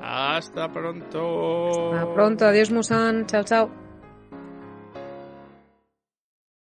Hasta 0.00 0.70
pronto. 0.72 1.92
hasta 1.94 2.14
pronto, 2.14 2.44
adiós 2.46 2.70
Musan, 2.70 3.26
chao, 3.26 3.44
chao. 3.44 3.81